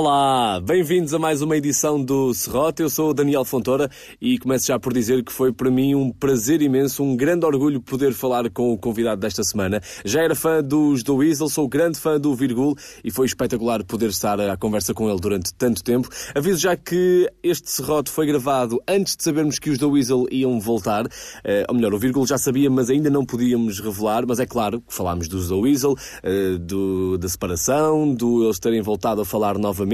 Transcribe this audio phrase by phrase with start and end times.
[0.00, 2.80] Olá, bem-vindos a mais uma edição do Serrote.
[2.80, 3.90] Eu sou o Daniel Fontoura
[4.20, 7.80] e começo já por dizer que foi para mim um prazer imenso, um grande orgulho
[7.80, 9.80] poder falar com o convidado desta semana.
[10.04, 14.10] Já era fã dos do Weasel, sou grande fã do Virgul e foi espetacular poder
[14.10, 16.08] estar à conversa com ele durante tanto tempo.
[16.32, 20.60] Aviso já que este Serrote foi gravado antes de sabermos que os do Weasel iam
[20.60, 21.06] voltar.
[21.06, 24.24] Uh, ou melhor, o Virgul já sabia, mas ainda não podíamos revelar.
[24.28, 28.80] Mas é claro que falámos dos do Weasel, uh, do, da separação, do eles terem
[28.80, 29.87] voltado a falar novamente,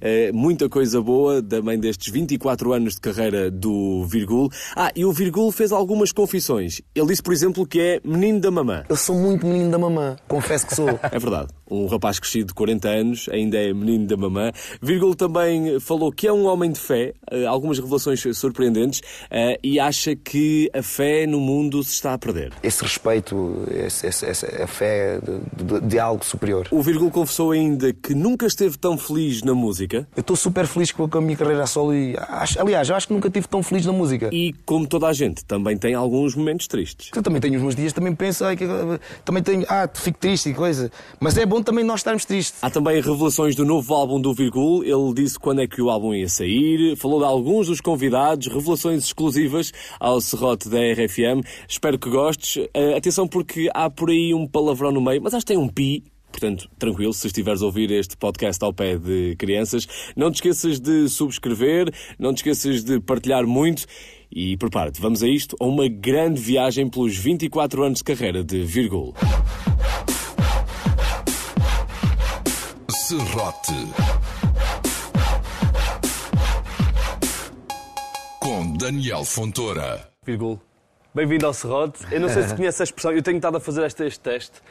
[0.00, 4.50] eh, muita coisa boa também destes 24 anos de carreira do Virgul.
[4.76, 6.80] Ah, e o Virgul fez algumas confissões.
[6.94, 8.84] Ele disse, por exemplo, que é menino da mamã.
[8.88, 10.88] Eu sou muito menino da mamã, confesso que sou.
[11.10, 11.48] É verdade.
[11.70, 14.52] Um rapaz crescido de 40 anos, ainda é menino da mamã.
[14.82, 19.00] Virgul também falou que é um homem de fé, eh, algumas revelações surpreendentes,
[19.30, 22.52] eh, e acha que a fé no mundo se está a perder.
[22.62, 26.66] Esse respeito, esse, esse, essa, a fé de, de, de algo superior.
[26.70, 29.09] O Virgul confessou ainda que nunca esteve tão feliz
[29.44, 30.06] na música.
[30.16, 33.12] Eu estou super feliz com a minha carreira solo e, acho, aliás, eu acho que
[33.12, 34.30] nunca estive tão feliz na música.
[34.32, 37.10] E como toda a gente, também tem alguns momentos tristes.
[37.14, 38.66] Eu também tenho os meus dias, também penso, ai, que,
[39.24, 40.90] também tenho, ah, fico triste e coisa.
[41.18, 42.58] Mas é bom também nós estarmos tristes.
[42.62, 44.84] Há também revelações do novo álbum do Virgul.
[44.84, 49.04] Ele disse quando é que o álbum ia sair, falou de alguns dos convidados, revelações
[49.04, 51.44] exclusivas ao serrote da RFM.
[51.68, 52.56] Espero que gostes.
[52.56, 55.68] Uh, atenção porque há por aí um palavrão no meio, mas acho que tem um
[55.68, 59.86] pi Portanto, tranquilo, se estiveres a ouvir este podcast ao pé de crianças,
[60.16, 63.84] não te esqueças de subscrever, não te esqueças de partilhar muito
[64.30, 68.62] e prepara-te, vamos a isto, a uma grande viagem pelos 24 anos de carreira de
[68.62, 69.14] Virgul.
[72.88, 73.88] Serrote
[78.40, 80.08] com Daniel Fontoura.
[80.24, 80.60] Virgul,
[81.12, 82.00] bem-vindo ao Serrote.
[82.10, 84.62] Eu não sei se conhece a expressão, eu tenho estado a fazer este, este teste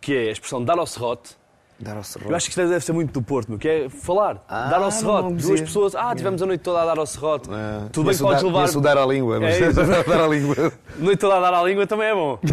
[0.00, 1.38] que é a expressão dar ao serrote.
[1.78, 2.30] Dar ao serrote.
[2.30, 4.44] Eu acho que isto deve ser muito do Porto, que é falar.
[4.48, 5.34] Ah, dar ao serrote.
[5.34, 7.48] Duas pessoas, ah, tivemos a noite toda a dar ao serrote.
[7.50, 7.88] É.
[7.90, 8.64] Tudo bem que podes levar.
[8.64, 10.72] Isso dar à língua, mas é, dar à língua.
[10.98, 12.38] Noite toda a dar à língua também é bom.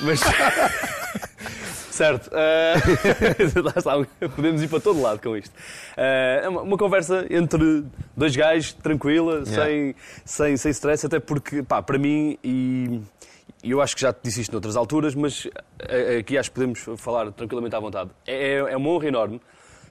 [0.00, 0.20] Mas.
[1.90, 2.28] certo.
[2.28, 4.30] Uh...
[4.36, 5.52] Podemos ir para todo lado com isto.
[5.96, 7.82] Uh, é uma, uma, conversa entre
[8.16, 9.64] dois gajos, tranquila, yeah.
[9.64, 9.94] sem,
[10.24, 13.00] sem, sem stress, até porque, pá, para mim e
[13.62, 15.46] e eu acho que já te disse isto noutras alturas, mas
[15.80, 18.10] eh, eh, aqui acho que podemos falar tranquilamente à vontade.
[18.26, 19.40] É, é, é uma honra enorme,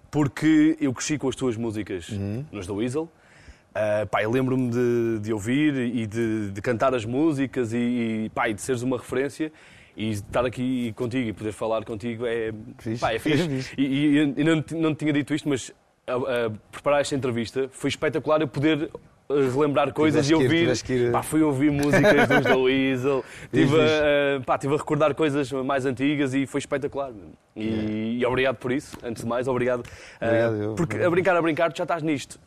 [0.09, 2.45] porque eu cresci com as tuas músicas uhum.
[2.51, 3.03] nos The Weasel.
[3.03, 7.77] Uh, pá, eu lembro-me de, de, ouvir e de, de, cantar as músicas e,
[8.25, 9.51] e, pá, e de seres uma referência
[9.95, 12.99] e estar aqui contigo e poder falar contigo é, fixe.
[12.99, 13.47] Pá, é fixe.
[13.77, 15.71] e, e, e não, não tinha dito isto, mas
[16.07, 18.89] a, a preparar esta entrevista foi espetacular eu poder
[19.29, 20.69] relembrar coisas e ouvir.
[20.89, 21.11] Ir...
[21.11, 25.85] Pá, fui ouvir músicas dos The Weasel, estive a, pá, tive a recordar coisas mais
[25.85, 27.11] antigas e foi espetacular.
[27.55, 27.91] E, yeah.
[27.91, 29.83] e obrigado por isso, antes de mais, obrigado.
[30.21, 32.39] obrigado uh, porque a brincar, a brincar, tu já estás nisto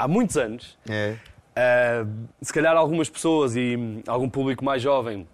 [0.00, 0.78] há muitos anos.
[0.88, 1.16] É.
[1.50, 2.08] Uh,
[2.40, 5.26] se calhar algumas pessoas e algum público mais jovem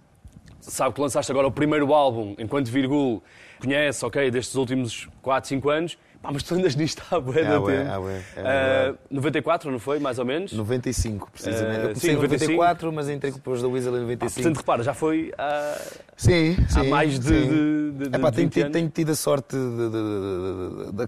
[0.61, 3.23] sabe que lançaste agora o primeiro álbum enquanto Virgul,
[3.61, 7.53] conhece, ok, destes últimos 4, 5 anos ah, mas tu andas nisto há bué da
[7.53, 7.71] tempo.
[7.71, 9.99] É, bué, é uh, 94, não foi?
[9.99, 10.53] Mais ou menos?
[10.53, 11.77] 95, precisamente.
[11.77, 14.27] Eu comecei sim, em 94, mas entrei depois da Weasel em 95.
[14.27, 15.79] Ah, portanto, repara, já foi há,
[16.17, 17.49] sim, sim, há mais de, sim.
[17.49, 19.57] de, de, de Epá, tenho, tido, tenho, tido a sorte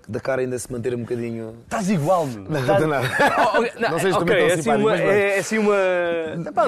[0.09, 1.57] da cara ainda se manter um bocadinho...
[1.65, 2.45] Estás igual, meu.
[2.45, 3.01] Não, não, não.
[3.01, 5.77] Oh, não, sei se okay, é assim uma, é, é assim uma...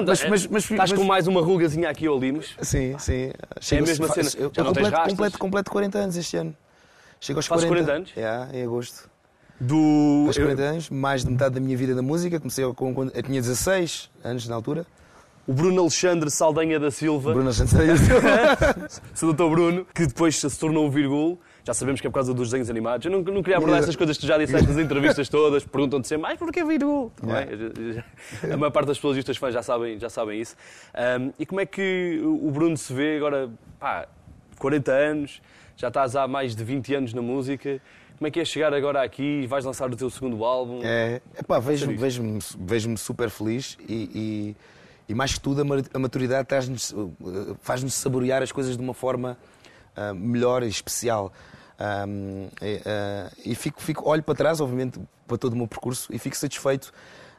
[0.05, 2.55] Mas, mas, mas, estás com mais uma rugazinha aqui ou ali, mas...
[2.61, 3.31] Sim, sim.
[3.71, 4.29] É a mesma cena.
[5.09, 6.55] Completo, completo 40 anos este ano.
[7.21, 8.11] Chego aos 40, 40 anos?
[8.17, 9.07] É, em agosto.
[9.59, 10.23] Do...
[10.25, 12.39] Aos 40 anos, mais de metade da minha vida na música.
[12.39, 14.87] Comecei com, quando eu tinha 16 anos na altura.
[15.45, 17.31] O Bruno Alexandre Saldanha da Silva.
[17.31, 19.29] Bruno Alexandre da Silva.
[19.29, 19.49] o Dr.
[19.51, 21.39] Bruno, que depois se tornou um virgul.
[21.63, 23.05] Já sabemos que é por causa dos desenhos animados.
[23.05, 25.63] Eu não, não queria abordar essas coisas que tu já disseste nas entrevistas todas.
[25.63, 27.11] Perguntam-te sempre, mas porquê virgul?
[28.41, 28.51] É?
[28.51, 30.55] A maior parte das pessoas e os teus fãs já sabem, já sabem isso.
[30.95, 33.47] Um, e como é que o Bruno se vê agora,
[33.79, 34.07] pá,
[34.57, 35.41] 40 anos,
[35.81, 37.81] já estás há mais de 20 anos na música.
[38.15, 40.79] Como é que é chegar agora aqui e vais lançar o teu segundo álbum?
[40.83, 42.21] É, epá, vejo-me vejo
[42.59, 44.55] vejo super feliz e, e,
[45.09, 45.61] e, mais que tudo
[45.91, 46.47] a maturidade
[47.61, 49.35] faz-nos saborear as coisas de uma forma
[49.97, 51.33] uh, melhor e especial.
[51.79, 56.13] Um, e, uh, e fico, fico, olho para trás, obviamente, para todo o meu percurso
[56.13, 56.93] e fico satisfeito.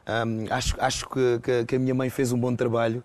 [0.05, 3.01] Um, acho acho que, que, a minha mãe fez um bom trabalho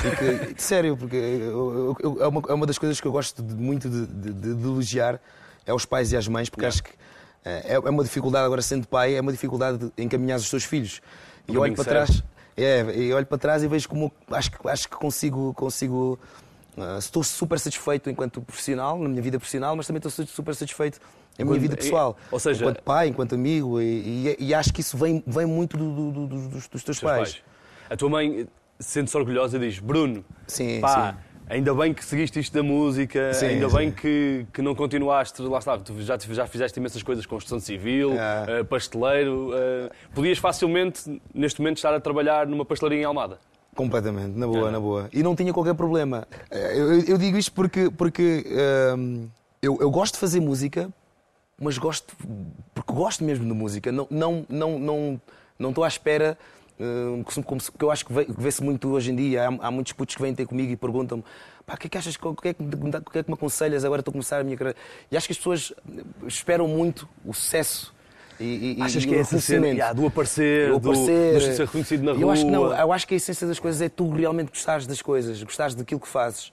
[0.00, 3.54] porque, sério, porque eu, eu, é, uma, é, uma, das coisas que eu gosto de,
[3.54, 5.20] muito de, de, de, elogiar
[5.66, 6.74] é os pais e as mães, porque yeah.
[6.74, 6.90] acho que
[7.44, 11.00] é, é uma dificuldade, agora sendo pai, é uma dificuldade de encaminhar os teus filhos.
[11.46, 12.06] E olho para certo.
[12.06, 12.24] trás,
[12.56, 16.18] é, e olho para trás e vejo como acho, acho que consigo, consigo
[16.74, 20.98] Uh, estou super satisfeito enquanto profissional, na minha vida profissional, mas também estou super satisfeito
[21.38, 22.16] na minha vida pessoal.
[22.30, 25.76] Ou seja, enquanto pai, enquanto amigo, e, e, e acho que isso vem, vem muito
[25.76, 27.32] do, do, do, dos, dos, teus pais.
[27.32, 27.42] pais.
[27.90, 28.48] A tua mãe
[28.78, 31.18] sente-se orgulhosa e diz: Bruno, sim, pá, sim.
[31.48, 35.58] ainda bem que seguiste isto da música, sim, ainda bem que, que não continuaste, lá
[35.58, 41.60] está, tu já, já fizeste imensas coisas, construção civil, uh, pasteleiro, uh, podias facilmente, neste
[41.60, 43.38] momento, estar a trabalhar numa pastelaria em Almada.
[43.74, 44.70] Completamente, na boa, é.
[44.70, 45.08] na boa.
[45.12, 46.26] E não tinha qualquer problema.
[46.50, 48.44] Eh, eu, eu digo isto porque, porque
[48.98, 49.28] um,
[49.62, 50.90] eu, eu gosto de fazer música,
[51.58, 52.14] mas gosto
[52.74, 53.90] porque gosto mesmo de música.
[53.90, 55.20] Não não não não
[55.58, 56.61] não estou à espera uh,
[57.76, 59.48] que eu acho que vê-se muito hoje em dia.
[59.48, 61.22] Há, há, muitos putos que vêm ter comigo e perguntam-me
[61.66, 63.84] o que é que achas, o que é que, o que é que me aconselhas
[63.84, 64.78] agora estou a começar a minha carreira?
[65.10, 65.72] E acho que as pessoas
[66.26, 67.94] esperam muito o sucesso
[68.40, 72.02] e, e, Achas que é essa cena yeah, do aparecer, do, aparecer, do, ser reconhecido
[72.02, 72.22] na rua?
[72.22, 72.74] Eu acho que não.
[72.74, 76.00] Eu acho que a essência das coisas é tu realmente gostares das coisas, gostares daquilo
[76.00, 76.50] que fazes.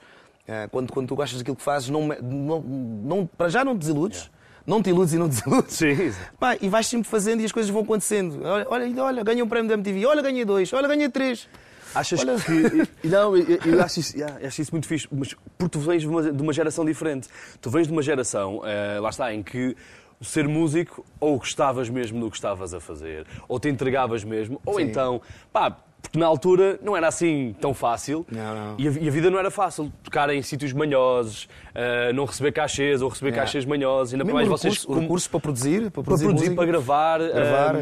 [0.48, 3.80] Ah, quando, quando tu gostas daquilo que fazes, não, não, não, para já não te
[3.80, 4.20] desiludes.
[4.20, 4.39] Yeah.
[4.70, 5.74] Não te iludes e não desiludes.
[5.74, 6.14] Sim.
[6.40, 8.40] Pá, e vais sempre fazendo e as coisas vão acontecendo.
[8.44, 11.50] Olha, olha, olha ganhei um prémio da MTV, olha, ganhei dois, olha, ganhei três.
[11.96, 12.36] Achas Olha...
[12.36, 13.08] que.
[13.08, 16.08] Não, eu, eu acho, isso, yeah, acho isso muito fixe, mas porque tu vens de
[16.08, 17.28] uma, de uma geração diferente.
[17.60, 19.76] Tu vens de uma geração, uh, lá está, em que
[20.22, 24.76] ser músico, ou gostavas mesmo do que estavas a fazer, ou te entregavas mesmo, ou
[24.76, 24.84] Sim.
[24.84, 25.20] então,
[25.52, 28.76] pá, porque na altura não era assim tão fácil não, não.
[28.78, 29.92] E, a, e, a, vida não era fácil.
[30.04, 33.46] Tocar em sítios manhosos, uh, não receber cachês ou receber yeah.
[33.46, 34.14] cachês manhosos.
[34.14, 34.80] Ainda mais vocês.
[34.82, 37.20] Recurso, recursos para produzir, para produzir, para, produzir, para gravar.
[37.20, 37.76] gravar.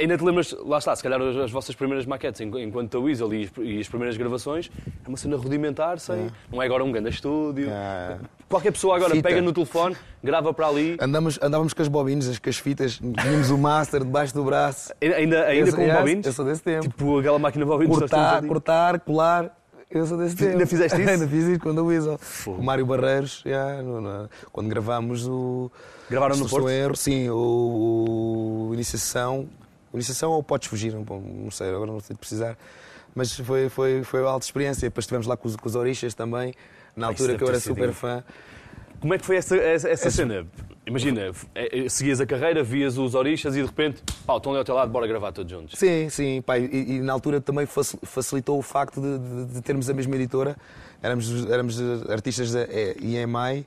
[0.00, 3.78] Ainda te lembras, lá está, se calhar as vossas primeiras maquetes enquanto a Weasel e
[3.78, 4.70] as primeiras gravações,
[5.04, 6.30] é uma cena rudimentar, sei, é.
[6.50, 7.68] não é agora um grande estúdio.
[7.70, 8.18] É.
[8.48, 9.28] Qualquer pessoa agora Fita.
[9.28, 10.96] pega no telefone, grava para ali.
[11.00, 14.92] Andamos, andávamos com as bobinas, com as fitas, tínhamos o master debaixo do braço.
[15.00, 16.26] Ainda, ainda com yes, bobines?
[16.26, 16.82] Eu sou desse tempo.
[16.82, 17.96] Tipo aquela máquina bobines.
[17.96, 19.56] Cortar, cortar, colar.
[19.94, 20.52] Eu sou desse tempo.
[20.52, 21.10] Ainda fizeste isso?
[21.10, 22.18] Ainda fiz isso quando a Weasel.
[22.46, 25.70] O Mário Barreiros, yeah, no, no, quando gravámos o.
[26.08, 26.68] Gravaram no Porto?
[26.68, 28.21] Erro, sim, o, o
[28.74, 29.48] Iniciação.
[29.92, 32.56] Iniciação ou podes fugir, não, não sei, agora não sei de precisar.
[33.14, 34.88] Mas foi, foi, foi uma alta experiência.
[34.88, 36.54] Depois estivemos lá com os, com os Orixas também,
[36.96, 38.24] na altura que eu era super fã.
[39.00, 40.46] Como é que foi essa, essa, essa cena?
[40.86, 44.58] Imagina, é, é, seguias a carreira, vias os orixas e de repente, pá, estão ali
[44.60, 45.78] ao teu lado, bora gravar todos juntos.
[45.78, 49.90] Sim, sim, pá, e, e na altura também facilitou o facto de, de, de, termos
[49.90, 50.56] a mesma editora.
[51.02, 52.62] Éramos, éramos artistas da
[53.00, 53.66] EMI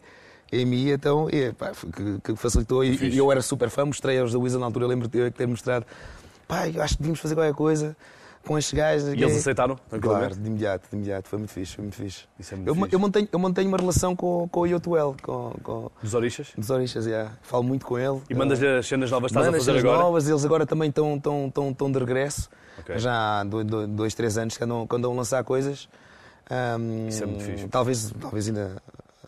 [0.52, 2.84] EMI, então, e, pá, que, que, facilitou.
[2.84, 5.48] E, e, eu era super fã, mostrei aos da Wizard na altura, lembro de ter
[5.48, 5.86] mostrado.
[6.48, 7.96] Pá, eu acho que devíamos fazer qualquer coisa
[8.46, 9.08] com estes gajos.
[9.10, 9.78] E eles aceitaram?
[10.00, 11.28] Claro, de imediato, de imediato.
[11.28, 12.26] Foi muito fixe, foi muito fixe.
[12.40, 12.94] É muito eu, fixe.
[12.94, 15.16] Eu, mantenho, eu mantenho uma relação com, com o Yotuel.
[15.22, 15.92] Com, com...
[16.02, 16.54] Dos Orixas?
[16.56, 17.32] Dos Orixas, yeah.
[17.42, 18.22] Falo muito com ele.
[18.30, 19.98] E mandas as cenas novas que estás a fazer agora?
[20.04, 22.50] novas, eles agora também estão, estão, estão, estão de regresso.
[22.80, 23.00] Okay.
[23.00, 25.90] Já há dois, dois, três anos que andam, que andam a lançar coisas.
[26.80, 27.68] Um, Isso é muito fixe.
[27.68, 28.82] Talvez, talvez ainda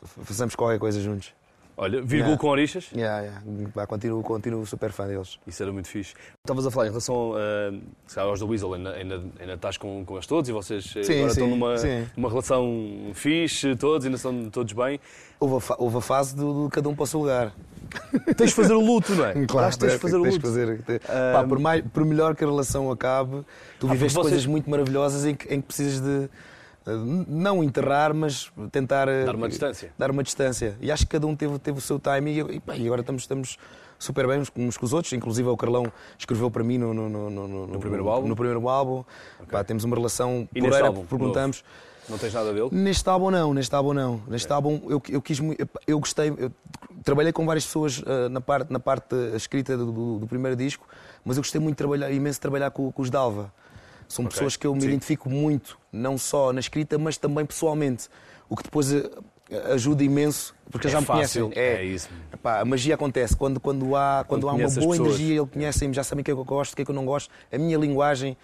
[0.04, 1.34] façamos qualquer coisa juntos.
[1.80, 2.38] Olha, Virgul yeah.
[2.38, 2.90] com Orixas?
[2.92, 3.86] Yeah, yeah.
[3.86, 5.38] Continuo, continuo super fã deles.
[5.46, 6.16] Isso era muito fixe.
[6.44, 10.16] Estavas a falar em relação uh, aos da Weasel, ainda, ainda, ainda estás com, com
[10.16, 12.08] eles todos e vocês eh, sim, agora sim, estão numa, sim.
[12.18, 15.00] numa relação fixe, todos, ainda estão todos bem.
[15.40, 17.54] Houve a, houve a fase do, do, cada um para o seu lugar.
[18.36, 19.34] tens de fazer o luto, não é?
[19.46, 20.42] Claro, tens de fazer o luto.
[20.42, 20.82] Fazer,
[21.32, 23.46] pá, por, mais, por melhor que a relação acabe,
[23.80, 24.32] tu ah, viveste vocês...
[24.32, 26.28] coisas muito maravilhosas em que, em que precisas de
[27.28, 29.94] não enterrar, mas tentar dar uma distância.
[29.98, 30.78] Dar uma distância.
[30.80, 33.58] E acho que cada um teve, teve o seu timing e, e agora estamos, estamos
[34.00, 35.14] super bem uns com os outros.
[35.14, 38.28] Inclusive o Carlão escreveu para mim no, no, no, no, no primeiro álbum.
[38.28, 39.04] No primeiro álbum.
[39.40, 39.52] Okay.
[39.52, 41.64] Pá, temos uma relação e porreira, álbum, perguntamos.
[41.64, 41.88] Novo.
[42.10, 42.70] Não tens nada dele?
[42.72, 44.22] Neste álbum não, neste álbum não.
[44.28, 45.40] Neste álbum eu, eu quis
[45.86, 46.52] eu gostei, eu
[47.04, 50.88] trabalhei com várias pessoas uh, na parte na parte escrita do, do, do, primeiro disco,
[51.26, 53.52] mas eu gostei muito de trabalhar, imenso de trabalhar com, com os Dalva.
[54.08, 54.36] São okay.
[54.36, 54.88] pessoas que eu me Sim.
[54.88, 58.08] identifico muito, não só na escrita, mas também pessoalmente.
[58.50, 59.10] O que depois eh,
[59.74, 61.64] ajuda imenso, porque é já me fácil, conhecem.
[61.64, 62.10] É, é isso.
[62.34, 65.94] Epá, a magia acontece quando, quando há, quando, quando há uma boa energia, eles conhecem-me,
[65.94, 67.30] já sabem o que é que eu gosto, o que é que eu não gosto,
[67.52, 68.38] a minha linguagem.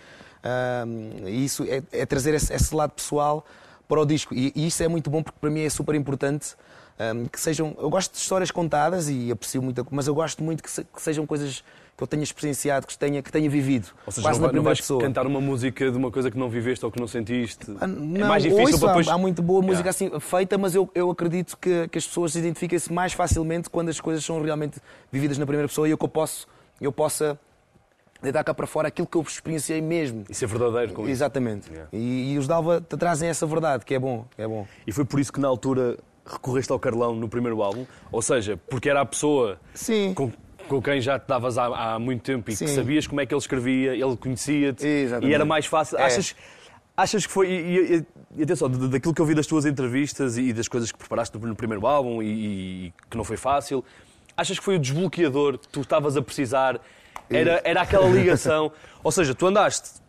[0.44, 3.46] Uh, isso é, é trazer esse, esse, lado pessoal
[3.88, 4.34] para o disco.
[4.34, 6.56] E, e, isso é muito bom porque para mim é super importante.
[7.00, 10.62] Um, que sejam, eu gosto de histórias contadas e aprecio muito, mas eu gosto muito
[10.62, 11.64] que, se, que sejam coisas
[11.96, 13.90] que eu tenha experienciado, que tenha, que tenha vivido.
[14.06, 15.02] Ou seja, quase não, na não vais pessoa.
[15.02, 17.72] cantar uma música de uma coisa que não viveste ou que não sentiste.
[17.80, 19.08] Ah, não, é mais difícil ouço, depois...
[19.08, 20.18] há, há muito boa música yeah.
[20.18, 23.90] assim feita, mas eu, eu acredito que, que as pessoas se identifiquem-se mais facilmente quando
[23.90, 24.80] as coisas são realmente
[25.12, 26.48] vividas na primeira pessoa e eu que eu posso,
[26.82, 27.40] eu possa
[28.24, 30.24] deitar cá para fora aquilo que eu experienciei mesmo.
[30.28, 31.66] E ser verdadeiro com Exatamente.
[31.66, 31.74] isso.
[31.74, 31.90] Yeah.
[31.94, 34.66] E, e, os Dalva trazem essa verdade, que é bom, é bom.
[34.88, 37.86] E foi por isso que na altura recorreste ao Carlão no primeiro álbum?
[38.12, 40.14] Ou seja, porque era a pessoa Sim.
[40.14, 40.32] com
[40.68, 42.66] com quem já te davas há, há muito tempo e Sim.
[42.66, 45.98] que sabias como é que ele escrevia, ele conhecia-te e era mais fácil.
[45.98, 46.04] É.
[46.04, 46.36] Achas,
[46.96, 47.50] Achas que foi.
[47.50, 48.06] E, e,
[48.38, 51.56] e atenção, daquilo que eu vi das tuas entrevistas e das coisas que preparaste no
[51.56, 52.28] primeiro álbum e,
[52.88, 53.84] e que não foi fácil,
[54.38, 56.80] achas que foi o desbloqueador que tu estavas a precisar?
[57.30, 58.72] Era, era aquela ligação.
[59.04, 60.02] Ou seja, tu andaste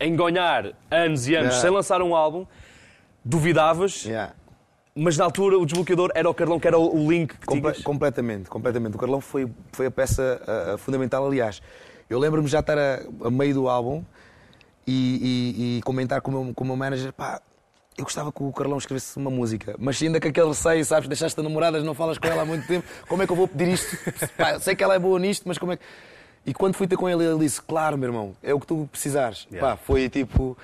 [0.00, 1.60] a engonhar anos e anos Yeah.
[1.60, 2.44] sem lançar um álbum,
[3.24, 4.34] duvidavas, Yeah.
[4.94, 7.84] Mas na altura o desbloqueador era o Carlão, que era o link que Comple- tinhas.
[7.84, 8.94] completamente, completamente.
[8.94, 11.62] O Carlão foi, foi a peça ah, ah, fundamental, aliás.
[12.10, 14.04] Eu lembro-me já estar a, a meio do álbum
[14.86, 17.40] e, e- e comentar com o, meu, com o meu manager, pá,
[17.96, 21.42] eu gostava que o Carlão escrevesse uma música, mas ainda com aquele receio, sabes, deixaste-a
[21.42, 23.96] namoradas, não falas com ela há muito tempo, como é que eu vou pedir isto?
[24.36, 25.82] Pá, sei que ela é boa nisto, mas como é que...
[26.44, 28.88] E quando fui ter com ele, ele disse, claro, meu irmão, é o que tu
[28.90, 29.46] precisares.
[29.50, 29.76] Yeah.
[29.76, 30.58] Pá, foi tipo,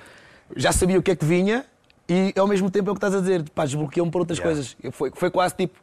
[0.55, 1.65] já sabia o que é que vinha
[2.09, 4.55] e ao mesmo tempo é o que estás a dizer, pá, desbloqueou-me para outras Yeah.
[4.55, 4.75] coisas.
[4.81, 5.79] Eu- Foi, foi quase tipo,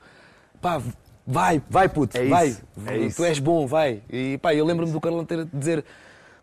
[0.60, 0.80] pá,
[1.26, 4.02] vai, vai puto, É vai, isso, é tu és bom, vai.
[4.10, 5.84] E pá, eu lembro-me do Carlão ter dizer,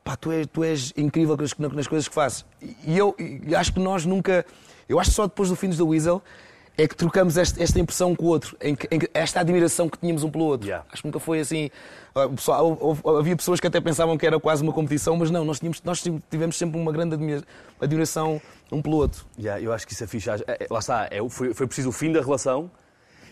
[0.04, 2.46] pá, tu és, tu és incrível nas, nas coisas que fazes.
[2.86, 4.46] E eu e acho que nós nunca,
[4.88, 6.22] eu acho que só depois do Fins da Weasel
[6.78, 9.88] é que trocamos este- esta impressão com o outro, em que, em que esta admiração
[9.88, 10.68] que tínhamos um pelo outro.
[10.68, 10.86] Yeah.
[10.92, 11.70] Acho que nunca foi assim.
[12.16, 15.44] ah, pessoal- houve- havia pessoas que até pensavam que era quase uma competição, mas não,
[15.46, 17.44] nós, tínhamos, nós tivemos sempre uma grande admira-
[17.82, 19.26] admiração um pelo outro.
[19.40, 20.30] Yeah, eu acho que isso é fixe.
[20.30, 22.70] É, é, lá está, é, foi, foi preciso o fim da relação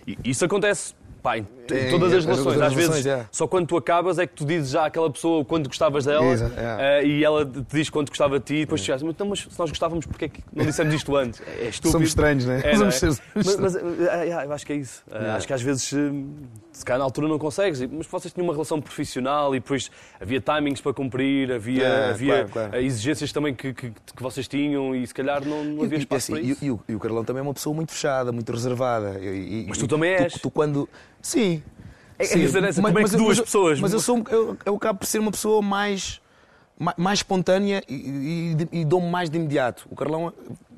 [0.08, 2.60] e isso acontece pá, em, É, todas é, as relações.
[2.62, 3.26] Às vezes, é.
[3.32, 6.54] só quando tu acabas é que tu dizes já àquela pessoa quando gostavas dela Exato,
[6.58, 7.00] é.
[7.02, 9.40] eh, e ela te diz quanto gostava de ti e depois chegaste, mas, então, mas
[9.42, 11.42] se nós gostávamos, porque é que não dissemos isto antes?
[11.48, 11.92] É, é estúpido.
[11.94, 12.60] Somos estranhos, não é?
[12.60, 12.98] É, não Somos é?
[13.00, 13.80] seres- Mas, mas, eh,
[14.26, 15.04] yeah, eu acho que é isso.
[15.12, 15.98] Eh, Acho que às vezes, eh,
[16.82, 20.42] se calhar na altura não consegues, mas vocês tinham uma relação profissional e depois havia
[20.42, 22.84] timings para cumprir, havia, É, havia claro, claro.
[22.86, 26.04] exigências também que, que, que vocês tinham e se calhar não, não havia E- e,
[26.04, 26.66] espaço assim, para e- isso.
[26.66, 29.20] e o- e o Carlão também é uma pessoa muito fechada, muito reservada.
[29.20, 30.34] E- e- Mas tu e também és.
[30.34, 30.90] Tu, quando...
[31.22, 31.62] Sim.
[32.18, 34.58] É- é Sim, diferença, como é que eu- duas eu- pessoas- Mas eu, sou, eu,
[34.66, 36.20] eu acabo por ser uma pessoa mais,
[36.80, 39.88] mais, mais espontânea e, e, e dou-me mais de imediato.
[39.90, 40.34] O Carlão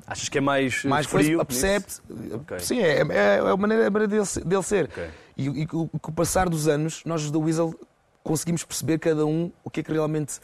[0.06, 1.44] Achas que é mais, eh, mais frio?
[1.44, 2.02] percebe nisso?
[2.34, 2.58] Ok.
[2.60, 4.84] Sim, é, é, é a maneira, a maneira dele, dele ser.
[4.84, 5.08] Ok.
[5.36, 7.74] E, e com o passar dos anos, nós da Weasel
[8.22, 10.40] conseguimos perceber cada um o que é que realmente.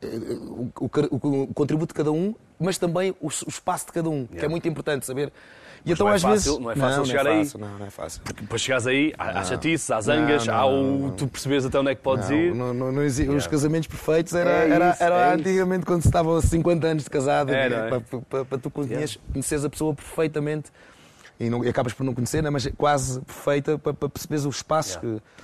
[0.00, 0.90] eh, O, o,
[1.28, 4.36] o- o contributo de cada um, mas também o, espaço de cada um, que é
[4.36, 4.50] Yeah.
[4.50, 5.32] muito importante saber.
[5.84, 6.58] E Mas então, não é às fácil- vezes.
[6.60, 7.44] não é fácil chegar não é aí.
[7.44, 8.22] fácil, Não, não é fácil.
[8.40, 10.82] Depois chegares aí, há, há chatices, há zangas, Não, há não, o.
[10.82, 11.10] não, não.
[11.16, 12.54] Tu percebes até onde é que podes Não, ir.
[12.54, 13.50] não- não- não exi- Os Yeah.
[13.50, 15.40] casamentos perfeitos era, É era, isso, era é isso.
[15.40, 17.88] antigamente quando se estavam a 50 anos de casado, É, não é?
[17.88, 20.70] para, para- para tu conheces, conheceres a pessoa perfeitamente
[21.40, 22.50] e, não- e acabas por não conhecer, né?
[22.50, 25.20] mas quase perfeita para, para perceberes o espaço Yeah.
[25.20, 25.42] que.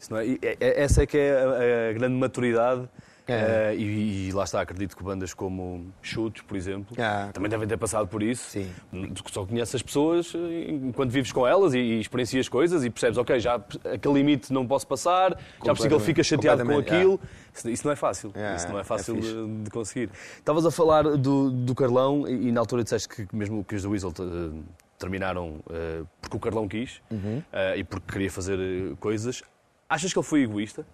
[0.00, 2.88] Isso não é- é- essa é que é a, a grande maturidade.
[3.28, 3.72] É.
[3.72, 7.66] eh, e, e lá está, acredito que bandas como Chutes, por exemplo, Ah, também devem
[7.66, 8.50] ter passado por isso.
[8.50, 8.70] Sim.
[9.14, 12.90] Tu só conheces as pessoas eh, enquanto vives com elas e, e experiencias coisas e
[12.90, 13.56] percebes, ok, já
[13.92, 17.20] aquele limite não posso passar, já percebi que ele fica chateado com aquilo.
[17.54, 18.30] Isso, isso não é fácil.
[18.36, 19.32] Yeah, isso não é é fácil fixe.
[19.32, 20.10] de, de conseguir.
[20.38, 23.82] Estavas a falar do, do Carlão e, e na altura disseste que mesmo que os
[23.82, 24.60] da Weasel eh,
[24.98, 27.42] terminaram eh, porque o Carlão quis Uhum.
[27.76, 28.58] e porque queria fazer
[29.00, 29.42] coisas.
[29.88, 30.86] Achas que ele foi egoísta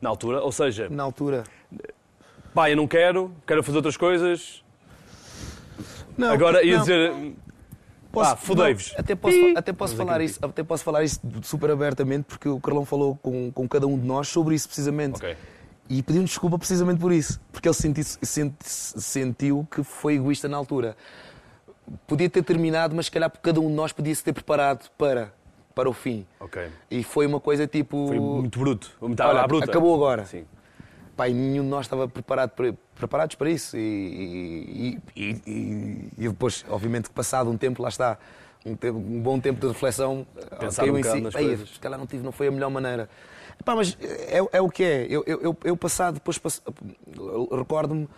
[0.00, 0.40] na altura?
[0.42, 1.44] Ou seja, Na altura.
[2.54, 4.62] pá, eu não quero, quero fazer outras coisas.
[6.16, 6.80] Não, Agora ia não.
[6.80, 7.34] dizer,
[8.12, 8.94] Posso- Ah, fudei-vos.
[8.96, 12.58] Até posso, até posso Vamos falar isso, até posso falar isso super abertamente, porque o
[12.58, 15.16] Carlão falou com, com cada um de nós sobre isso precisamente.
[15.16, 15.36] ok,
[15.90, 20.56] E pediu-nos desculpa precisamente por isso, porque ele senti, senti- sentiu que foi egoísta na
[20.56, 20.96] altura.
[22.06, 25.34] Podia ter terminado, mas se calhar cada um de nós podia se ter preparado para,
[25.76, 26.26] para o fim.
[26.40, 26.68] ok.
[26.90, 28.06] E foi uma coisa tipo.
[28.08, 28.90] Foi muito bruto.
[28.98, 29.66] Muito Olha, à bruta.
[29.66, 30.24] acabou agora.
[30.24, 30.46] Sim.
[31.28, 33.76] E nenhum de nós estava preparado para, preparados para isso.
[33.76, 38.18] E, e- e- e- depois, obviamente, que passado um tempo, lá está,
[38.64, 40.26] um, tempo- um bom tempo de reflexão,
[40.58, 41.20] Pensar caiu um em si.
[41.20, 43.08] nas "Ei, coisas." Se calhar não, tive, não foi a melhor maneira.
[43.66, 45.06] Mas é, é o que é.
[45.10, 46.38] Eu, eu, eu, passado, depois
[47.52, 48.08] recordo-me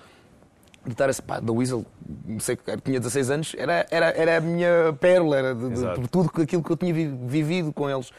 [1.08, 1.84] assim, pá, da Weasel,
[2.26, 5.94] não sei, que tinha 16 anos, era, era, era a minha pérola, era de, de-
[5.94, 8.10] por tudo aquilo que eu tinha vi- vivido com eles.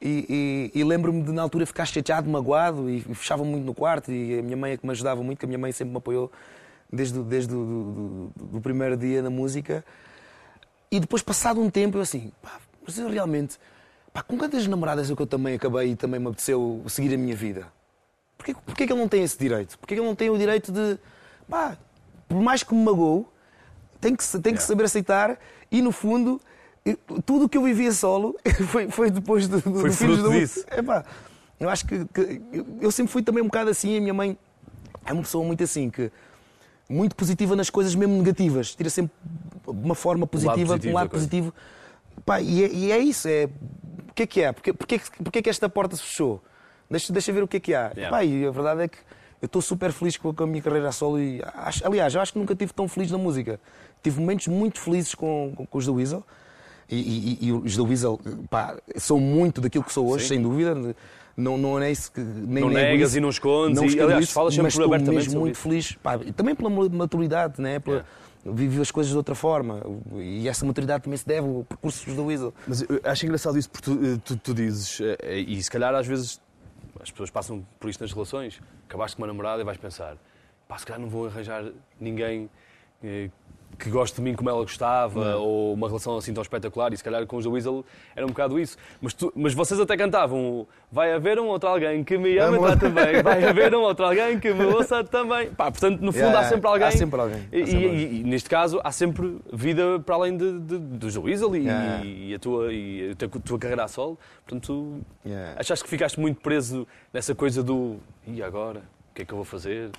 [0.00, 4.12] E, e- e lembro-me de na altura ficar chateado, magoado e, fechava muito no quarto.
[4.12, 5.98] E a minha mãe é que me ajudava muito, que a minha mãe sempre me
[5.98, 6.30] apoiou
[6.92, 9.84] desde, o- desde o do primeiro dia na música.
[10.90, 13.58] E depois, passado um tempo, eu assim, pá, mas eu realmente,
[14.12, 17.18] pá, com quantas namoradas é que eu também acabei e também me apeteceu seguir a
[17.18, 17.66] minha vida?
[18.38, 19.76] Porquê, porquê que ele não tem esse direito?
[19.78, 20.96] Porquê que ele não tem o direito de,
[21.50, 21.76] pá,
[22.28, 23.32] por mais que me magoou,
[24.00, 25.38] tem que, tem que saber aceitar
[25.70, 26.40] e, no fundo,
[27.26, 28.36] tudo o que eu vivia solo
[28.68, 30.64] foi, foi depois do, do, Foi do Filhos da- disso.
[30.70, 31.04] Epá,
[31.58, 32.40] eu acho que, que-
[32.80, 33.96] eu, sempre fui também um bocado assim.
[33.96, 34.38] A minha mãe
[35.04, 36.10] é uma pessoa muito assim, que
[36.88, 38.74] muito positiva nas coisas mesmo negativas.
[38.74, 39.12] Tira sempre
[39.66, 41.52] uma forma positiva, um lado positivo.
[42.24, 43.26] Pá, e, é, e é isso.
[43.28, 43.48] É,
[44.08, 44.52] o que é que é?
[44.52, 46.42] Porquê, porquê, que- porquê que esta porta se fechou?
[46.90, 47.92] Deixa, deixa ver o que é que há.
[47.94, 48.10] Yeah.
[48.10, 48.96] Pá, e a verdade é que
[49.40, 52.32] eu estou super feliz com a minha carreira a solo e, acho, aliás, eu acho
[52.32, 53.60] que nunca estive tão feliz na música.
[54.02, 56.24] Tive momentos muito felizes com, com, com os da Weasel.
[56.90, 58.18] E, e, e, os da Weasel
[58.48, 60.28] pá, são muito daquilo que sou hoje, Sim.
[60.28, 60.74] sem dúvida.
[61.36, 63.80] Não, não é isso que nem Não negas isso, e não escondes.
[63.80, 65.62] Não e, aliás, isso, falas sempre mas estou mesmo muito isso.
[65.62, 65.92] feliz.
[66.02, 67.78] Pá, também pela maturidade, né?
[67.78, 68.08] Pela, yeah
[68.44, 69.82] vive as coisas de outra forma
[70.16, 72.54] e essa maturidade também se deve ao percurso da Weasel.
[72.66, 75.94] Mas eu acho engraçado isso porque tu, eh, tu, tu, dizes, eh, e se calhar
[75.94, 76.40] às vezes
[77.00, 80.16] as pessoas passam por isto nas relações, acabaste com uma namorada e vais pensar,
[80.66, 82.48] pá, se calhar não vou arranjar ninguém
[83.04, 83.30] eh,
[83.78, 85.40] que goste de mim como ela gostava, não.
[85.40, 87.84] ou uma relação assim tão espetacular, e se calhar com os The Weasel
[88.16, 88.76] era um bocado isso.
[89.00, 92.76] Mas, tu, mas vocês até cantavam: vai haver um outro alguém que me ama tá
[92.76, 95.50] também, vai haver um outro alguém que me ouça também.
[95.50, 96.88] Pá, portanto, no fundo yeah, há sempre alguém.
[96.88, 97.48] Há sempre alguém.
[97.52, 101.20] E, sempre e, e, neste caso há sempre vida para além de, de, dos The
[101.20, 102.04] Weasel e, yeah.
[102.04, 104.18] e, a tua, e a tua carreira a solo.
[104.44, 105.54] Portanto, yeah.
[105.58, 108.80] achaste que ficaste muito preso nessa coisa do e agora?
[109.10, 109.90] O que é que eu vou fazer?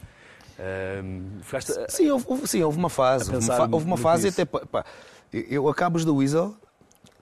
[1.41, 3.33] Ficaste, sim, houve, sim, houve uma fase.
[3.33, 4.45] Houve uma, houve uma fase até.
[4.45, 4.85] Pá,
[5.31, 6.55] eu acabo os da Weasel,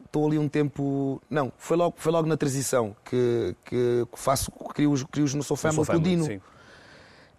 [0.06, 1.22] estou ali um tempo.
[1.30, 5.58] Não, foi logo, foi logo na transição que, que faço, crio, crio os no Soul
[5.58, 6.42] Family com o Dino.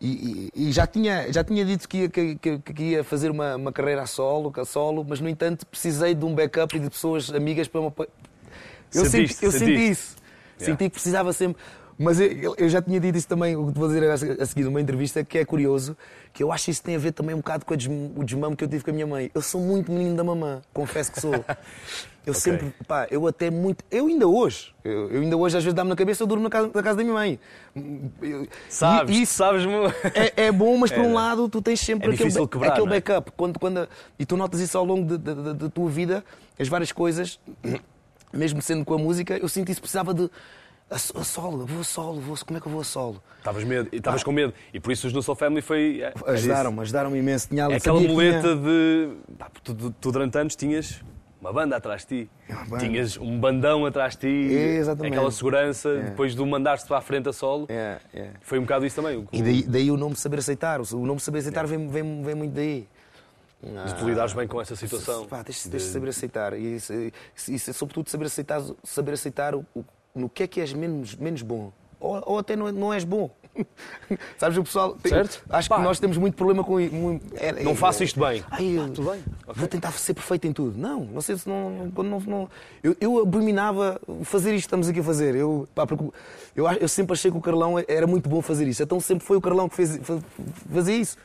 [0.00, 3.32] E, e, e, já, tinha, já tinha dito que ia, que, que, que ia fazer
[3.32, 6.78] uma, uma, carreira a solo, a solo, mas no entanto precisei de um backup e
[6.78, 7.92] de pessoas amigas para uma.
[8.94, 10.16] Eu, senti, eu senti isso.
[10.60, 10.72] Yeah.
[10.72, 11.60] Senti que precisava sempre.
[11.98, 14.62] Mas eu, eu, já tinha dito isso também, o que te vou dizer a seguir
[14.62, 15.96] numa entrevista, que é curioso,
[16.32, 18.62] que eu acho que isso tem a ver também um bocado com o desmame que
[18.62, 19.30] eu tive com a minha mãe.
[19.34, 21.32] Eu sou muito menino da mamã, confesso que sou.
[22.26, 22.42] Eu okay.
[22.42, 23.82] sempre, pá, eu até muito.
[23.90, 26.50] Eu ainda hoje, eu, eu ainda hoje às vezes dá-me na cabeça, eu durmo na
[26.50, 27.40] casa, na casa da minha mãe.
[28.20, 29.62] Eu, sabes, isso sabes
[30.14, 31.06] é, é bom, mas por é.
[31.06, 32.90] um lado tu tens sempre é aquele, quebrar, aquele é?
[32.90, 33.32] backup.
[33.34, 33.88] Quando, quando,
[34.18, 36.22] e tu notas isso ao longo da tua vida,
[36.58, 37.40] as várias coisas,
[38.30, 40.28] mesmo sendo com a música, eu sinto isso, precisava de
[40.90, 43.22] a, solo, vou a solo, vou, como é que eu vou a solo?
[43.38, 44.24] Estavas medo, estavas ah.
[44.24, 44.54] com medo.
[44.72, 46.00] E por isso os No Soul Family foi.
[46.00, 47.48] É, ajudaram-me, ajudaram-me imenso.
[47.48, 49.10] Tinha, é aquela muleta de.
[49.38, 51.02] Pá, tu, tu, durante anos tinhas
[51.40, 52.30] uma banda atrás de ti.
[52.78, 54.56] Tinhas um bandão atrás de ti.
[54.56, 55.12] É, exatamente.
[55.12, 56.02] Aquela segurança, é.
[56.04, 57.66] depois de mandar-te para a frente a solo.
[57.68, 58.30] É, é.
[58.40, 59.26] Foi um bocado isso também.
[59.32, 60.80] E daí, daí o nome saber aceitar.
[60.80, 62.88] O nome saber aceitar vem, vem, vem muito daí.
[63.60, 65.26] De tu lidares bem com essa situação.
[65.26, 66.54] Pá, tens, tens de saber aceitar.
[66.54, 67.12] E, e,
[67.48, 69.66] e, sobretudo, saber aceitar, saber aceitar o,
[70.14, 71.72] no que é que és menos, menos bom.
[72.00, 73.30] Ou, ou até não, não és bom.
[74.38, 74.96] Sabes, o pessoal.
[75.02, 75.42] Tem, certo?
[75.50, 75.76] Acho Pá.
[75.76, 76.78] que nós temos muito problema com.
[76.78, 78.44] Muito, é, não é, faço isto bem.
[78.50, 79.20] Ai, eu, tudo bem.
[79.20, 79.54] Okay.
[79.54, 80.78] Vou tentar ser perfeito em tudo.
[80.78, 81.70] Não, não sei se não.
[81.70, 82.50] não, não
[82.82, 85.34] eu, eu abominava fazer isto que estamos aqui a fazer.
[85.34, 85.86] Eu, pá,
[86.54, 88.82] eu, eu sempre achei que o Carlão era muito bom fazer isso.
[88.82, 89.98] Então sempre foi o Carlão que fez,
[90.72, 91.16] fazia isso.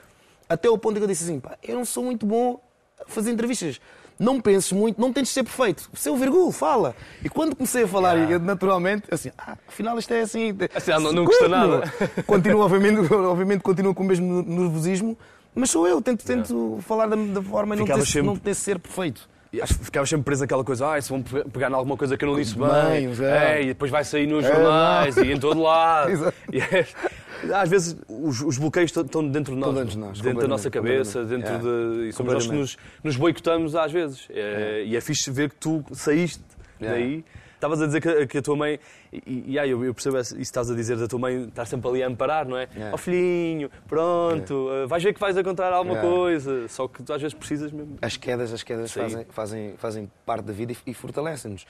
[0.49, 2.59] Até o ponto em que eu disse assim: pá, eu não sou muito bom
[2.99, 3.79] a fazer entrevistas
[4.19, 5.89] não penses muito, não tens de ser perfeito.
[5.93, 6.95] Seu virgul, fala.
[7.23, 8.39] E quando comecei a falar, yeah.
[8.39, 10.55] naturalmente, assim, ah, afinal isto é assim.
[10.73, 11.91] assim não, não custa nada.
[12.25, 15.17] Continuo, obviamente, obviamente, continuo com o mesmo nervosismo,
[15.55, 16.81] mas sou eu, tento, tento yeah.
[16.81, 18.39] falar da, da forma e não ter, sempre...
[18.45, 19.32] não ser perfeito.
[19.67, 22.35] Ficavas sempre preso naquela coisa, ah, se vão pegar em alguma coisa que eu não
[22.35, 23.61] disse bem, bem é.
[23.61, 26.33] e depois vai sair nos é, jornais é, e em todo lado.
[26.51, 26.87] e é,
[27.53, 30.71] às vezes os, os, bloqueios estão dentro de nós, dentro, de nós, dentro da nossa
[30.71, 32.07] cabeça, dentro de.
[32.07, 34.27] E somos nós que nos, nos boicotamos às vezes.
[34.31, 34.83] É.
[34.85, 36.41] E é fixe ver que tu saíste
[36.79, 37.23] daí.
[37.63, 38.77] Estavas a dizer que, que, a tua mãe.
[39.13, 41.65] E, e aí eu, eu percebo isso que estás a dizer da tua mãe estar
[41.65, 42.67] sempre ali a amparar, não é?
[42.69, 42.93] Ó yeah.
[42.93, 44.87] oh, filhinho, pronto, yeah.
[44.87, 46.13] vais ver que vais encontrar alguma yeah.
[46.13, 46.67] coisa.
[46.67, 47.97] Só que tu às vezes precisas mesmo.
[48.01, 51.65] As quedas, as quedas fazem, fazem, fazem parte da vida e, e fortalecem-nos.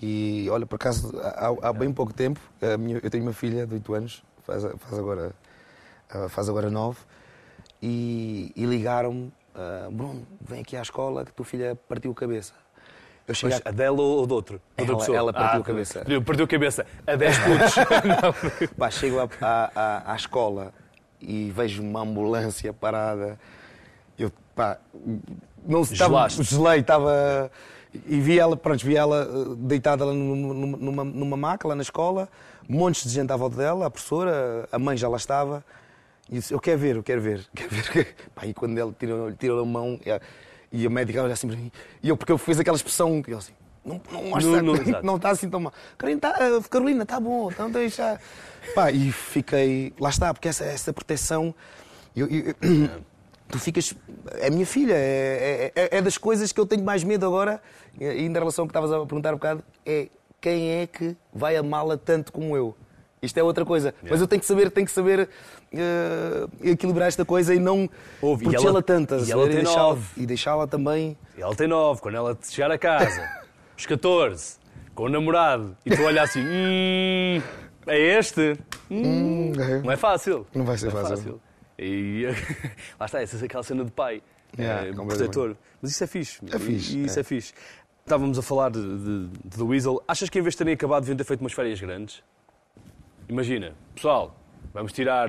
[0.00, 2.38] E olha, por acaso, há, há bem pouco tempo,
[2.78, 5.32] minha, eu tenho uma filha de 8 anos faz, faz agora
[6.28, 6.98] faz agora nove,
[7.82, 12.54] e, e ligaram-me, uh, Bruno, vem aqui à escola que tua filha partiu a cabeça.
[13.26, 13.70] Eu cheguei a...
[13.70, 14.60] dela ou de outro?
[14.76, 16.04] Ela, ela partiu ah, a cabeça.
[16.24, 18.70] Partiu a cabeça a 10 pontos.
[18.76, 20.72] Pá, chego à, à, à, escola
[21.20, 23.38] e vejo uma ambulância parada.
[24.18, 24.78] Eu, pá,
[25.66, 26.28] não estava.
[26.28, 27.50] Gelei, estava.
[28.06, 32.28] E vi ela, pronto, vi ela uh, deitada numa, numa, numa maca lá na escola
[32.68, 35.64] montes de gente à volta dela, a professora, a mãe já lá estava.
[36.30, 37.46] E disse, eu quero ver, eu quero ver.
[37.54, 38.14] Quero ver.
[38.34, 40.00] Pá, e quando ele tirou, tirou a mão
[40.74, 41.70] e a médica olha assim para mim,
[42.02, 43.52] e eu, porque eu fiz aquela expressão, eu assim,
[43.84, 45.72] não, não mostra, não, não, não está assim tão mal.
[45.96, 48.18] Carolina, tá, eh, Carolina, está bom, então deixa.
[48.74, 51.54] Pá, e fiquei, lá está, porque essa, essa proteção,
[52.16, 52.54] eu, eu,
[53.48, 53.94] tu ficas,
[54.40, 57.62] é minha filha, é, é, é, das coisas que eu tenho mais medo agora,
[58.00, 60.08] ainda em relação ao que estavas a perguntar um bocado, é
[60.40, 62.76] quem é que vai amá-la tanto como eu.
[63.24, 63.88] Isto é outra coisa.
[63.88, 64.08] Yeah.
[64.10, 65.28] Mas eu tenho que saber, tenho que saber
[65.72, 67.88] uh, equilibrar esta coisa e não
[68.20, 69.16] protegê-la tanto.
[69.16, 70.02] E ela tem nove.
[70.16, 71.16] E deixá-la também.
[71.36, 72.00] E ela tem nove.
[72.00, 73.28] Quando ela chegar a casa,
[73.76, 74.56] os 14,
[74.94, 77.42] com o namorado, e tu olhar assim, hum,
[77.86, 78.58] é este?
[78.90, 80.46] hum, não é fácil.
[80.54, 81.16] Não vai ser não é fácil.
[81.16, 81.40] fácil.
[81.78, 82.26] E
[82.98, 84.22] lá está, essa é aquela cena de pai,
[84.58, 85.56] yeah, é, protetor.
[85.82, 86.40] Mas isso é fixe.
[86.50, 86.98] É fixe.
[86.98, 87.52] E isso é, é fixe.
[88.00, 90.02] Estávamos a falar de, de, de The Weasel.
[90.06, 92.22] Achas que em vez de terem acabado, deviam ter feito umas férias grandes?
[93.28, 94.36] Imagina, pessoal,
[94.72, 95.28] vamos tirar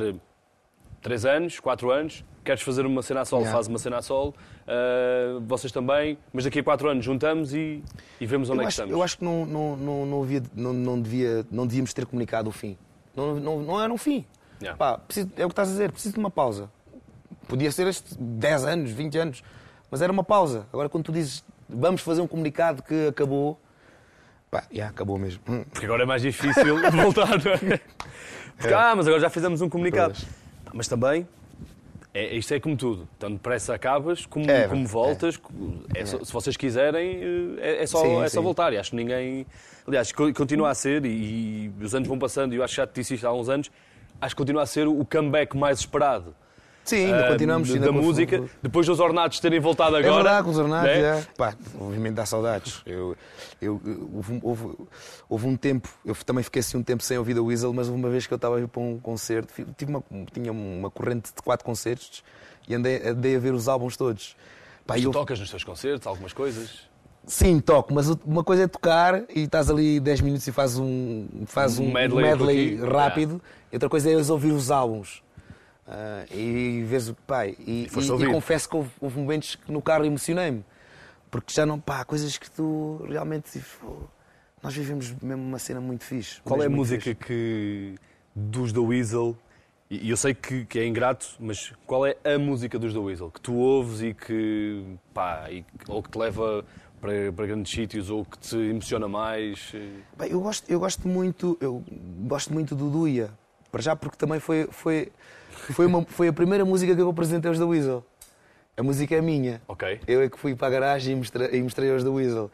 [1.02, 3.56] 3 anos, 4 anos, queres fazer uma cena a solo, yeah.
[3.56, 4.34] faz uma cena a solo,
[4.68, 7.84] uh, vocês também, mas daqui a 4 anos juntamos e,
[8.20, 8.92] e vemos onde eu é que estamos.
[8.92, 12.50] Eu acho que não, não, não, não, havia, não, não, devia, não devíamos ter comunicado
[12.50, 12.78] o fim.
[13.16, 14.26] Não, não, não era um fim.
[14.62, 14.78] Yeah.
[14.78, 16.70] Pá, preciso, é o que estás a dizer, preciso de uma pausa.
[17.48, 19.44] Podia ser este 10 anos, 20 anos,
[19.90, 20.68] mas era uma pausa.
[20.72, 23.60] Agora, quando tu dizes vamos fazer um comunicado que acabou,
[24.56, 25.42] pá, já acabou mesmo.
[25.50, 25.64] Hum.
[25.72, 27.80] Porque agora é mais difícil voltar, é?
[28.58, 28.78] Porque, é.
[28.78, 30.16] ah, mas agora já fizemos um comunicado.
[30.74, 31.28] Mas também,
[32.14, 33.08] é, isto é como tudo.
[33.20, 35.40] Tanto depressa acabas, como, é, como voltas.
[35.94, 36.02] É.
[36.02, 36.06] é.
[36.06, 38.72] se vocês quiserem, eh, é, é só, sim, é só voltar.
[38.72, 39.46] E acho que ninguém.
[39.86, 42.88] Aliás, continua a ser, e, e os anos vão passando, e eu acho que já
[42.88, 43.70] te disse isto há uns anos,
[44.20, 46.34] acho que continua a ser o comeback mais esperado.
[46.86, 47.72] Sim, ainda uh, continuamos.
[47.72, 48.50] Ainda da música, o...
[48.62, 50.14] depois dos ornatos terem voltado agora.
[50.14, 51.20] É verdade, com os ornatos, né?
[51.20, 51.28] é.
[51.36, 52.82] Pá, obviamente dá saudades.
[52.86, 53.18] Eu,
[53.60, 53.82] eu,
[54.14, 54.78] houve, houve,
[55.28, 58.10] houve, um tempo, eu também fiquei assim um tempo sem ouvir a Weasel, mas uma
[58.10, 61.42] vez que eu estava a ir para um concerto, tive uma, tinha uma corrente de
[61.42, 62.24] quatro concertos
[62.68, 64.36] e andei, andei a ver os álbuns todos.
[64.86, 65.12] Pá, tu eu...
[65.12, 66.88] tocas nos teus concertos algumas coisas?
[67.26, 71.28] Sim, toco, mas uma coisa é tocar e estás ali 10 minutos e fazes um,
[71.48, 73.70] faz um, um medley, medley rápido, yeah.
[73.74, 75.25] outra coisa é ouvir os álbuns.
[75.88, 80.04] Uh, e vês pai e, e, e, confesso que houve, houve, momentos que no carro
[80.04, 80.66] emocionei-me
[81.30, 84.10] porque já não pá coisas que tu realmente tipo,
[84.64, 87.14] nós vivemos mesmo uma cena muito fixe qual é a música fixe.
[87.14, 87.96] que
[88.36, 89.38] dos The Weasel
[89.88, 93.30] e eu sei que, que, é ingrato mas qual é a música dos The Weasel
[93.30, 96.66] que tu ouves e que pá e, ou que te leva
[97.00, 99.72] para, para, grandes sítios ou que te emociona mais
[100.18, 101.84] Bem, eu gosto eu gosto muito eu
[102.22, 103.30] gosto muito do Duia
[103.72, 105.12] para já porque também foi foi
[105.74, 108.04] foi, uma, foi a primeira música que eu apresentei aos da Weasel.
[108.78, 109.62] A música é minha.
[109.68, 110.02] Ok.
[110.06, 112.52] Eu é que fui para a garagem e mostrei, e mostrei aos da Weasel.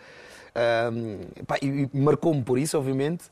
[0.93, 3.25] Um, pá, e, e marcou-me por isso, obviamente.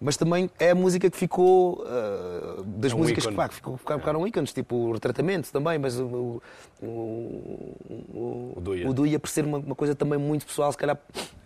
[0.00, 1.82] Mas também é a música que ficou.
[1.82, 3.36] Uh, das é um músicas ícone.
[3.36, 6.42] que pá, ficou, ficaram, ficaram ícones, tipo o retratamento também, mas o.
[6.82, 8.90] O, o, o, Duia.
[8.90, 10.98] o Duia, por ser uma, uma, coisa também muito pessoal, se calhar.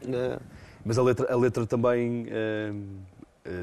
[0.02, 0.40] Uh,
[0.84, 2.26] mas a letra, a letra também.
[2.26, 3.17] Uh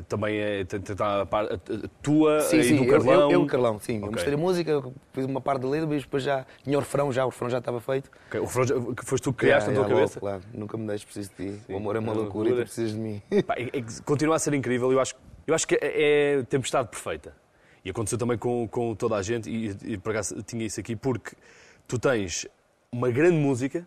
[0.07, 3.13] também é a, a tua sim, sim, do Carlão?
[3.13, 3.97] Eu, eu, eu Carlão, sim.
[3.97, 4.07] Okay.
[4.07, 4.83] Eu mostrei a música,
[5.13, 7.59] fiz uma parte da letra, mas depois já tinha o refrão, já, o refrão já
[7.59, 8.09] estava feito.
[8.27, 8.39] Okay.
[8.39, 10.19] O refrão que foste tu que criaste yeah, na tua cabeça?
[10.19, 11.61] Claro, nunca me deixes, preciso de ti.
[11.65, 11.73] Sim.
[11.73, 12.61] O amor é uma loucura, loucura.
[12.61, 13.21] e tu precisas de mim.
[13.45, 16.87] Pá, é, é, continua a ser incrível, eu acho, eu acho que é, é tempestade
[16.87, 17.33] perfeita.
[17.83, 20.95] E aconteceu também com, com toda a gente, e, e por acaso tinha isso aqui,
[20.95, 21.35] porque
[21.87, 22.47] tu tens
[22.91, 23.85] uma grande música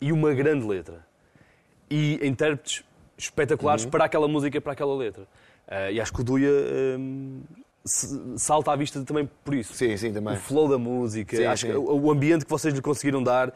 [0.00, 1.06] e uma grande letra.
[1.88, 2.84] E intérpretes
[3.24, 3.90] espetaculares uhum.
[3.90, 5.22] para aquela música e para aquela letra.
[5.68, 6.50] Uh, e acho que o Duia
[6.98, 7.42] um,
[8.36, 9.72] salta à vista também por isso.
[9.74, 10.34] Sim, sim, também.
[10.34, 11.72] O flow da música, sim, acho sim.
[11.72, 13.48] o ambiente que vocês lhe conseguiram dar.
[13.48, 13.52] Uh,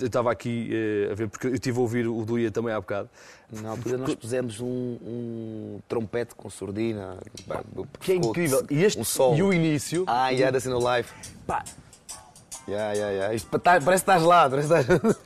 [0.00, 0.70] eu estava aqui
[1.08, 3.10] uh, a ver, porque eu estive a ouvir o Duia também há bocado.
[3.50, 7.18] Na altura nós pusemos um, um trompete com surdina.
[8.00, 8.64] Que é incrível.
[8.70, 9.36] E, este, um sol.
[9.36, 10.04] e o início.
[10.06, 11.08] Ah, e era assim no live.
[11.46, 11.64] Pá.
[12.66, 13.34] Yeah, yeah, yeah.
[13.34, 14.48] Isto, parece que estás lá.
[14.48, 15.18] Parece que estás...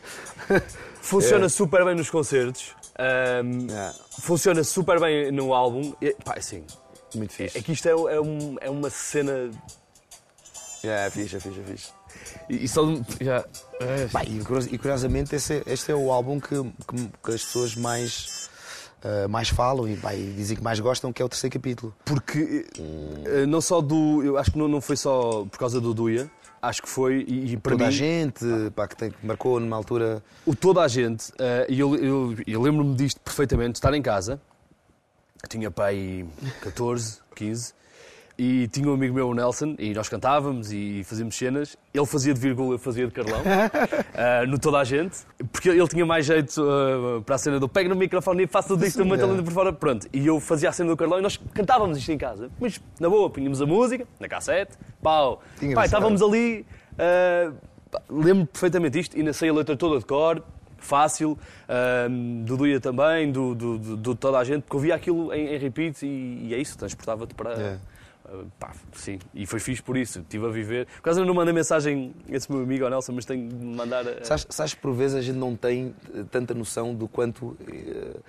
[1.00, 1.48] Funciona yeah.
[1.54, 2.77] super bem nos concertos.
[2.98, 3.94] Um, yeah.
[4.20, 5.94] Funciona super bem no álbum.
[6.00, 6.64] E, pá, assim,
[7.14, 7.56] Muito fixe.
[7.56, 9.50] É, é que isto é, é, um, é uma cena.
[10.84, 11.92] Yeah, é fixe, é fixe, é fixe.
[12.48, 12.82] E, e só.
[13.20, 13.44] Já,
[13.80, 14.06] é.
[14.12, 18.47] Pá, e, curiosamente, este é, este é o álbum que, que, que as pessoas mais.
[18.98, 21.94] Uh, mais falam e, pá, e, dizem que mais gostam, que é o terceiro capítulo.
[22.04, 23.46] Porque hum.
[23.46, 24.22] não só do.
[24.24, 26.28] Eu acho que não, não foi só por causa do Duia,
[26.60, 27.88] Acho que foi, e, e para toda mim...
[27.88, 30.20] a gente, pá, que, tem, que marcou numa altura...
[30.44, 31.32] O toda a gente,
[31.68, 34.40] e eu, eu, eu lembro-me disto perfeitamente, estar em casa,
[35.48, 36.26] tinha pai
[36.60, 37.74] 14, 15,
[38.38, 41.76] e tinha um amigo meu, o Nelson, e nós cantávamos e fazíamos cenas.
[41.92, 45.18] Ele fazia de vírgula, eu fazia de Carlão, uh, no toda a gente,
[45.50, 48.68] porque ele tinha mais jeito uh, para a cena do pego no microfone e faço
[48.68, 49.72] tudo isto também talento por fora.
[49.72, 52.48] Pronto, e eu fazia a cena do Carlão e nós cantávamos isto em casa.
[52.60, 55.42] Mas, na boa, punhamos a música, na cassete, pau.
[55.74, 57.52] Pai, estávamos ali, uh,
[58.08, 60.44] lembro perfeitamente isto, e nasci a letra toda de cor,
[60.76, 65.56] fácil, uh, do Duia também, do, do, do, toda a gente, porque ouvia aquilo em,
[65.56, 67.54] em repeat e, e é isso, transportava-te para.
[67.54, 67.78] Yeah
[68.58, 70.20] pá, sim, e foi fixe por isso.
[70.20, 70.86] Estive a viver.
[70.86, 74.06] Por causa não manda mensagem esse meu amigo, ao Nelson, mas tenho de mandar.
[74.06, 74.24] A...
[74.24, 78.22] Sabes, sabes por vezes a gente não tem eh, tanta noção do quanto uh,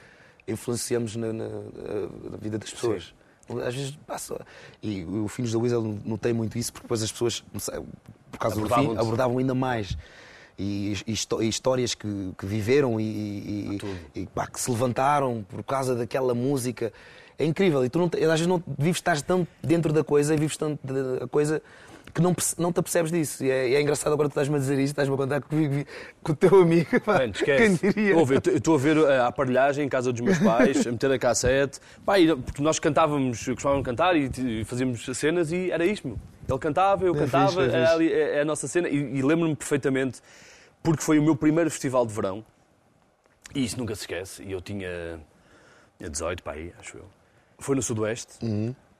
[0.47, 3.13] influenciamos na, na, na, vida das pessoas.
[3.47, 3.61] Sim.
[3.61, 4.39] Às vezes passa.
[4.81, 7.43] E o Filhos da Weasel não tem muito isso, porque depois as pessoas,
[8.31, 9.97] por causa abordavam do fim, abordavam ainda mais.
[10.57, 13.79] E, e, e histórias que, que viveram e, e,
[14.13, 16.93] e pá, que se levantaram por causa daquela música
[17.39, 17.83] é incrível.
[17.83, 20.79] E tu não, às vezes não vives, estás tão dentro da coisa e vives tanto
[20.85, 21.61] da coisa
[22.13, 23.43] que não, não te apercebes disso.
[23.45, 25.85] E é, é engraçado agora tu estás-me a dizer isto, estás-me a contar comigo,
[26.23, 26.99] com o teu amigo.
[27.01, 27.23] pá.
[27.25, 27.77] Esquece.
[27.79, 28.17] Quem diria?
[28.17, 31.19] Ouve, eu estou a ver a aparelhagem em casa dos meus pais, a meter a
[31.19, 31.79] cassete.
[32.05, 32.13] Pá,
[32.45, 36.17] porque nós cantávamos, costumávamos cantar e, fazíamos cenas e era isto, meu.
[36.47, 37.93] Ele cantava, eu É cantava, fixe, é fixe.
[37.93, 38.89] ali- é, é a nossa cena.
[38.89, 40.19] E, e lembro-me perfeitamente,
[40.81, 42.43] porque foi o meu primeiro festival de verão.
[43.53, 44.41] E isso nunca se esquece.
[44.41, 45.19] E eu tinha,
[45.99, 47.05] tinha 18, pá, aí, acho eu.
[47.59, 48.33] Foi no Sudoeste,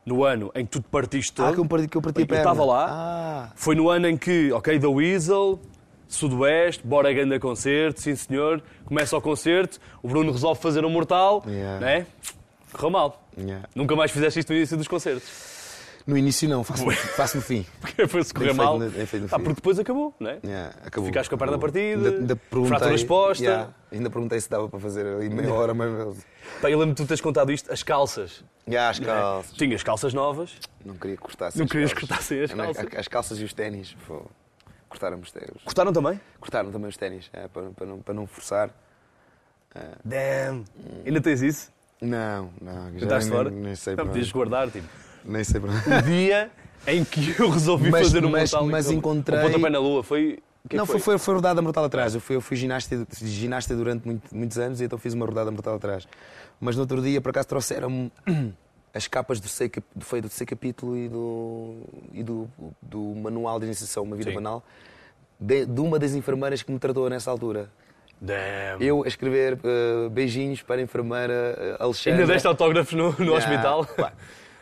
[0.06, 1.45] no ano em que tu te partiste todo.
[1.45, 1.52] Uhum.
[1.52, 2.43] Ah, que eu parti, que eu parti a Eu perna.
[2.43, 2.88] estava lá.
[2.89, 5.60] Ah, Foi no ano em que, ok, The Weasel,
[6.08, 11.43] Sudoeste, bora ganda concerto, sim senhor, começa o concerto, o Bruno resolve fazer um mortal,
[11.48, 11.80] Yeah.
[11.80, 12.06] né?
[12.72, 13.24] Correu mal.
[13.38, 13.67] yeah.
[13.76, 15.59] Nunca mais fizeste isto no início dos concertos.
[16.07, 17.65] No início não, faço, faço no fim.
[17.81, 18.79] Porque foi-se correr mal.
[18.79, 18.85] no-
[19.31, 20.39] Ah, porque depois acabou, né?
[20.43, 21.07] Yeah, acabou.
[21.07, 21.71] Ficaste com a perna Acabou.
[21.71, 23.43] partida, Ainda, ainda fratura exposta.
[23.43, 26.17] yeah, ainda perguntei se dava para fazer ali meia hora, mas.
[26.62, 28.43] Pá, eu lembro de tu teres contado isto, as calças.
[28.67, 29.05] Yeah, as né?
[29.05, 29.51] calças.
[29.57, 32.88] Tinhas calças novas, Não queria cortar Não as querias cortar sem as Não, calças?
[32.97, 33.95] As calças e os ténis.
[34.07, 34.23] pô,
[34.88, 35.62] Cortaram os ténis.
[35.63, 36.19] cortaram também?
[36.39, 38.69] Cortaram também os ténis, é, para, para, não, para não forçar.
[40.03, 40.65] Damn!
[41.05, 41.71] Ainda tens isso?
[42.01, 42.91] Não, não.
[42.97, 43.49] já Estás nem, fora?
[43.49, 44.88] Nem sei Não, para podias guardar, tipo.
[45.25, 46.49] Nem sei para O dia
[46.88, 48.67] em que eu resolvi Mas- fazer um mas- mortal.
[48.69, 50.39] mas encontrei- O pontapé na lua foi.
[50.63, 52.15] o que é Não, foi, foi, foi rodada mortal atrás.
[52.15, 55.51] Eu fui, eu fui ginasta, ginasta durante muito- muitos anos e então fiz uma rodada
[55.51, 56.08] mortal atrás.
[56.60, 58.12] Mas no outro dia, por acaso, trouxeram
[58.93, 59.47] as capas do,
[59.95, 61.75] do, foi do terceiro capítulo e do,
[62.13, 62.49] e do,
[62.82, 64.36] do Manual de Iniciação Uma Vida Sim.
[64.36, 64.63] Banal
[65.39, 67.69] de, de uma das enfermeiras que me tratou nessa altura.
[68.21, 68.82] Damn.
[68.84, 72.21] Eu a escrever eh, beijinhos para a enfermeira uh, Alexandre.
[72.23, 73.88] Ainda deste autógrafos no, no hospital?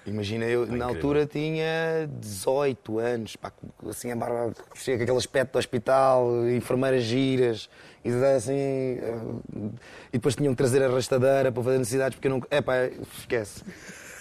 [0.07, 3.51] Imagina, eu na altura tinha 18 anos, pá,
[3.89, 7.69] assim a barba, chega aquele aspecto do hospital, enfermeiras giras,
[8.05, 8.53] e assim.
[8.53, 9.19] eh,
[10.13, 12.41] E depois tinham que trazer a rastadeira para fazer necessidades, porque eu não.
[12.49, 12.85] É pá,
[13.19, 13.63] esquece.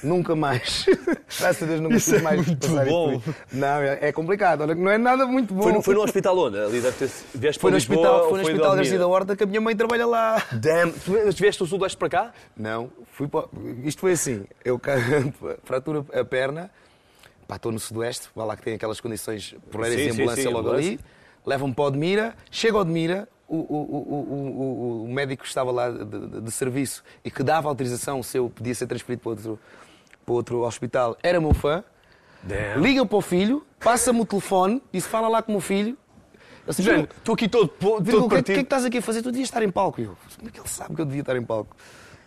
[0.06, 0.86] Nunca mais.
[1.38, 3.20] Graças a Deus nunca Isso tive é mais muito passar bom.
[3.52, 4.60] Não, é, é complicado.
[4.62, 5.62] Olha, não é nada muito bom.
[5.64, 6.58] Foi no, foi no hospital onde?
[6.58, 7.10] Ali deve ter.
[7.34, 8.76] Vieste Foi para no Lisboa hospital, foi no hospital?
[8.76, 10.42] Garcia da Horta que a minha mãe trabalha lá.
[10.52, 10.92] Damn.
[10.92, 12.32] Tu vieste do Sudoeste para cá?
[12.56, 13.46] Não, fui para...
[13.84, 14.80] isto foi assim, eu
[15.64, 16.70] fratura a perna,
[17.48, 20.42] pá, estou no sudoeste, vai lá que tem aquelas condições porreiras Sim, de sim, ambulância
[20.42, 20.90] sim, logo ambulância.
[20.92, 21.00] ali,
[21.44, 25.88] levam-me para o Odmira, chego ao Odmira, o, o, o- o médico que estava lá
[25.90, 29.58] de, de- de serviço e que dava autorização se eu podia ser transferido para outro,
[30.26, 31.84] para outro hospital, era meu fã,
[32.42, 32.80] Damn.
[32.82, 35.96] liga para o filho, passa-me o telefone, disse fala lá com o meu filho,
[36.66, 39.22] eu disse, Género, estou aqui todo, o que, é- que é estás aqui a fazer?
[39.22, 40.00] Tu devias estar em palco.
[40.00, 41.76] Eu, como é que ele sabe que eu devia estar em palco?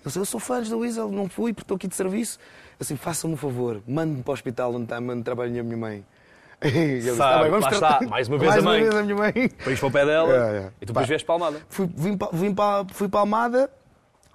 [0.02, 2.40] Eu disse, eu sou fã da Weasel, não fui porque estou aqui de serviço.
[2.72, 5.76] Eu assim, faça-me um favor, mande-me para o hospital onde, está, onde trabalha a minha
[5.78, 6.06] mãe.
[6.64, 8.82] Ele disse, Sabe, "Tá bem, vamos lá tratar." está, mais uma vez mais a mãe.
[8.82, 9.34] Uma vez a minha mãe.
[9.50, 10.72] Para ir para o pé dela É, é.
[10.82, 11.62] e tu depois vieste para Almada.
[11.68, 13.70] Fui, vim, vim pa- fui para a Almada,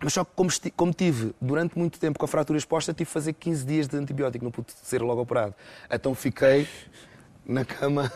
[0.05, 3.13] mas só que como, como tive durante muito tempo com a fratura exposta, tive que
[3.13, 5.55] fazer 15 dias de antibiótico, não pude ser logo operado.
[5.91, 6.69] Então fiquei
[7.47, 8.11] na cama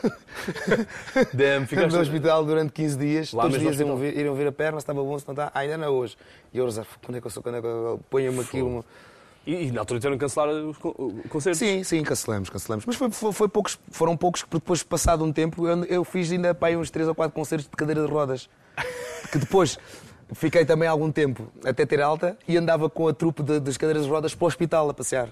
[1.35, 3.33] Damn, ficaste- no hospital durante 15 dias.
[3.33, 5.33] Lá Todos os dias iam ver, iriam ver a perna, se estava bom, se não
[5.33, 5.51] está.
[5.55, 6.16] Ah, ainda não é hoje.
[6.53, 7.42] E eu, Rosa, quando é que eu sou?
[7.42, 8.85] Quando é que eu ponho-me aqui uma.
[9.46, 11.59] E, e na altura tiveram que cancelar os con- o concerto.
[11.59, 12.85] Sim, sim, cancelamos, cancelamos.
[12.87, 16.31] Mas foi, foi- foi poucos, foram poucos que depois, passado um tempo, eu, eu fiz
[16.31, 18.48] ainda pá, aí uns 3 ou 4 concertos de cadeira de rodas.
[19.31, 19.79] Que depois
[20.33, 24.05] fiquei também algum tempo até ter alta e andava com a trupe de- das cadeiras
[24.05, 25.29] de rodas para o hospital a passear.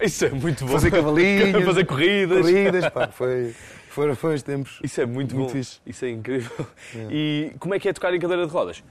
[0.00, 0.72] Isso é muito bom.
[0.72, 1.62] Fazer cavalinhos.
[1.64, 2.40] Fazer corridas.
[2.40, 3.54] Corridas, pá, foi,
[3.88, 4.80] foram, foram os tempos.
[4.82, 5.52] Isso é muito, Muito bom.
[5.52, 5.78] fixe.
[5.86, 6.66] Isso é incrível.
[7.10, 8.82] E como é que é tocar em cadeira de rodas?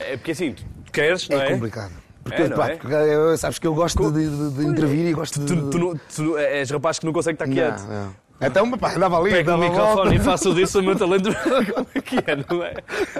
[0.00, 1.48] É porque assim, tu queres, não é?
[1.48, 1.92] É complicado.
[2.24, 2.76] Porque, É, pá, é?
[2.76, 5.46] porque eu- sabes que eu gosto de, de- de intervir e gosto de.
[5.46, 7.82] Tu, tu, não- tu és rapaz que não consegue estar quieto.
[7.82, 8.14] Não, não.
[8.40, 10.14] Então, pá, andava ali, Pego o dava microfone volta.
[10.14, 11.30] e faço disso o meu talento.
[11.74, 12.36] Como é que é?
[12.36, 12.74] Não é,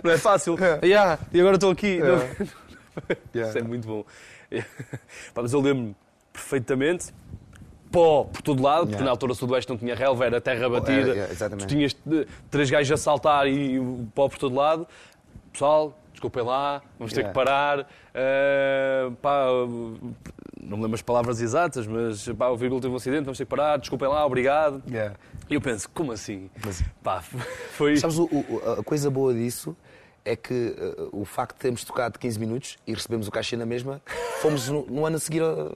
[0.05, 0.57] não é fácil.
[0.63, 0.87] É.
[0.87, 1.87] Yeah, e agora estou aqui.
[1.97, 2.25] Yeah.
[3.49, 4.05] Isso é muito bom.
[5.35, 5.97] Pá, mas eu lembro-me
[6.33, 7.15] perfeitamente.
[7.91, 9.05] Pó por todo lado, porque Yeah.
[9.05, 11.01] na altura sudoeste não tinha relva, era terra batida.
[11.01, 11.67] Era, yeah, exatamente.
[11.67, 14.87] tu tinhas eh, três gajos a saltar e o pó por todo lado.
[15.53, 15.97] Pessoal,
[16.27, 17.87] desculpem lá, vamos ter que parar.
[18.13, 19.47] Eh, pá,
[20.61, 23.51] não me lembro as palavras exatas, mas pá, o teve um acidente, vamos ter que
[23.51, 24.83] parar, desculpem lá, obrigado.
[24.91, 25.15] Yeah.
[25.49, 26.51] E eu penso, como assim?
[26.65, 27.97] Mas- Pá, foi.
[27.97, 29.77] Sabes, o- o- a coisa boa disso
[30.25, 33.65] é que uh, o facto de termos tocado 15 minutos e recebemos o cachê na
[33.67, 34.03] mesma,
[34.43, 35.43] fomos no, no ano a seguir.
[35.43, 35.71] A,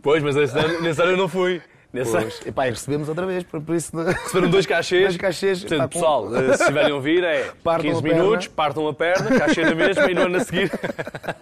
[0.00, 1.60] Pois, mas nesse ano, nesse ano eu não fui.
[1.94, 2.46] Nesse ano, Pois.
[2.46, 3.96] Epá, e recebemos outra vez, por, por isso.
[3.96, 5.02] receberam dois cachês.
[5.04, 8.02] Dois cachês, Portanto, pá, com- pessoal, eh, se estiverem a ouvir, é Partam 15 a
[8.02, 8.22] perna.
[8.22, 10.72] minutos, partam a perna, cachê na mesma e no ano a seguir.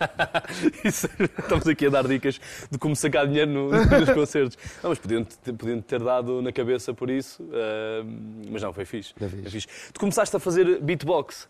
[0.84, 2.38] Isso, estamos aqui a dar dicas
[2.70, 4.58] de como sacar dinheiro no- nos concertos.
[4.82, 5.24] Não, mas podiam,
[5.56, 8.02] podiam ter dado na cabeça por isso, eh,
[8.50, 9.14] mas não, foi fixe.
[9.18, 9.36] Fixe.
[9.42, 9.66] Foi fixe.
[9.92, 11.48] Tu começaste a fazer beatbox,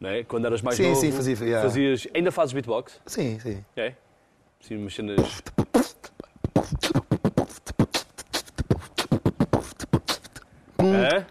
[0.00, 0.24] não é?
[0.24, 1.00] Quando eras mais Sim, novo.
[1.00, 1.62] sim, fazia, yeah.
[1.62, 3.00] Fazias, ainda fazes beatbox?
[3.06, 3.64] Sim, sim.
[3.76, 3.92] É?
[4.60, 5.16] Sim, umas cenas.
[10.80, 11.24] É?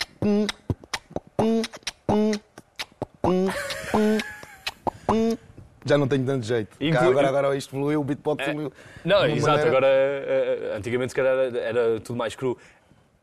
[5.86, 6.78] Já não tenho tanto jeito.
[6.92, 8.74] Cá, agora, agora isto evoluiu, o beatbox É, evoluiu.
[9.06, 9.48] Não, exato.
[9.48, 12.58] maneira- Agora, eh, eh, antigamente, se calhar, era- tudo mais cru.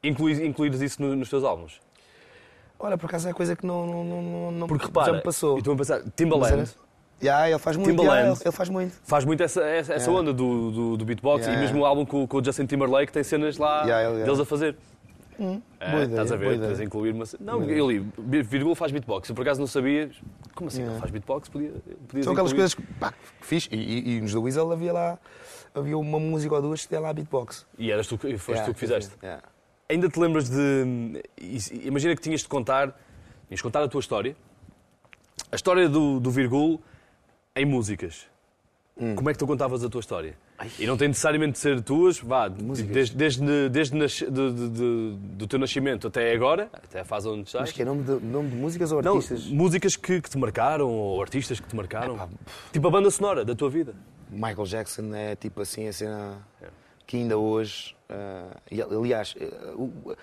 [0.02, 1.78] Inclui, incluíres isso no- nos teus álbuns?
[2.78, 5.58] Olha, por acaso é coisa que não, não, não, não- Porque repara, já me passou.
[5.58, 6.70] e tu a pensar, Timbaland
[7.20, 7.90] Já, ele faz muito.
[7.90, 8.22] Timbaland.
[8.22, 8.94] já, ele, ele faz muito.
[9.04, 12.04] faz muito essa, essa, essa onda do, do, do beatbox Yeah, e mesmo o álbum
[12.04, 14.24] com, com o Justin Timberlake tem cenas lá Yeah, yeah, yeah.
[14.24, 14.76] deles a fazer.
[15.38, 16.86] É, boa ideia, estás a ver, depois ideia.
[16.86, 17.24] incluir uma.
[17.40, 18.06] Não, eu li,
[18.42, 19.28] vírgula faz beatbox.
[19.28, 20.10] Eu por acaso não sabia.
[20.54, 20.78] Como assim?
[20.78, 20.94] Yeah.
[20.94, 21.48] Ele faz beatbox?
[21.48, 21.70] Podia,
[22.08, 22.62] podias São aquelas incluir.
[22.70, 23.68] coisas que, pá, que fiz.
[23.70, 25.18] E, e, e nos The Weasel havia lá
[25.74, 27.66] havia uma música ou duas que tinha lá beatbox.
[27.78, 29.12] E eras tu, que- foste Yeah, tu que fizeste.
[29.22, 29.42] yeah.
[29.88, 31.22] Ainda te lembras de.
[31.82, 32.88] Imagina que tinhas de contar.
[33.48, 34.36] Tinhas de contar a tua história.
[35.50, 36.80] A história do, do Virgul
[37.56, 38.26] em músicas.
[38.96, 39.14] Hum.
[39.16, 40.36] Como é que tu contavas a tua história?
[40.78, 45.16] E não tem necessariamente de ser tuas, vá, desde, desde, desde nasce- de- de- de-
[45.36, 47.62] do teu nascimento até agora, até a fase onde estás.
[47.64, 49.46] Mas que é nome de, nome de músicas ou Não, artistas?
[49.46, 52.14] músicas que, que te marcaram ou artistas que te marcaram.
[52.14, 52.28] Epá,
[52.72, 53.94] tipo a banda sonora da tua vida.
[54.30, 56.38] Michael Jackson é tipo assim a cena
[57.06, 57.96] que ainda hoje.
[58.70, 60.14] e, aliás, eh, u-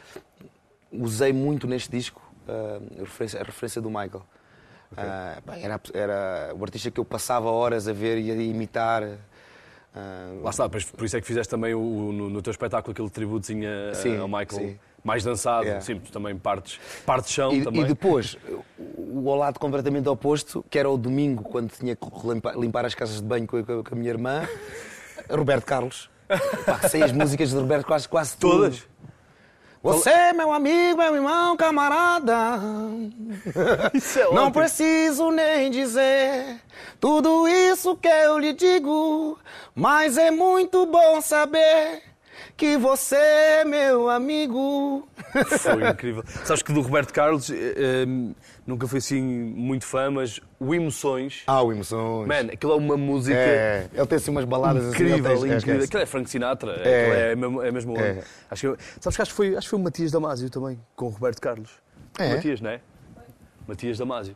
[0.94, 4.24] usei muito neste disco ah, a, referência, a referência do Michael.
[4.96, 9.04] Pá, era, era o artista que eu passava horas a ver e a imitar.
[10.42, 13.68] Lá está, por isso é que fizeste também o, no, no teu espetáculo aquele tributozinho
[13.92, 14.48] a- Sim, ao Michael.
[14.50, 14.80] sim.
[15.04, 15.82] Mais dançado, Yeah.
[15.82, 17.82] sim, também partes, partes chão E, também.
[17.82, 18.38] e depois,
[18.78, 23.16] o lado completamente oposto, que era o domingo, quando tinha que limpar, limpar as casas
[23.16, 24.48] de banho com a, com a minha irmã,
[25.30, 26.10] Roberto Carlos.
[26.66, 28.78] Pá, sei as músicas de Roberto quase, quase tudo.
[29.84, 32.60] Você é meu amigo, meu irmão, camarada.
[33.96, 36.62] Isso é Não preciso nem dizer
[37.00, 39.40] tudo isso que eu lhe digo,
[39.74, 42.04] mas é muito bom saber
[42.58, 45.08] que você é meu amigo.
[45.60, 46.24] Foi incrível.
[46.46, 48.06] Sabes que do Roberto Carlos eh, eh,
[48.66, 52.28] nunca fui assim muito fã, mas o Emoções, Ah, o Emoções.
[52.28, 54.94] man, aquilo é uma música É, ele tem assim umas baladas assim.
[54.94, 55.84] incrível, tem- incrível.
[55.84, 57.32] Aquilo é Frank Sinatra, É.
[57.32, 58.24] é, mesmo, é mesmo É.
[58.50, 61.06] acho que, Sabes que acho que, foi, acho que foi o Matias Damasio também, com
[61.06, 61.72] o Roberto Carlos.
[62.20, 62.36] É?
[62.36, 62.82] Matias, não é?
[63.68, 64.36] Matias Damasio.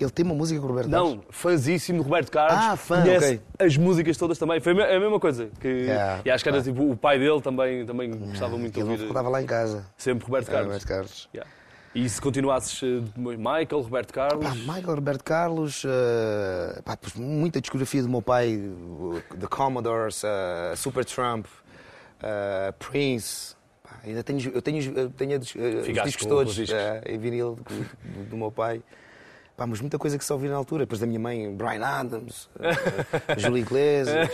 [0.00, 1.14] Ele tem uma música com o Roberto Carlos?
[1.14, 2.58] Não, fãzíssimo de Roberto Carlos.
[2.64, 3.26] Ah, fã, Conhece
[3.58, 3.66] ok.
[3.66, 4.60] as músicas todas também.
[4.60, 5.48] Foi a a mesma coisa.
[5.60, 6.72] Que, Yeah, e acho que era claro.
[6.72, 9.02] tipo o pai dele também, também gostava muito de Ele ouvir.
[9.02, 9.86] não estava lá em casa.
[9.96, 10.66] Sempre Roberto Ah, Carlos.
[10.72, 11.28] Roberto Carlos.
[11.34, 11.50] Yeah.
[11.94, 14.44] E se continuasses eh, Michael, Roberto Carlos.
[14.46, 18.60] Pá, Michael Roberto Carlos, eh, pá, muita discografia do meu pai,
[19.40, 21.46] The Commodores, eh, Super Trump,
[22.22, 23.56] eh, Prince.
[23.82, 26.74] Pá, ainda tenho, eu tenho, eu tenho os, eh, discos todos os discos.
[26.78, 28.82] eh, em vinil do, do- do meu pai.
[29.58, 30.84] Pá, mas muita coisa que só ouvi na altura.
[30.84, 34.28] Depois da minha mãe, Brian Adams, eh, Júlio Iglesias.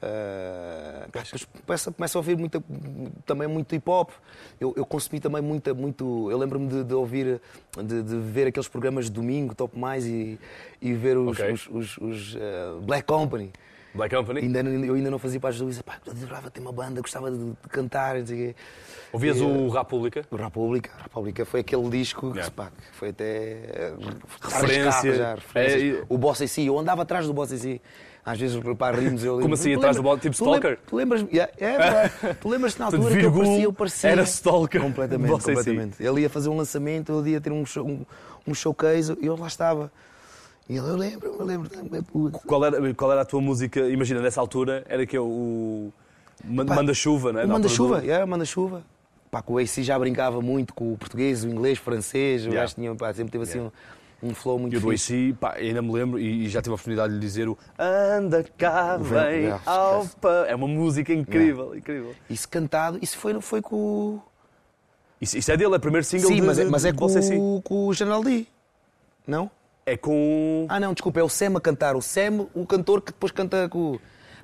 [0.00, 2.62] Uh, pá, depois começo, começo a ouvir muita,
[3.24, 4.10] também muito hip hop.
[4.60, 6.30] Eu, eu consumi também muita, muito.
[6.30, 7.40] Eu lembro-me de, de ouvir,
[7.82, 10.38] de, de ver aqueles programas de domingo, Top Mais, e,
[10.80, 11.50] e ver os, Ok.
[11.52, 13.50] os, os- os, uh, Black Company.
[13.98, 14.40] Black Company.
[14.40, 17.36] Ainda, eu ainda não fazia parte dos Pá, eu adorava ter uma banda, gostava de,
[17.36, 18.16] de cantar.
[19.12, 20.24] Ouvias E, o República?
[20.30, 22.54] o República, República foi aquele disco que, Yeah.
[22.54, 23.92] pá, que foi até eh,
[24.42, 25.14] Referência.
[25.14, 25.36] já.
[25.54, 27.80] É, O Boss AC, eu andava atrás do Boss AC.
[28.24, 30.78] Às vezes para rimos eu Como assim, atrás do Boss- tipo stalker?
[30.86, 31.22] Tu lembras?
[31.32, 36.02] Yeah, é tu lembras-te na altura que eu parecia, eu parecia era stalker completamente, completamente.
[36.02, 38.04] Ele ia fazer um lançamento, eu ia ter um, show- um,
[38.46, 39.90] um showcase e eu lá estava.
[40.68, 41.70] E ele, eu lembro, eu lembro.
[41.96, 42.38] é puto.
[42.46, 43.88] Qual era, qual era a tua música?
[43.88, 45.90] Imagina, nessa altura, era que é o.
[46.44, 47.44] Manda-chuva, não é?
[47.44, 48.82] O Manda-chuva, do- yeah, Manda-chuva.
[49.30, 52.42] Pá, com o AC já brincava muito com o português, o inglês, o francês.
[52.42, 52.60] O Yeah.
[52.62, 53.70] gajo tinha, pá, sempre teve assim um,
[54.22, 54.90] um flow muito E o do.
[54.90, 58.44] AC, pá, ainda me lembro e já tive a oportunidade de lhe dizer o Anda
[58.56, 59.62] cá, O vem yeah,
[60.20, 60.44] pão.
[60.46, 62.14] É uma música incrível, incrível.
[62.30, 64.22] Isso cantado, isso foi, foi com o.
[65.20, 67.06] Isso, isso é dele, é o primeiro single Sim, de, mas é, mas é com,
[67.06, 68.46] o- com o General D.
[69.26, 69.50] Não?
[69.92, 70.66] É com.
[70.68, 71.96] Ah, não, desculpa, é o Sam a cantar.
[71.96, 73.98] O Sam, o cantor que depois canta com.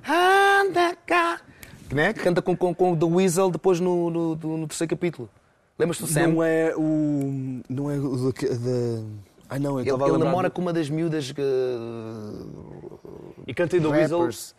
[0.07, 1.39] Anda cá.
[1.87, 2.13] Que, né?
[2.13, 5.29] que canta com, com, com o The Weasel depois no, no, no- terceiro capítulo.
[5.77, 6.27] Lembras-te do Sam?
[6.29, 7.61] Não é o.
[7.69, 8.31] Não é o da.
[8.31, 9.03] da...
[9.49, 11.41] Ai não, eu ele ele namora de- com uma das miúdas que.
[13.45, 14.17] E cantei do Weasel.
[14.19, 14.55] rappers.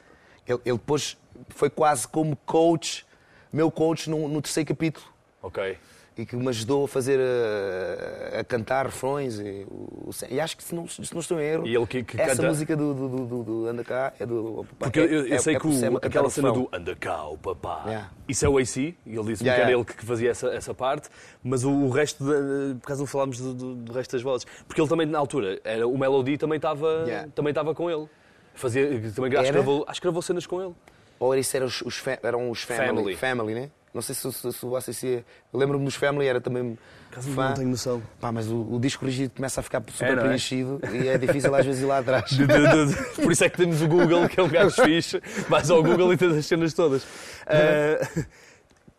[0.47, 1.17] Ele, ele depois
[1.51, 3.05] foi quase como coach,
[3.53, 5.05] meu coach no, no terceiro capítulo.
[5.43, 5.77] Ok.
[6.19, 9.39] E que me ajudou a fazer, a, a cantar refrões.
[9.39, 12.03] E, o- e acho que, se não, se não estou em erro, E ele que-
[12.03, 14.65] que essa canta- música do, do, do, do, Anda Cá é do.
[14.79, 17.37] Porque é, eu, eu é- sei é que o, aquela cena do Anda cá, o
[17.37, 18.11] papá, Yeah.
[18.27, 19.73] isso é o AC, e ele disse-me Yeah, que era yeah.
[19.73, 21.09] ele que fazia essa, essa parte,
[21.45, 24.47] mas o, o resto, da- por acaso não falámos do, do- do resto das vozes,
[24.67, 27.05] porque ele também na altura, era, o Melody também estava
[27.35, 28.09] também estava com ele.
[28.55, 30.73] Fazia, também, acho, que gravou, acho que gravou cenas com ele.
[31.21, 33.17] Ou isso eram os, os eram os family, Family.
[33.17, 33.71] family, né?
[33.97, 35.25] Não sei se, se, se o ACC.
[35.53, 36.79] Lembro-me dos Family, era também
[37.11, 37.49] Caso fã.
[37.49, 38.03] não tenho noção.
[38.21, 40.27] Pá, mas o, o disco rígido começa a ficar super É, não é?
[40.27, 42.31] preenchido e é difícil às vezes ir lá atrás.
[42.37, 45.19] De- de- de- Por isso é que temos o Google, que é um gajo fixe.
[45.49, 47.07] Vais ao Google e tens as cenas todas.
[47.47, 48.25] Ah,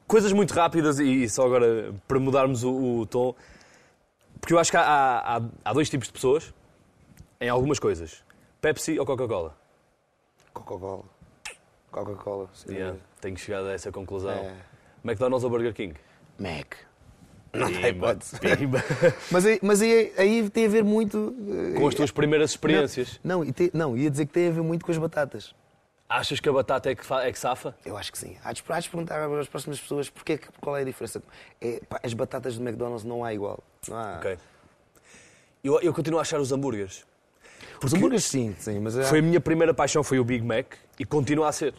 [0.07, 3.35] coisas muito rápidas e só agora para mudarmos o, o tom.
[4.41, 6.53] Porque eu acho que há, há- há dois tipos de pessoas
[7.39, 8.23] em algumas coisas:
[8.59, 9.55] Pepsi ou Coca-Cola.
[10.53, 11.03] Coca-Cola.
[11.91, 12.49] Coca-Cola.
[12.69, 14.31] Yeah, tenho chegado a essa conclusão.
[14.31, 14.53] É.
[15.07, 15.95] McDonald's ou Burger King?
[16.39, 16.75] Mac.
[17.53, 18.35] Não tem hipótese.
[19.31, 21.33] Mas, aí, mas aí, aí tem a ver muito.
[21.75, 23.19] eh, Com as tuas primeiras experiências.
[23.23, 25.55] Não, tem- não, ia dizer que tem a ver muito com as batatas.
[26.09, 27.75] Achas que a batata é que, é que safa?
[27.85, 28.37] Eu acho que sim.
[28.43, 31.21] Há de, há de perguntar às próximas pessoas porque é qual é a diferença.
[31.59, 33.63] É, pá, as batatas do McDonald's não há igual.
[33.89, 34.17] Não há.
[34.17, 34.37] Ok.
[35.63, 37.05] Eu, eu continuo a achar os hambúrgueres.
[37.83, 39.03] Os hambúrgueres sim, sim, mas é.
[39.03, 41.73] Foi a minha primeira paixão, foi o Big Mac e continua a ser.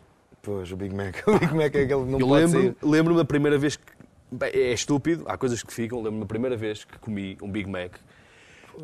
[0.48, 1.16] O Big Mac.
[1.26, 2.76] O Big Mac é aquele que não Eu pode lembro, sair.
[2.82, 3.82] lembro-me da primeira vez que.
[4.30, 5.98] bem, É estúpido, há coisas que ficam.
[5.98, 7.92] Lembro-me da primeira vez que comi um Big Mac.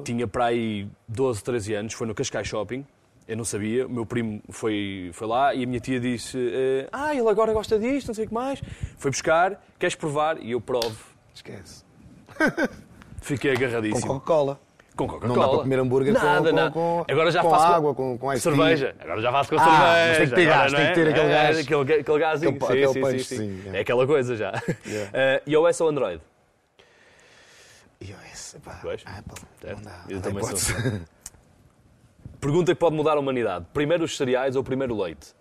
[0.04, 2.84] Tinha para aí 12, 13 anos, foi no Cascais Shopping.
[3.26, 6.88] Eu não sabia, o meu primo foi, foi lá e a minha tia disse: eh,
[6.92, 8.60] Ah, ele agora gosta disto, não sei o que mais.
[8.98, 10.38] Foi buscar, queres provar?
[10.42, 10.96] E eu provo.
[11.34, 11.84] Esquece.
[13.22, 14.06] Fiquei Com agarradíssimo.
[14.14, 14.60] Coca-Cola.
[14.96, 15.34] Com Coca-Cola.
[15.34, 16.70] Não dá para comer hambúrguer Nada, com- não.
[16.70, 18.94] com- Agora já com faço água, com- com cerveja.
[19.00, 20.06] Agora já faço com Ah, cerveja.
[20.08, 20.88] mas tem que ter gás, não tem é?
[20.90, 21.58] que ter aquele É, gás.
[21.58, 22.50] Aquele, aquele gásinho.
[22.50, 23.70] Aquele- sim, aquele sim, sim, sim.
[23.72, 23.76] é.
[23.76, 24.52] É aquela coisa já.
[24.86, 25.10] Yeah.
[25.12, 26.20] Eh, iOS ou Android?
[28.00, 28.72] iOS, pá.
[28.72, 29.42] Apple.
[29.60, 29.76] Certo.
[29.76, 30.04] Não dá.
[30.08, 30.74] Eu também sou.
[32.40, 33.64] Pergunta que pode mudar a humanidade.
[33.72, 35.34] Primeiro os cereais ou primeiro o leite?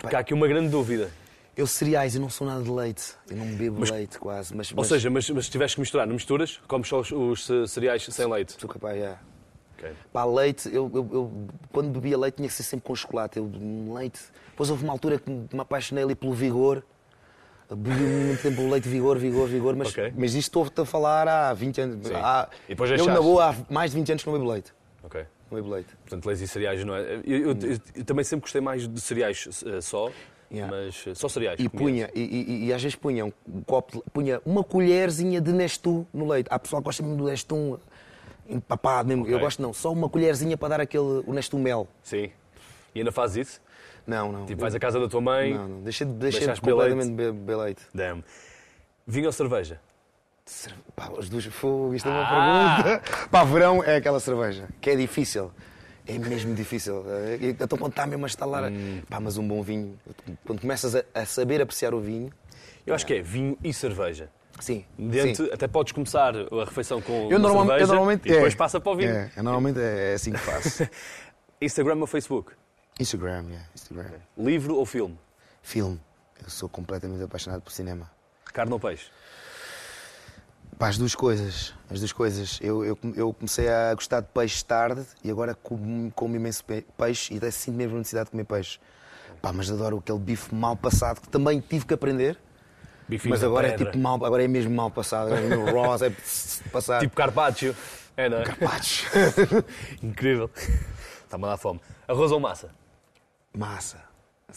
[0.00, 1.10] Porque há aqui uma grande dúvida.
[1.56, 3.14] Eu cereais, eu não sou nada de leite.
[3.30, 4.54] Eu não bebo Mas- leite quase.
[4.56, 6.60] Mas, Ou mas seja, mas, mas se tiveres que misturar, não misturas?
[6.66, 8.56] Comes só os, os, eh, cereais sem leite?
[8.58, 9.18] sou capaz, já.
[9.78, 9.92] Ok.
[10.12, 13.38] Pá, leite, eu, eu- eu- quando bebia leite tinha que ser sempre com chocolate.
[13.38, 13.50] Eu,
[13.94, 14.20] leite.
[14.50, 16.82] Depois houve uma altura que me apaixonei ali pelo vigor.
[17.70, 20.12] Bebi muito tempo o leite vigor, vigor, vigor, mas, Ok.
[20.16, 22.10] mas isto estou-te a falar há 20 anos.
[22.12, 24.72] Há, eu, na boa, há mais de 20 anos que não bebo leite.
[25.02, 25.24] Ok.
[25.50, 25.88] Não bebo leite.
[26.02, 27.14] Portanto, leite e cereais não é.
[27.24, 27.56] Eu, eu-
[27.96, 30.10] eu- também sempre gostei mais de cereais eh, só,
[30.54, 30.74] Yeah.
[30.76, 31.58] mas eh, só cereais.
[31.58, 32.08] E comia.
[32.08, 33.32] punha, e, e- e às vezes punha um
[33.66, 36.48] copo, punha uma colherzinha de Nestum no leite.
[36.50, 37.78] Há pessoal que gosta mesmo do Nestum
[38.48, 39.24] empapado mesmo.
[39.26, 39.40] Eu Ok.
[39.40, 41.88] gosto não, só uma colherzinha para dar aquele o Nestum mel.
[42.02, 42.30] Sim.
[42.94, 43.60] E ainda fazes isso?
[44.06, 44.46] Não, não.
[44.46, 45.80] Tipo, vais à casa da tua mãe, Não, não.
[45.82, 47.82] Deixei, de- deixei de completamente beber, leite.
[47.94, 48.22] damn.
[49.06, 49.80] Vinho ou cerveja?
[50.46, 52.82] Cerve- Pá, as duas fogo, isto é uma Ah!
[52.82, 53.28] pergunta.
[53.30, 55.50] Pá, verão é aquela cerveja, que é difícil.
[56.06, 57.04] É mesmo difícil.
[57.08, 58.70] Eh, Então quando está mesmo a estalar.
[58.70, 59.02] Hum.
[59.08, 59.98] Pá, mas um bom vinho.
[60.44, 62.30] Quando começas a, a saber apreciar o vinho.
[62.86, 64.28] Eu acho que é vinho e cerveja.
[64.60, 64.84] Sim.
[64.98, 65.52] Dentro, sim.
[65.52, 68.56] até podes começar a refeição com Eu normalmente, cerveja eu normalmente e depois é.
[68.56, 69.10] passa para o vinho.
[69.10, 70.86] É, normalmente é assim que faço.
[71.60, 72.52] Instagram ou Facebook?
[73.00, 74.10] Instagram, yeah, Instagram.
[74.38, 75.18] Livro ou filme?
[75.62, 76.00] Filme.
[76.42, 78.10] Eu sou completamente apaixonado por cinema.
[78.52, 79.10] Carne ou peixe?
[80.78, 81.74] Pá, as duas coisas.
[81.90, 82.58] As duas coisas.
[82.60, 86.84] Eu, eu, eu comecei a gostar de peixe tarde e agora como, como imenso pe-
[86.96, 88.78] peixe e sinto mesmo a necessidade de comer peixe.
[89.40, 92.38] Pá, mas adoro aquele bife mal passado que também tive que aprender.
[93.06, 93.86] Bifinho mas agora é pedra.
[93.92, 95.32] tipo mal, agora é mesmo mal passado.
[95.34, 96.10] É raw, é
[96.72, 97.00] passar.
[97.00, 97.76] Tipo carpaccio.
[98.16, 98.44] É, não é?
[98.44, 99.06] Carpaccio.
[100.02, 100.50] Incrível.
[101.24, 101.80] Está-me a dar fome.
[102.08, 102.70] Arroz ou massa?
[103.56, 103.98] Massa.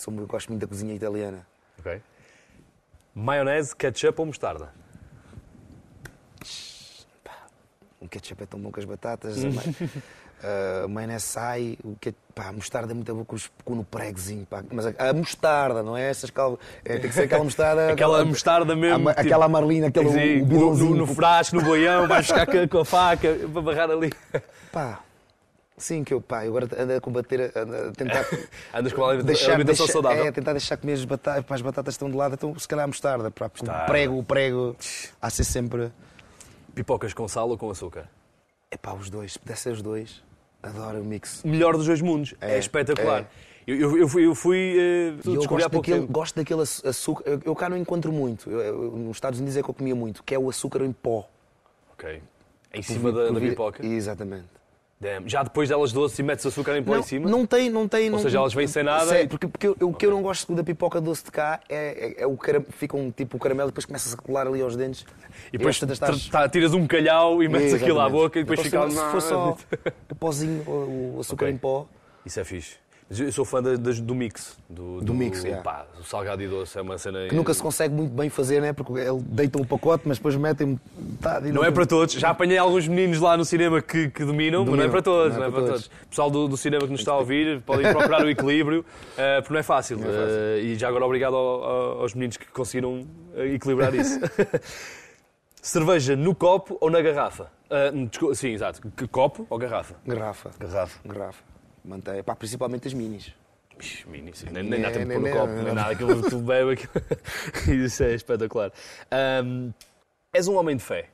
[0.05, 1.45] Eu gosto muito da cozinha italiana.
[1.79, 2.01] Ok.
[3.13, 4.71] Maionese, ketchup ou mostarda?
[7.99, 9.43] O ketchup é tão bom com as batatas.
[9.43, 9.61] a ma-
[10.83, 11.77] a maionese sai.
[11.83, 13.35] O que, pá, a mostarda é muito boa com,
[13.65, 14.45] com no pregozinho.
[14.45, 14.63] Pá.
[14.71, 16.09] Mas a, a mostarda, não é?
[16.09, 16.59] Essas cal...
[16.85, 17.91] é, tem que ser aquela mostarda.
[17.93, 20.89] Aquela mostarda mesmo, a tipo- aquela amarlina, aquele Sim, o no, bidãozinho.
[20.91, 24.11] no, no frasco, no boião, vais buscar com a- com faca para barrar ali.
[24.71, 24.99] Pá.
[25.79, 28.25] Sim, que eu, pá, eu agora ando a combater, ando a tentar
[28.73, 30.25] Andas com a alimentação deixar- saudável.
[30.25, 32.83] É, tentar deixar comer as batatas, pá, as batatas estão de lado, então se calhar
[32.85, 34.75] a mostarda, pá, o prego, o prego,
[35.21, 35.91] há ser sempre.
[36.77, 38.07] Pipocas com sal ou com açúcar?
[38.69, 40.23] É pá, os dois, se pudesse ser os dois,
[40.61, 41.41] adoro o mix.
[41.43, 42.35] Melhor dos dois mundos.
[42.39, 43.21] É, É, espetacular.
[43.23, 43.47] é.
[43.65, 44.57] Eu, eu- fui, eu fui
[45.25, 47.23] E eu gosto daquele, gosto daquele aç- açúcar.
[47.27, 48.49] Eu, eu cá não encontro muito.
[48.49, 50.93] Eu- eu- nos Estados Unidos é que eu comia muito, que é o açúcar em
[50.93, 51.27] pó.
[51.93, 52.21] Ok.
[52.73, 53.83] Em cima da, da pipoca.
[53.83, 54.45] Exatamente.
[54.99, 55.29] Damn.
[55.29, 57.29] Já depois delas doces e metes açúcar em pó Não, em cima?
[57.29, 58.09] não tem, não tem.
[58.09, 60.23] não, seja, elas vêm sem nada Sério, e- porque, porque eu- o que eu não
[60.23, 63.39] gosto da pipoca doce de cá é, é, é o cara, fica um tipo o
[63.39, 65.05] caramelo e depois começas a colar ali aos dentes.
[65.53, 68.11] E depois estás- tá- tiras um calhau e metes aquilo à Exatamente.
[68.23, 69.57] boca e depois fica se, se for só
[70.09, 71.53] o pozinho, o, açúcar Ok.
[71.53, 71.85] em pó,
[72.25, 72.75] Isso é fixe.
[73.09, 74.57] Eu sou fã da- das- do mix.
[74.69, 75.63] Do, Do mix, yeah.
[75.63, 77.25] pá, o salgado e doce é uma cena.
[77.29, 78.73] Que nunca se consegue muito bem fazer, né?
[78.73, 82.15] Porque ele deita um pacote, mas depois metem metade e Não é para todos.
[82.15, 85.37] Já apanhei alguns meninos lá no cinema que, que dominam, mas não é para todos.
[85.37, 85.89] Não é para todos.
[86.09, 88.85] Pessoal do, do cinema que nos está a ouvir, podem procurar o equilíbrio,
[89.17, 89.97] eh, porque não é fácil.
[89.97, 90.37] Não é fácil.
[90.37, 94.19] Eh, e já agora obrigado ao- ao- aos meninos que conseguiram eh, equilibrar isso.
[95.61, 97.49] Cerveja no copo ou na garrafa?
[98.09, 98.81] Desculpa, sim, exato.
[99.11, 99.95] Copo ou garrafa?
[100.05, 100.51] Garrafa.
[100.59, 100.99] Garrafa.
[101.05, 101.43] Garrafa.
[101.87, 102.21] Mantém.
[102.21, 103.33] Pá, principalmente as minis.
[103.79, 104.47] Ixi, mini, sim.
[104.51, 106.71] Nem, nem dá tempo de pôr no copo, nem- nada, aquilo que tu bebe.
[106.73, 106.91] aquilo-
[107.85, 108.71] Isso é espetacular.
[109.11, 109.69] Ahm,
[110.33, 111.09] és um homem de fé.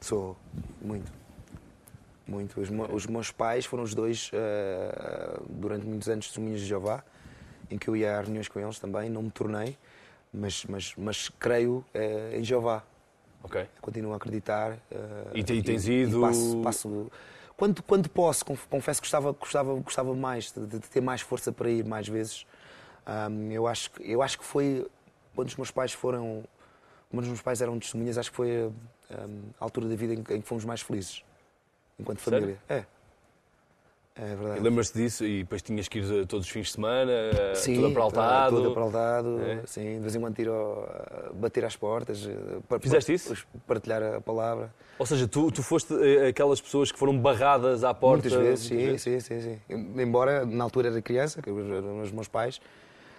[0.00, 0.36] Sou.
[0.80, 1.12] Muito.
[2.26, 2.58] Muito.
[2.60, 7.02] Os, os meus pais foram os dois, eh, durante muitos anos, testemunhas de Jeová,
[7.70, 9.76] em que eu ia a reuniões com eles também, não me tornei,
[10.32, 12.82] mas, mas, mas creio eh, em Jeová.
[13.42, 13.66] Ok.
[13.80, 14.78] Continuo a acreditar.
[14.90, 14.96] eh,
[15.34, 17.10] E e tens ido- passo, passo-
[17.56, 21.52] quando, quando posso, conf- confesso que gostava, gostava, gostava mais, de, de ter mais força
[21.52, 22.46] para ir mais vezes.
[23.06, 24.86] Ahm, eu, acho, que- eu acho que foi
[25.34, 26.44] quando os meus pais foram.
[27.10, 28.72] Quando os meus pais eram testemunhas, acho que foi
[29.10, 31.22] ahm, a altura da vida em que, em que fomos mais felizes.
[31.98, 32.40] Enquanto Sério?
[32.40, 32.62] família.
[32.68, 32.84] É.
[34.16, 34.60] É verdade.
[34.60, 37.74] Lembras-te disso e depois tinhas que ir eh, todos os fins de semana, eh, Sim,
[37.74, 38.56] tudo apraltado.
[38.56, 39.66] Tudo apraltado, É?
[39.66, 39.94] sim.
[39.96, 42.24] De vez em quando ir a bater às portas.
[42.28, 43.44] eh, Fizeste isso?
[43.66, 44.72] Partilhar a palavra.
[45.00, 48.28] Ou seja, tu, tu foste eh, aquelas pessoas que foram barradas à porta.
[48.28, 49.60] Muitas vezes, sim, muitas sim, sim, sim.
[49.68, 52.60] Embora na altura era criança, que eram os meus pais,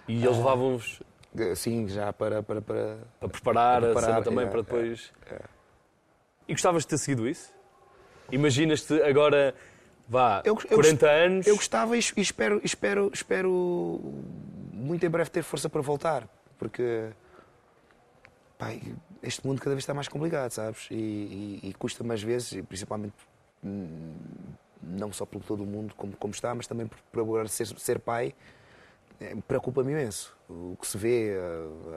[0.08, 1.02] E eles levavam-vos
[1.38, 2.42] eh, sim, já para.
[2.42, 2.96] para, para...
[3.20, 5.12] para preparar, Para a preparar, cena também é, para depois.
[5.30, 5.40] é.
[6.48, 7.52] E gostavas de ter seguido isso?
[8.32, 9.54] Imaginas-te agora,
[10.08, 11.46] vá, Eu- eu 40 anos.
[11.46, 14.00] Eu gostava e e espero, espero, espero
[14.72, 16.28] muito em breve ter força para voltar,
[16.58, 17.10] porque
[18.58, 18.68] pá,
[19.22, 20.86] este mundo cada vez está mais complicado, sabes?
[20.90, 23.14] E, e, e custa mais vezes, e principalmente
[23.64, 24.14] hum,
[24.82, 27.66] não só pelo todo o mundo como, como está, mas também por, por agora ser,
[27.66, 28.34] ser pai.
[29.20, 31.36] Eh, Preocupa-me imenso o que se vê,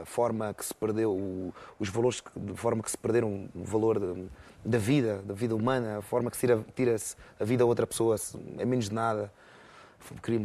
[0.01, 4.15] a, forma que se perdeu, os valores, de forma que se perderam o valor da,
[4.65, 7.86] da vida, da vida humana, a forma que se tira- tira-se a vida a outra
[7.86, 8.15] pessoa
[8.57, 9.32] é menos de nada,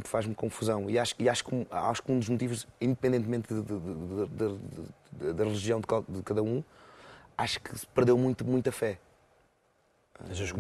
[0.05, 0.91] faz-me confusão.
[0.91, 4.27] E acho, e acho, que, um- acho que um dos motivos, independentemente de- de- de-
[4.27, 4.59] de-
[5.13, 6.63] de- da religião de, cada um,
[7.39, 8.99] acho que se perdeu muito, muita fé.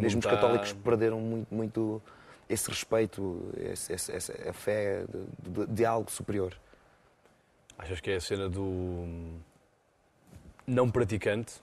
[0.03, 2.03] Mesmo os está- católicos perderam muito, muito
[2.49, 5.05] esse respeito, esse, esse- essa- a fé
[5.43, 6.55] de, de- de algo superior.
[7.79, 9.39] Achas que é a cena do hum,
[10.67, 11.55] não praticante?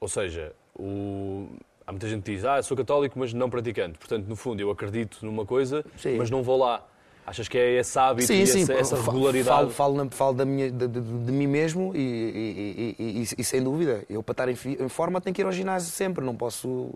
[0.00, 1.48] Ou seja, o...
[1.86, 3.98] há muita gente que diz, ah, sou católico, mas não praticante.
[3.98, 6.16] Portanto, no fundo, eu acredito numa coisa, Sim.
[6.16, 6.86] mas não vou lá.
[7.26, 9.70] Achas que é esse hábito e essa, essa Fa- regularidade?
[9.72, 13.62] Falo, falo, falo da minha, de, de- de mim mesmo e, e- e- e- sem
[13.62, 16.94] dúvida, eu para estar em, em forma tenho que ir ao ginásio sempre, não posso,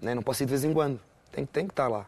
[0.00, 0.98] né, não posso ir de vez em quando,
[1.30, 2.06] tenho, tenho que estar lá.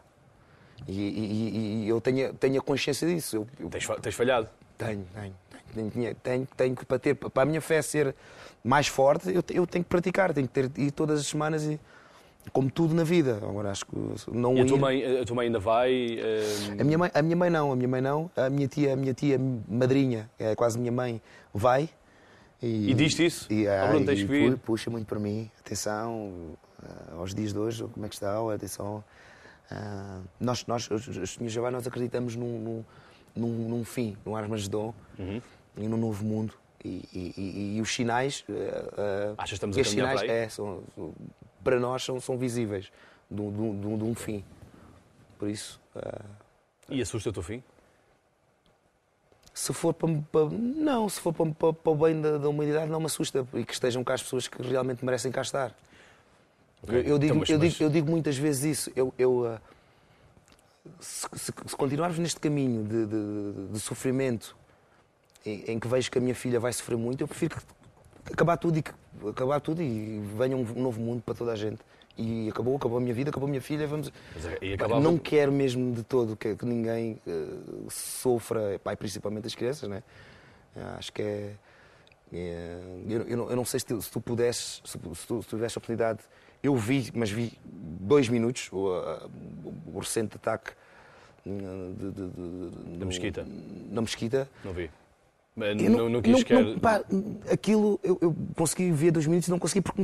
[0.87, 3.37] E, e- e- e eu tenho, tenho a consciência disso.
[3.37, 4.47] Eu, eu Tens, tens falhado.
[4.77, 5.31] tenho, tenho,
[5.73, 8.13] tenho, tenho, tenho, tenho que para, ter, para a minha fé ser
[8.63, 11.79] mais forte, eu, eu tenho que praticar, tenho que ter, ir todas as semanas e
[12.53, 13.37] como tudo na vida.
[13.41, 13.95] Agora acho que
[14.31, 16.17] não E a ir- tua mãe, a tua mãe ainda vai?
[16.19, 18.31] hum, a minha, mãe, a minha mãe não, a minha mãe não.
[18.35, 21.21] A minha tia, a minha tia madrinha, é quase minha mãe,
[21.53, 21.89] vai.
[22.61, 23.51] E diz-te isso?
[23.51, 24.51] E, Ah, Bruno, tens e que vir.
[24.53, 25.51] pu- puxa muito para mim.
[25.59, 28.35] Atenção ah, aos dias de hoje, como é que está?
[28.53, 29.03] Atenção.
[29.69, 32.85] Ah, nós, nós, os os Senhores nós acreditamos num, num,
[33.35, 35.41] num, num fim, num Armagedon Uhum.
[35.77, 36.53] e num novo mundo.
[36.85, 38.45] E, e- e- e os sinais.
[38.49, 41.13] ah, Achas que estamos a sinais para é, são, são-
[41.63, 42.91] para nós são, são visíveis
[43.29, 44.43] de um- de de de um fim.
[45.37, 45.79] Por isso.
[45.95, 46.21] ah,
[46.89, 47.61] E assusta-te o fim?
[49.53, 52.89] Se for para, para- não, se for para, para- para o bem da, da humanidade,
[52.91, 55.75] não me assusta e que estejam cá as pessoas que realmente merecem cá estar.
[56.87, 58.91] Eu, digo, então, mas- eu, mas- digo, eu digo muitas vezes isso.
[58.95, 59.61] Eu, eu, ah,
[60.99, 64.55] se, se- se continuarmos neste caminho de, de- de sofrimento
[65.45, 68.57] em, em que vejo que a minha filha vai sofrer muito, eu prefiro que- acabar
[68.57, 68.91] tudo e que-
[69.29, 71.79] acabar tudo e venha um novo mundo para toda a gente.
[72.17, 74.11] E acabou, acabou a minha vida, acabou a minha filha, vamos.
[74.33, 77.47] Mas, e acabava- Não quero mesmo de todo que, que ninguém eh,
[77.89, 80.01] sofra, e principalmente as crianças, né?
[80.97, 81.53] Acho que é.
[82.33, 85.27] é- eu, eu não, eu não sei se tu, se tu pudesses, se tu, se
[85.27, 86.19] tu tivesse a oportunidade.
[86.63, 88.87] Eu vi, mas vi dois minutos o,
[89.93, 90.71] o recente ataque
[91.45, 91.49] eh,
[91.97, 93.45] de, de- de- Da Mesquita.
[93.91, 94.49] Na mesquita.
[94.63, 94.89] Não vi.
[95.59, 96.63] Eu não, não quis sequer...
[96.63, 97.01] não, pá,
[97.51, 100.01] aquilo eu, eu consegui ver dois minutos e não consegui porque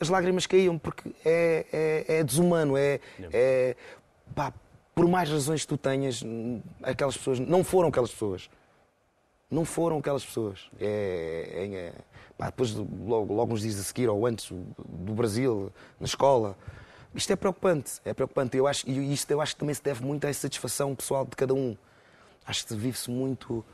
[0.00, 1.66] as lágrimas caíam, porque é,
[2.08, 3.00] é, é desumano, é,
[3.32, 3.74] é
[4.32, 4.52] pá,
[4.94, 6.22] por mais razões que tu tenhas,
[6.84, 8.48] aquelas pessoas não foram aquelas pessoas.
[9.50, 10.70] Não foram aquelas pessoas.
[10.80, 11.92] É, é- é-
[12.42, 16.56] pá, depois, logo, logo uns dias a seguir, ou antes, do Brasil, na escola.
[17.14, 18.56] Isto é preocupante, é preocupante.
[18.56, 21.36] Eu acho, e isto eu acho que também se deve muito à insatisfação pessoal de
[21.36, 21.76] cada um.
[22.44, 23.64] Acho que vive-se muito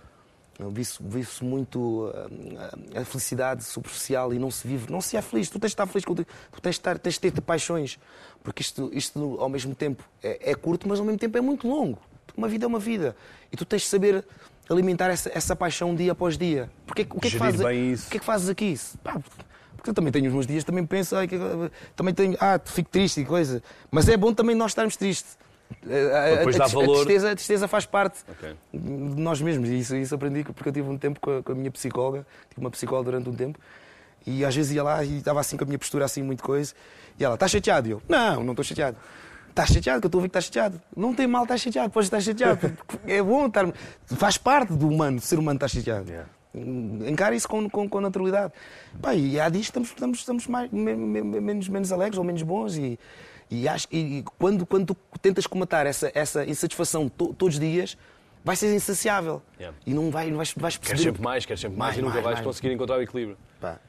[0.60, 2.12] vive-se vive muito
[2.94, 5.48] a, a, felicidade superficial e não se vive, não se é feliz.
[5.48, 6.16] Tu tens de estar feliz, tu
[6.60, 7.96] tens de, estar, tens de ter paixões,
[8.42, 11.68] porque isto, isto ao mesmo tempo é, é, curto, mas ao mesmo tempo é muito
[11.68, 12.00] longo.
[12.39, 13.16] Uma vida é uma vida
[13.51, 14.24] e tu tens de saber
[14.70, 16.70] alimentar essa, essa paixão dia após dia.
[16.86, 17.61] Porque, o, que é que fazes,
[18.07, 18.78] o que é que fazes aqui?
[19.03, 19.20] Pá,
[19.74, 21.28] porque eu também tenho os meus dias, também penso, ai,
[21.97, 23.61] também tenho, ah, fico triste e coisa.
[23.91, 25.36] Mas é bom também nós estarmos tristes.
[25.84, 28.55] A, a, a, tristeza, a, tristeza, faz parte okay.
[28.72, 29.68] de nós mesmos.
[29.68, 32.24] E isso, isso aprendi porque eu tive um tempo com a, com a, minha psicóloga,
[32.49, 33.59] tive uma psicóloga durante um tempo,
[34.24, 36.72] e às vezes ia lá e estava assim com a minha postura assim, muito coisa.
[37.18, 37.89] E ela, estás chateado?
[37.89, 38.97] E eu, não, não estou chateado.
[39.59, 40.80] Estás chateado, que eu estou a ver que estás chateado.
[40.96, 42.78] Não tem mal estar chateado, podes estar chateado.
[43.04, 43.66] é bom estar.
[44.06, 46.09] Faz parte do humano, do ser humano estar chateado.
[46.09, 46.28] Yeah.
[46.54, 48.52] Encara isso com, com, com naturalidade.
[49.02, 52.76] Pá, e há dias estamos, estamos, estamos mais, menos, menos alegres ou menos bons.
[52.76, 53.00] E,
[53.50, 57.98] e, acho, e quando, quando tu tentas comatar essa, essa insatisfação to, todos os dias,
[58.44, 59.42] vai ser insaciável.
[59.59, 59.76] Yeah.
[59.84, 60.98] E não, vai, não vais, vais perceber.
[60.98, 62.46] Queres sempre mais, queres sempre mais, mais e nunca mais, vais mais.
[62.46, 63.36] conseguir encontrar o equilíbrio.
[63.61, 63.80] Pá.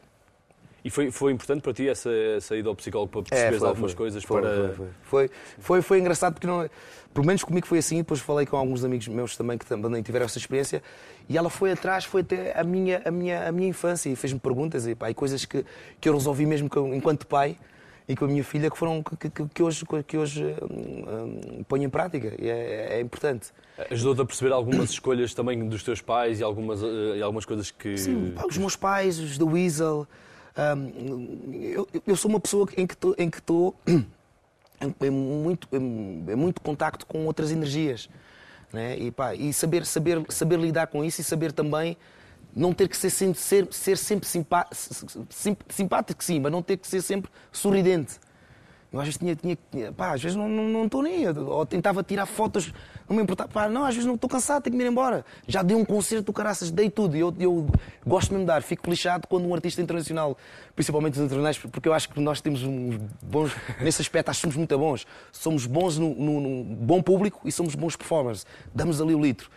[0.89, 2.09] E foi, foi importante para ti essa,
[2.55, 4.23] ida ao psicólogo para perceber é, algumas foi, coisas?
[4.23, 4.73] Foi, para...
[4.73, 5.29] Foi, foi,
[5.59, 6.67] foi, foi, engraçado porque, não,
[7.13, 7.97] pelo menos comigo foi assim.
[7.97, 10.81] Depois falei com alguns amigos meus também que também tiveram essa experiência.
[11.29, 14.39] E ela foi atrás, foi até a minha, a minha, a minha infância e fez-me
[14.39, 15.63] perguntas e, pá, e coisas que,
[16.01, 17.55] que eu resolvi mesmo enquanto pai
[18.07, 21.63] e com a minha filha que foram que, que, que hoje, que hoje um, um,
[21.65, 23.49] ponho em prática e é, é importante.
[23.91, 27.69] Ajudou-te a perceber algumas escolhas também dos teus pais e algumas, eh, e algumas coisas
[27.69, 27.95] que.
[27.95, 30.07] Sim, pá, os meus pais, os da Weasel.
[31.53, 36.35] Eu, eu, sou uma pessoa em que estou em, que estou em, muito, em, em
[36.35, 38.09] muito contacto com outras energias.
[38.71, 38.97] Né?
[38.97, 41.97] E, pá, e saber, saber, saber lidar com isso e saber também
[42.55, 44.67] não ter que ser, ser, ser sempre simpá,
[45.69, 48.19] simpático, sim, mas não ter que ser sempre sorridente.
[48.91, 52.01] Eu às vezes tinha, tinha pá, às vezes não estou não, não nem, ou tentava
[52.01, 52.73] tirar fotos,
[53.07, 55.23] não me importava, pá, não, às vezes não estou cansado, tenho que me ir embora.
[55.47, 57.67] Já dei um concerto do caraças, dei tudo, eu, eu
[58.05, 60.35] gosto mesmo de dar, fico lixado quando um artista internacional,
[60.75, 64.41] principalmente os internacionais, porque eu acho que nós temos uns bons, nesse aspecto, acho que
[64.41, 69.21] somos muito bons, somos bons no, bom público e somos bons performers, damos ali o
[69.21, 69.51] litro.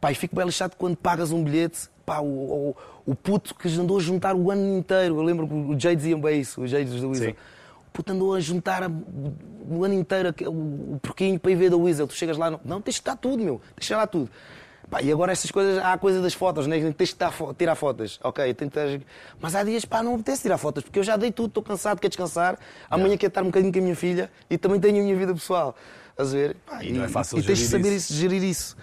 [0.00, 2.76] Pá, e fico bem lixado quando pagas um bilhete pá, o, o,
[3.06, 5.16] o puto que andou a juntar o ano inteiro.
[5.18, 7.36] Eu lembro que o Jay dizia bem isso, o Jay do Weasel.
[7.92, 8.90] O puto andou a juntar a,
[9.68, 12.06] o ano inteiro o, o porquinho para ir ver da Weasel.
[12.06, 14.30] Tu chegas lá, não, não tens de estar tudo, meu, deixa lá tudo.
[14.90, 16.78] Pá, e agora essas coisas, há a coisa das fotos, né?
[16.92, 18.18] tens de tirar fotos.
[18.22, 19.00] Ok, tentas...
[19.38, 21.98] mas há dias, pá, não apetece tirar fotos, porque eu já dei tudo, estou cansado,
[21.98, 22.58] quero descansar.
[22.90, 25.34] Amanhã quero estar um bocadinho com a minha filha e também tenho a minha vida
[25.34, 25.76] pessoal.
[26.16, 26.56] a ver?
[26.66, 28.12] Pá, e, e, não é fácil e tens de saber isso.
[28.14, 28.74] gerir isso.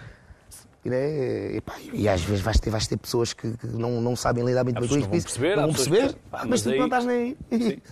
[0.84, 1.56] Né?
[1.56, 4.44] E, pá, e, às vezes vais ter, vais ter pessoas que, que não, não sabem
[4.44, 4.94] lidar bem com isso.
[4.94, 6.78] Não vão perceber, não vão perceber mas, mas tu aí...
[6.78, 7.82] não estás nem aí.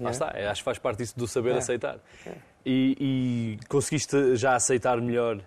[0.00, 1.58] Lá está, é, acho que faz parte disso do saber é.
[1.58, 1.98] aceitar.
[2.26, 2.32] É.
[2.64, 5.40] E, e, conseguiste já aceitar melhor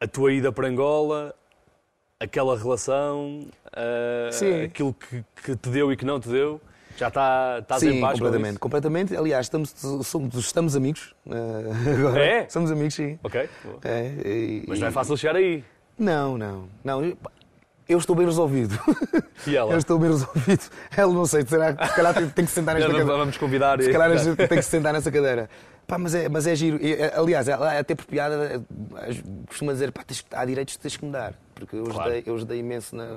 [0.00, 1.34] a tua ida para Angola,
[2.18, 6.60] aquela relação, uh, aquilo que, que te deu e que não te deu?
[6.96, 9.16] Já está, estás sim, em paz completamente, completamente.
[9.16, 11.14] Aliás, estamos, somos, estamos amigos.
[11.26, 12.24] Uh, agora.
[12.24, 12.48] É?
[12.48, 13.18] Somos amigos, sim.
[13.22, 13.48] Ok.
[13.84, 15.62] É, e, Mas não é fácil chegar aí.
[15.98, 16.68] Não, não.
[16.82, 17.16] não.
[17.88, 18.78] Eu estou bem resolvido.
[19.46, 19.72] E ela?
[19.72, 20.64] Eu estou bem resolvido.
[20.96, 23.16] Ela não sei, será que se calhar tem, que sentar nesta cadeira.
[23.16, 23.80] Vamos convidar.
[23.80, 25.48] Se calhar tem que se sentar nessa cadeira.
[25.86, 26.80] Pá, mas, é, mas é giro.
[26.82, 28.60] Eh, aliás, ela é até por piada
[29.46, 31.34] costuma dizer: pá, tens, há direitos que tens que mudar.
[31.54, 32.10] Porque eu claro.
[32.10, 32.96] ajudei, eu imenso.
[32.96, 33.16] Na...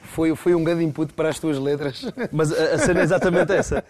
[0.00, 2.10] Foi, foi um grande input para as tuas letras.
[2.32, 3.84] Mas a, a cena é exatamente essa.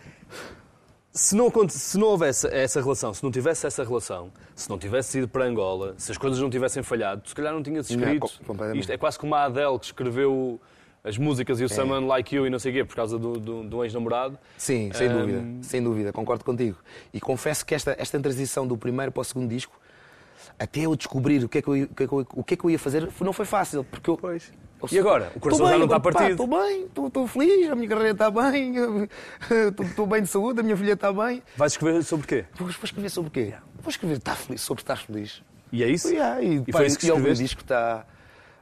[1.17, 5.17] Se não, se não houvesse essa relação, se não tivesse essa relação, se não tivesse
[5.17, 8.31] ido para Angola, se as coisas não tivessem falhado, se calhar não tinhas escrito.
[8.47, 10.61] Não, Isto é quase como a Adele que escreveu
[11.03, 11.69] as músicas e o é.
[11.69, 14.39] Someone Like You e não sei o quê, por causa do, do, do ex-namorado.
[14.59, 15.19] Sim, sem um...
[15.19, 16.77] dúvida, sem dúvida, concordo contigo.
[17.15, 19.73] E confesso que esta, esta transição do primeiro para o segundo disco,
[20.59, 22.55] até eu descobrir o que é que eu, o que é que eu, o que
[22.55, 24.19] é que eu ia fazer, não foi fácil, porque eu...
[24.19, 24.53] Pois.
[24.93, 25.33] E agora?
[25.35, 26.31] O coração bem, já não está partido?
[26.31, 28.75] Estou bem, estou feliz, a minha carreira está bem,
[29.89, 31.43] estou bem de saúde, a minha filha está bem.
[31.57, 32.45] Vais escrever sobre quê?
[32.55, 33.55] Vou, vou escrever sobre quê?
[33.81, 35.43] Vou escrever tá feliz, sobre estar feliz.
[35.73, 36.09] E é isso?
[36.09, 37.43] Yeah, e, e pá, foi isso que escreveste?
[37.43, 38.07] disco está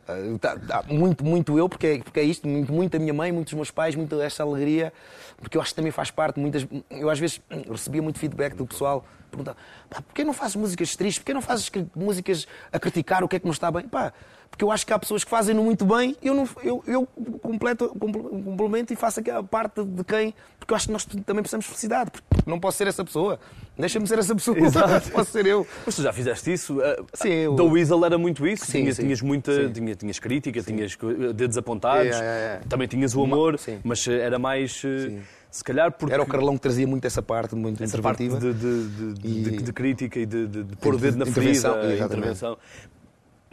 [0.05, 3.15] Uh, tá, tá, muito, muito eu, porque é, porque é isto, muito, muito a minha
[3.15, 4.93] mãe, muitos meus pais, muito esta alegria,
[5.39, 6.39] porque eu acho que também faz parte.
[6.39, 9.57] Muitas, eu às vezes recebia muito feedback do pessoal, perguntava:
[9.89, 11.21] porquê não fazes músicas tristes?
[11.21, 13.89] Porquê não fazes músicas a criticar o que é que não está bem?
[13.89, 14.13] Pá,
[14.55, 17.09] porque eu acho que há pessoas que fazem-no muito bem, eu, não, eu, eu
[17.43, 21.65] completo, complemento e faço a parte de quem, porque eu acho que nós também precisamos
[21.65, 23.41] de felicidade, porque não posso ser essa pessoa.
[23.77, 25.11] Deixa-me ser essa pessoa, Exato.
[25.11, 25.67] posso ser eu.
[25.85, 26.81] Mas tu já fizeste isso?
[26.81, 27.57] Eh, sim, eu...
[27.57, 28.67] Da Weasel era muito isso?
[28.67, 29.03] Sim, tinhas, sim.
[29.03, 29.73] tinhas muita, sim.
[29.73, 30.77] Tinhas, tinhas crítica, sim.
[30.77, 30.97] tinhas
[31.35, 32.69] dedos apontados, é, é, é.
[32.69, 34.81] também tinhas o amor, mas eh, era mais...
[34.85, 35.23] Eh, sim.
[35.51, 36.13] Se calhar porque...
[36.13, 38.41] Era o Carlão que trazia muito essa parte, muito essa interventiva.
[38.41, 39.63] parte de, de, de, e...
[39.63, 42.59] de, crítica e de, de, pôr o dedo na ferida, intervenção.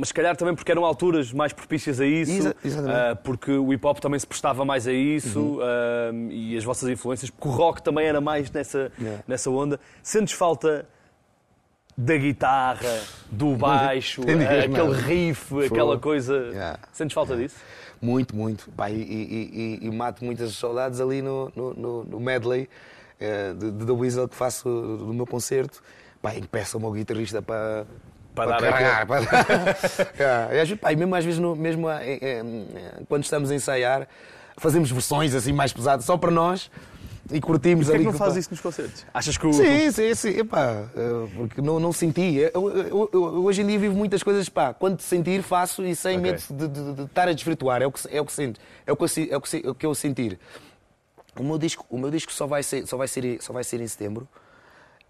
[0.01, 3.71] Mas se calhar também porque eram alturas mais propícias a isso, Exa uh, porque o
[3.71, 5.57] hip hop também se prestava mais a isso Uhum.
[5.57, 9.23] uh, e as vossas influências, porque o rock também era mais nessa, Yeah.
[9.27, 9.79] nessa onda.
[10.01, 10.87] Sentes falta
[11.95, 12.99] da guitarra,
[13.29, 14.43] do baixo, uh, mesmo.
[14.75, 16.35] aquele riff, aquela coisa.
[16.51, 16.79] Yeah.
[16.91, 17.55] Sentes falta disso?
[18.01, 18.71] Muito, muito.
[18.71, 22.67] Pá, e, e- e- e mato muitas saudades ali no, no, no- no medley
[23.19, 25.83] eh, de, de The Weasel que faço do meu concerto.
[26.19, 27.85] Pá, e peço ao meu guitarrista para.
[28.35, 29.45] Para dar carregar, para dar.
[30.51, 32.43] É, pá, e mesmo às vezes, no- mesmo eh, eh,
[33.09, 34.07] quando estamos a ensaiar,
[34.57, 36.69] fazemos versões assim mais pesadas só para nós
[37.31, 38.05] e curtimos Porquê é ali.
[38.05, 38.25] que não pá.
[38.25, 39.05] fazes isso nos concertos?
[39.13, 39.53] Achas que o.
[39.53, 40.29] Sim, sim, sim.
[40.39, 40.85] Epá,
[41.35, 42.35] porque não, não senti.
[42.53, 46.17] Eu, eu- eu- hoje em dia vivo muitas coisas, pá, quando sentir, faço e sem
[46.17, 46.31] Ok.
[46.31, 47.81] medo de, de- de estar a desvirtuar.
[47.81, 48.59] É o que, é o que sinto.
[48.85, 50.39] É o que, eu, é o que, é o que eu sentir.
[51.39, 53.79] O meu disco, o meu disco só, vai ser, só, vai ser, só vai ser
[53.81, 54.27] em setembro.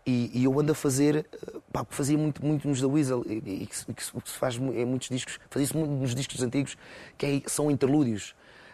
[0.06, 3.34] E, e eu ando a fazer, eh, pá, fazia muito, muito nos da Weasel, e,
[3.34, 6.42] e e que o que se faz em muitos discos, fazia isso muito nos discos
[6.42, 6.76] antigos,
[7.18, 8.34] que é- são interlúdios.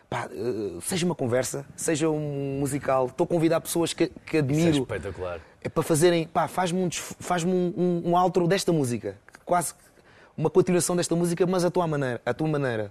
[0.09, 4.35] Pá, eh, seja uma conversa, seja um musical, estou a convidar pessoas que, que Isso
[4.37, 5.41] é admiro espetacular.
[5.61, 7.73] é para fazerem, pá, faz-me um, faz-me um,
[8.05, 9.73] um, um outro desta música, quase
[10.37, 12.21] uma continuação desta música, mas à tua maneira.
[12.25, 12.89] À tua maneira.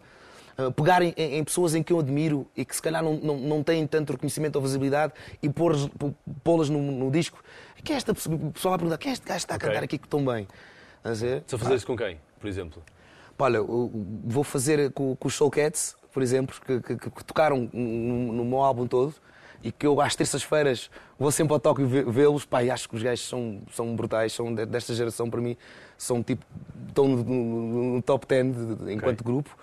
[0.58, 3.36] Uh, pegar em, em pessoas em que eu admiro e que se calhar não, não,
[3.38, 7.42] não têm tanto reconhecimento ou visibilidade e pô-las no, no disco.
[7.84, 8.36] Quem é esta pessoa?
[8.36, 10.24] O pessoal vai perguntar: quem é este gajo que está a cantar aqui que tão
[10.24, 10.48] bem?
[11.38, 12.82] Estou a fazer isso com quem, por exemplo?
[13.38, 13.90] Olha, eu
[14.24, 18.44] vou fazer com, com os Soul Cats, por exemplo, que, que- que tocaram no, no
[18.44, 19.14] meu álbum todo
[19.62, 22.46] e que eu às terças-feiras vou sempre ao Tóquio vê- vê-los.
[22.46, 25.54] Pá, e acho que os gajos são, são brutais, são de- desta geração para mim,
[25.98, 26.44] são tipo,
[26.88, 29.54] estão no, no- no top 10 de- de- enquanto grupo.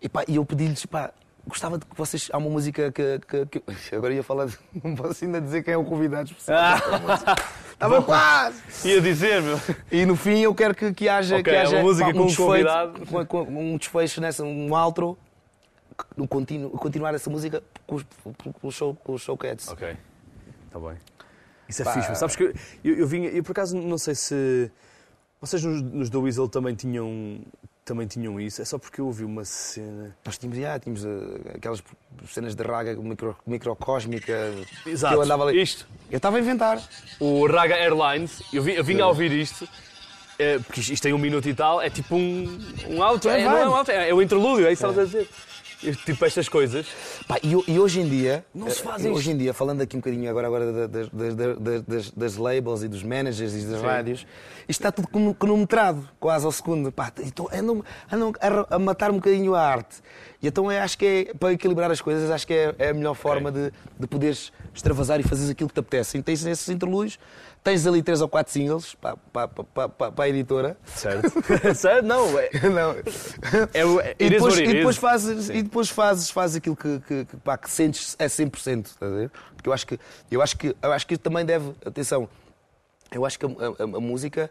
[0.00, 1.10] E, pá, e eu pedi-lhes, pá,
[1.46, 2.28] gostava de que vocês.
[2.32, 3.18] Há uma música que.
[3.20, 3.62] que- que-
[3.96, 6.76] agora ia falar, de, não posso ainda dizer quem é o convidado especial.
[7.72, 8.60] Estava quase!
[8.88, 9.58] Ia dizer, meu.
[9.90, 12.12] E no fim eu quero que, que haja, Ok, que é haja uma música pá,
[12.12, 13.06] com um, um desfecho, convidado.
[13.06, 15.16] com- com- um desfecho nessa, um outro,
[16.16, 18.06] no continuo, continuar essa música com os,
[18.60, 19.68] com os show, com os showcats.
[19.68, 19.96] Ok,
[20.66, 20.96] está bem.
[21.68, 21.92] Isso é Pá.
[21.92, 22.14] fixe.
[22.16, 22.52] Sabes que eu,
[22.84, 24.70] eu, eu vinha, eu por acaso não sei se
[25.40, 27.40] vocês nos, nos The Weasel também tinham,
[27.88, 28.60] também tinham isso.
[28.60, 30.14] É só porque eu ouvi uma cena.
[30.24, 31.82] Nós tínhamos, já, tínhamos eh, aquelas
[32.28, 34.52] cenas de raga micro, microcósmica.
[34.86, 35.14] Exato.
[35.14, 35.60] Que eu andava ali.
[35.62, 35.86] Isto.
[36.10, 36.80] Eu estava a inventar.
[37.18, 39.66] O Raga Airlines, eu, vi, eu vinha a ouvir isto.
[40.38, 42.58] eh, porque isto tem um minuto e tal, é tipo um,
[42.88, 44.98] um outro, É é, não é um é, é o interlúdio, é isso que estavas
[44.98, 45.28] a dizer.
[46.04, 46.86] Tipo estas coisas.
[47.28, 49.16] Pá, e, e hoje em dia, Não se faz eh, isto.
[49.16, 52.82] hoje em dia, falando aqui um bocadinho agora, agora da- das, das- das- das- labels
[52.82, 53.86] e dos managers e das Sim.
[53.86, 54.20] rádios,
[54.68, 56.90] isto está tudo crono- cronometrado, quase ao segundo.
[56.90, 58.32] Pá, então andam, andam
[58.70, 59.96] a, a matar um bocadinho a arte.
[60.42, 62.94] E então eu acho que é, para equilibrar as coisas, acho que é, é a
[62.94, 66.18] melhor forma de, de poderes extravasar e fazeres aquilo que te apetece.
[66.18, 67.18] E tens esses interlúdios,
[67.68, 70.76] tens ali três ou quatro singles para, para, para, para, para a editora.
[70.86, 71.30] Certo.
[71.76, 72.04] certo?
[72.06, 72.92] Não, é, Não.
[72.92, 75.00] é, é E depois, e depois is.
[75.00, 75.52] fazes, Sim.
[75.54, 79.14] e depois fazes, fazes aquilo que, que, que, pá, que sentes é 100%, estás a
[79.14, 79.30] ver?
[79.54, 80.00] Porque eu acho que
[80.30, 82.26] eu acho que eu acho que também deve, atenção,
[83.12, 84.50] eu acho que a, a- a música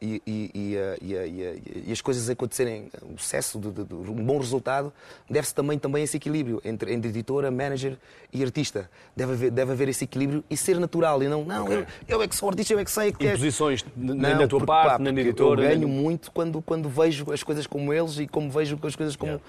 [0.00, 4.38] e, e- e a- e as coisas acontecerem, o sucesso, de, de- de um bom
[4.38, 4.92] resultado,
[5.28, 7.96] deve-se também, também a esse equilíbrio entre, entre editora, manager
[8.32, 8.88] e artista.
[9.16, 11.76] Deve haver, deve haver esse equilíbrio e ser natural e não, não, Ok.
[11.76, 13.30] eu, eu é que sou artista, eu é que sei que é.
[13.30, 15.62] Imposições nem Não, na tua porque, parte, pá, nem na editora.
[15.62, 18.78] Eu nem ganho no- muito quando, quando vejo as coisas como eles e como vejo
[18.82, 19.32] as coisas como.
[19.32, 19.44] Yeah.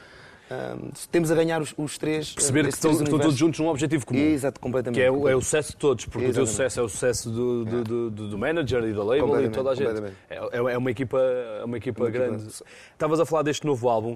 [0.50, 2.34] Ahm, temos a ganhar os, os três.
[2.34, 4.20] Perceber que estão, estão todos juntos num objetivo comum.
[4.20, 5.00] Exato, completamente.
[5.00, 6.52] Que é, o- é o sucesso de todos, porque o teu Exatamente.
[6.52, 9.72] sucesso é o sucesso do, do, do, do- do manager e da label e toda
[9.72, 10.14] a gente.
[10.30, 12.48] É, é- é uma equipa, é uma equipa Uma equipa- grande.
[12.92, 14.16] Estavas a falar deste novo álbum.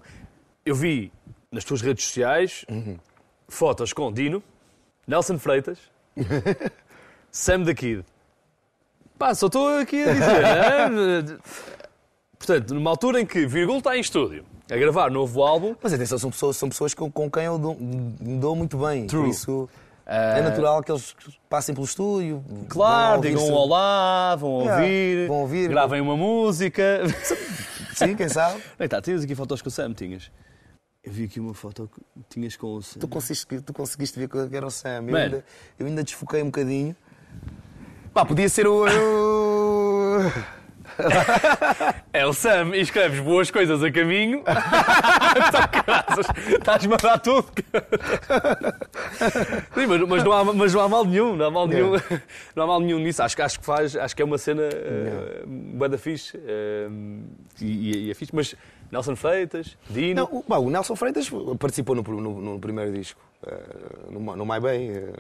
[0.66, 1.12] Eu vi
[1.52, 2.98] nas tuas redes sociais Uhum.
[3.50, 4.42] fotos com Dino,
[5.08, 5.80] Nelson Freitas,
[7.32, 8.06] Sam the Kid.
[9.18, 10.42] Pá, só estou aqui a dizer.
[11.24, 11.38] né?
[12.38, 16.18] Portanto, numa altura em que Virgul está em estúdio a gravar novo álbum, Mas atenção,
[16.18, 19.08] são pessoas, são pessoas com, com quem eu dou, dou muito bem.
[19.08, 19.24] True.
[19.24, 19.70] Por isso
[20.06, 20.38] Ah.
[20.38, 21.16] é natural que eles
[21.50, 22.44] passem pelo estúdio.
[22.70, 25.70] Claro, vão digam um olá, vão Yeah, ouvir, vão ouvir.
[25.70, 27.02] gravem uma música.
[27.96, 28.62] Sim, quem sabe?
[28.80, 30.32] Bem, tá, tinhas aqui fotos com o Sam, tinhas.
[31.04, 33.00] Eu vi aqui uma foto que tinhas com o Sam.
[33.00, 35.06] Tu conseguiste, tu conseguiste ver que era o Sam.
[35.08, 35.46] Eu ainda,
[35.80, 36.96] eu ainda desfoquei um bocadinho.
[38.14, 38.86] Pá, podia ser o.
[42.14, 44.44] É o Sam e escreves boas coisas a caminho.
[44.52, 45.70] Tá,
[46.60, 47.48] Estás-me a dar tudo.
[49.74, 51.92] Sim, mas, mas não há, mas não há mal nenhum, não há mal nenhum,
[52.56, 53.24] não há mal nenhum nisso.
[53.24, 56.38] Acho, que- acho que faz, acho que é uma cena uh, bué da fixe.
[56.38, 56.42] uh,
[57.62, 58.32] e, e- é fixe.
[58.36, 58.56] Mas
[58.92, 60.30] Nelson Freitas, Dino.
[60.30, 61.30] Não, o, o Nelson Freitas
[61.60, 63.60] participou no, no- no primeiro disco, eh,
[64.10, 65.14] no, no My eh,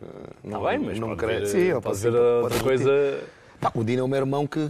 [0.43, 3.19] Está não- bem, mas não pode Sim, pode ser- outra coisa.
[3.61, 4.69] Pá, o Dino é o meu irmão que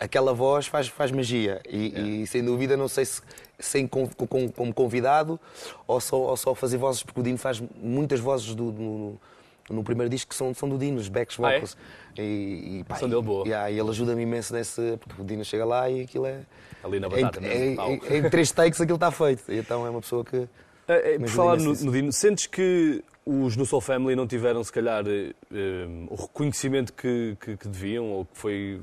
[0.00, 1.60] aquela voz faz, faz magia.
[1.68, 3.20] E, e, sem dúvida, não sei se.
[3.58, 5.38] sem, com, com, como convidado
[5.86, 9.20] ou só, ou só fazer vozes, porque o Dino faz muitas vozes do, no,
[9.68, 11.76] no primeiro disco que são, são do Dino, os backs vocals.
[11.78, 12.22] Ah, é?
[12.22, 13.46] e, e, pá, são dele boa.
[13.46, 14.98] E, yeah, e ele ajuda-me imenso nesse.
[14.98, 16.40] Porque o Dino chega lá e aquilo é.
[16.82, 19.44] Ali na batata, em, em, em, em três takes aquilo está feito.
[19.52, 20.48] E então é uma pessoa que.
[20.88, 24.64] É, é, por falar no, no, Dino, sentes que os no Soul Family não tiveram,
[24.64, 28.80] se calhar, um, eh, o reconhecimento que, que, que, deviam, ou que foi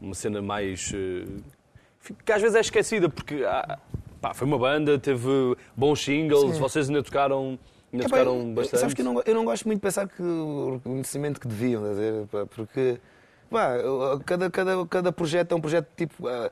[0.00, 0.92] uma cena mais.
[0.92, 1.42] Uh,
[2.24, 3.78] que às vezes é esquecida, porque ah,
[4.20, 5.28] pá, foi uma banda, teve
[5.76, 6.60] bons singles, Sim.
[6.60, 7.58] vocês ainda tocaram.
[7.92, 8.80] Ainda é, tocaram bem, bastante.
[8.80, 11.82] Sabes que eu não, eu não gosto muito de pensar que o reconhecimento que deviam,
[11.82, 12.98] dizer, porque
[13.50, 13.72] pá,
[14.24, 16.26] cada, cada, cada projeto é um projeto tipo.
[16.26, 16.50] Uh,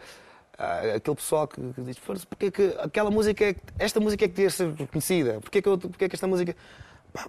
[0.95, 4.33] aquele pessoal que, que diz porque é que aquela música é, esta música é que
[4.37, 6.57] devia ser reconhecida porque é que, eu, porque é que esta música Pá,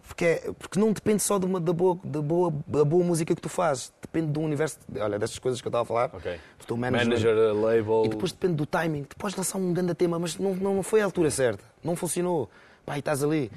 [0.08, 3.34] porque, é, porque não depende só de uma, da, boa, da, boa, da boa música
[3.34, 3.92] que tu fazes.
[4.02, 4.80] Depende do universo.
[5.00, 6.16] Olha, destas coisas que eu estava a falar.
[6.16, 6.40] Okay.
[6.60, 7.08] Do teu manager.
[7.08, 8.04] Manager, label.
[8.06, 9.04] E depois depende do timing.
[9.04, 11.64] Tu podes lançar um grande tema, mas não, não foi a altura certa.
[11.84, 12.50] Não funcionou.
[12.86, 13.52] Pá, e estás ali.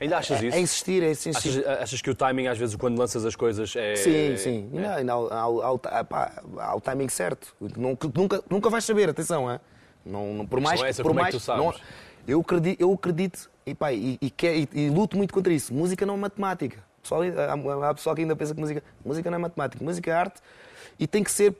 [0.00, 0.56] Ainda achas é, isso?
[0.56, 1.48] É insistir, é insistir.
[1.66, 3.96] Achas, achas, que o timing, às vezes, quando lanças as coisas é.
[3.96, 4.70] Sim, sim.
[4.74, 5.02] É.
[5.02, 7.54] Não, há, há, há, há, o timing certo.
[7.60, 9.58] nunca, nunca vais saber, atenção, é?
[10.06, 10.78] Não, não, por mais.
[10.78, 11.64] Não é essa, por mais, é que tu sabes?
[11.64, 11.74] Não,
[12.26, 15.72] eu acredito, eu acredito e, pá, e, e, e, e, luto muito contra isso.
[15.72, 16.82] Música não é matemática.
[17.02, 19.84] Pessoal, há, há pessoal que ainda pensa que música, música não é matemática.
[19.84, 20.40] Música é arte
[20.98, 21.54] e tem que ser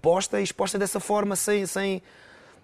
[0.00, 2.02] posta e exposta dessa forma, sem, sem,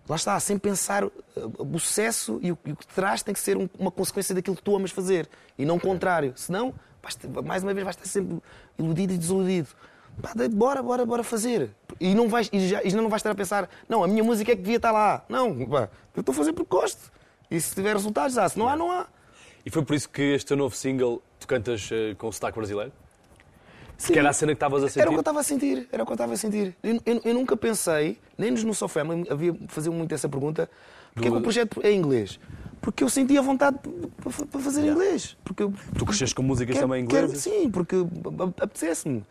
[0.08, 1.12] lá está, sem pensar uh,
[1.58, 4.56] o sucesso e o, e o que traz tem que ser um, uma consequência daquilo
[4.56, 6.32] que tu amas fazer e não o contrário.
[6.36, 6.74] Senão,
[7.44, 8.38] mais uma vez, vais estar sempre
[8.78, 9.68] iludido e desiludido.
[10.20, 11.70] Pá, bora, bora, bora fazer.
[12.00, 14.52] E não vais, e já, e não vais estar a pensar, não, a minha música
[14.52, 15.24] é que devia estar lá.
[15.28, 17.11] Não, pá, eu estou a fazer porque gosto.
[17.52, 18.48] E se tiver resultados, há.
[18.48, 19.06] Se não há, não há.
[19.64, 22.90] E foi por isso que este novo single tu cantas uh, com o sotaque brasileiro?
[23.98, 24.14] Sim.
[24.14, 25.00] Que era a cena que estavas a sentir?
[25.00, 25.88] Era o que eu estava a sentir.
[25.92, 26.74] Era o que eu estava a sentir.
[26.82, 30.68] Eu, eu, eu, nunca pensei, nem nos No So Family, havia fazer muito essa pergunta,
[31.14, 31.34] porque Do...
[31.34, 32.40] é que o projeto é em inglês?
[32.80, 33.78] Porque eu sentia vontade
[34.50, 34.92] para fazer yeah.
[34.92, 35.36] inglês.
[35.44, 37.38] Porque tu cresceste com músicas quero, também inglesas?
[37.38, 37.96] Sim, porque
[38.60, 39.24] apetecesse-me.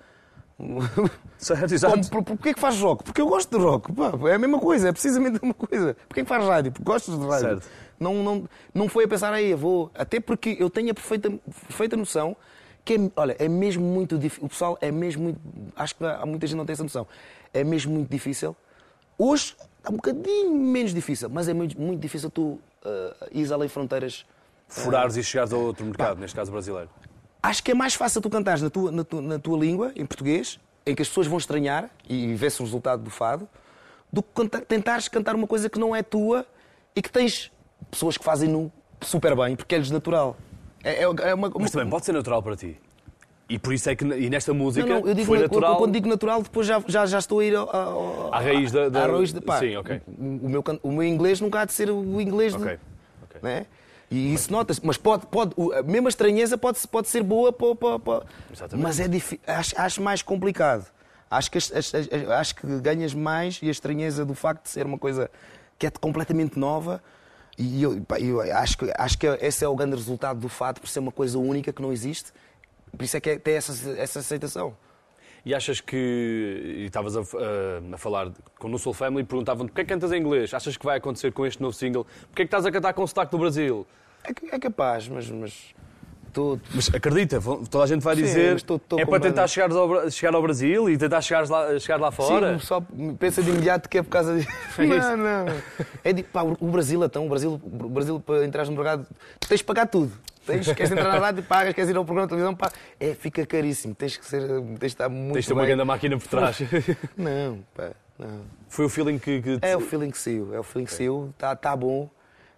[1.38, 2.09] Certo, exato.
[2.12, 3.03] Como, porquê que faz rock?
[3.03, 3.91] Porque eu gosto de rock.
[3.93, 5.95] Pá, é a mesma coisa, é precisamente a mesma coisa.
[6.07, 6.72] Porquê que faz rádio?
[6.72, 7.49] Porque gostas de rádio.
[7.49, 7.70] Certo.
[7.99, 9.89] Não, não, não foi a pensar aí, vou.
[9.95, 11.32] Até porque eu tenho a perfeita,
[11.68, 12.36] perfeita noção
[12.84, 14.45] que é, olha, é mesmo muito difícil.
[14.45, 15.39] O pessoal é mesmo muito.
[15.76, 17.07] Acho que há muita gente não tem essa noção.
[17.53, 18.55] É mesmo muito difícil.
[19.18, 22.59] Hoje está um bocadinho menos difícil, mas é muito, muito difícil tu uh,
[23.32, 24.26] ires além fronteiras.
[24.68, 26.89] Furares uh, e chegares a outro mercado, pá, neste caso brasileiro.
[27.44, 30.06] Acho que é mais fácil tu cantares na tua, na tua, na tua língua, em
[30.06, 33.48] português, em que as pessoas vão estranhar e ver-se o resultado do fado,
[34.12, 36.46] do que tentares cantar uma coisa que não é tua
[36.96, 37.52] e que tens
[37.89, 38.72] pessoas que fazem no
[39.02, 40.38] super bem, porque é-lhes natural.
[40.84, 42.78] É, é, é uma, Mas também pode ser natural para ti.
[43.50, 45.78] E por isso é que e nesta música não, não, eu digo foi natural.
[45.78, 48.88] Quando digo natural, depois já, já, já estou a ir ao, ao, à raiz da.
[48.88, 49.04] da...
[49.04, 50.02] À raiz de, pá, Sim, ok.
[50.08, 52.54] O meu, o meu inglês nunca há de ser o inglês.
[52.54, 52.66] Ok.
[52.66, 52.80] De,
[53.26, 53.42] okay.
[53.42, 53.66] Né?
[54.12, 54.82] E isso nota-se.
[54.84, 57.76] Mas pode, pode, a mesma estranheza pode, pode ser boa para.
[57.76, 58.26] para, para...
[58.78, 59.39] Mas é difícil.
[59.47, 60.86] Acho, acho mais complicado.
[61.30, 65.32] Acho que, acho que ganhas mais e a estranheza do facto de ser uma coisa
[65.80, 67.01] que é completamente nova
[67.57, 70.89] e eu, eu, acho, que, acho que esse é o grande resultado do fato por
[70.89, 72.32] ser uma coisa única que não existe.
[72.91, 74.76] Por isso é que é, tem essa, essa aceitação.
[75.46, 75.98] E achas que.
[76.78, 79.89] E estavas a, a, a, falar com o Soul Family e perguntavam porquê é que
[79.89, 80.54] cantas em inglês?
[80.54, 82.06] Achas que vai acontecer com este novo single?
[82.28, 83.88] Porquê é que estás a cantar com o sotaque do Brasil?
[84.24, 85.74] É, é capaz, mas, mas
[86.74, 90.10] mas acredita, toda a gente vai Sim, dizer estou, estou é para tentar chegar ao,
[90.10, 92.58] chegar ao Brasil e tentar chegar lá, chegar lá fora.
[92.58, 92.84] Sim, só
[93.20, 94.50] pensa de imediato que é por causa disso.
[94.78, 95.46] É não, não.
[96.04, 99.06] É de, pá, o Brasil então, o Brasil, o Brasil para entrar no mercado,
[99.48, 100.12] tens de pagar tudo.
[100.46, 103.46] Tens, queres entrar na rádio, pagas, queres ir ao programa de televisão, pá, é, fica
[103.46, 103.94] caríssimo.
[103.94, 106.58] Tens que ser, tens de estar muito Tens de ter uma grande máquina por trás.
[107.16, 108.42] Não, pá, não.
[108.68, 109.42] Foi o feeling que...
[109.42, 109.66] que te...
[109.66, 112.10] É o feeling que saiu, é o feeling que saiu, está tá bom.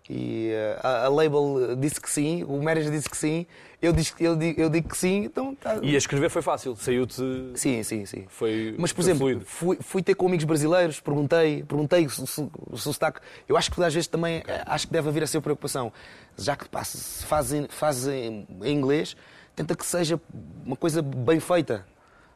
[0.10, 3.46] E uh, a, a, label disse que sim, o manager disse que sim,
[3.84, 5.78] eu, disse, eu, digo, eu digo que sim, então tá...
[5.82, 7.22] E a escrever foi fácil, saiu-te.
[7.56, 8.26] Sim, sim, sim.
[8.30, 13.20] Foi, Mas, por exemplo, fui, fui, ter com amigos brasileiros, perguntei, perguntei se, o sotaque.
[13.48, 15.92] Eu acho que às vezes também eh, acho que deve haver a sua preocupação.
[16.38, 19.18] Já que pá, se fazem, fazem em inglês,
[19.54, 20.20] tenta que seja
[20.66, 21.86] uma coisa bem feita.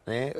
[0.05, 0.33] Né?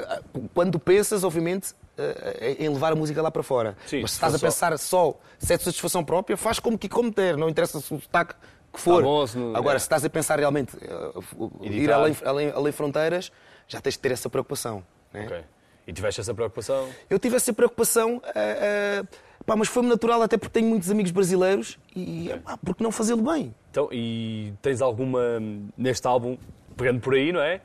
[0.54, 3.76] Quando pensas, obviamente, eh, em levar a música lá para fora.
[3.88, 6.88] Sim, Mas se estás a pensar só se é de satisfação própria, faz como que
[6.88, 8.36] como ter, não interessa se o sotaque
[8.78, 8.98] que for.
[8.98, 9.56] Tá bom, se não...
[9.56, 9.80] Agora, é.
[9.80, 13.32] se estás a pensar realmente uh, ir além, além, além, fronteiras,
[13.68, 14.84] já tens de ter essa preocupação.
[15.12, 15.26] Né?
[15.26, 15.44] Okay.
[15.88, 16.88] E tiveste essa preocupação?
[17.10, 19.08] Eu tive essa preocupação, uh, uh,
[19.46, 22.40] pá, mas foi-me natural até porque tenho muitos amigos brasileiros e okay.
[22.40, 23.54] pá, porque não fazê-lo bem?
[23.72, 25.40] Então, e tens alguma,
[25.78, 26.38] neste álbum,
[26.76, 27.62] pegando por aí, não é?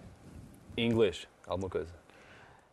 [0.77, 1.91] Em inglês, alguma coisa?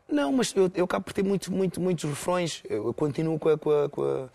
[0.08, 2.64] Não, mas eu, eu acabo por ter muito, muito, muitos refrões.
[2.68, 4.30] Eu continuo com a, com a, com a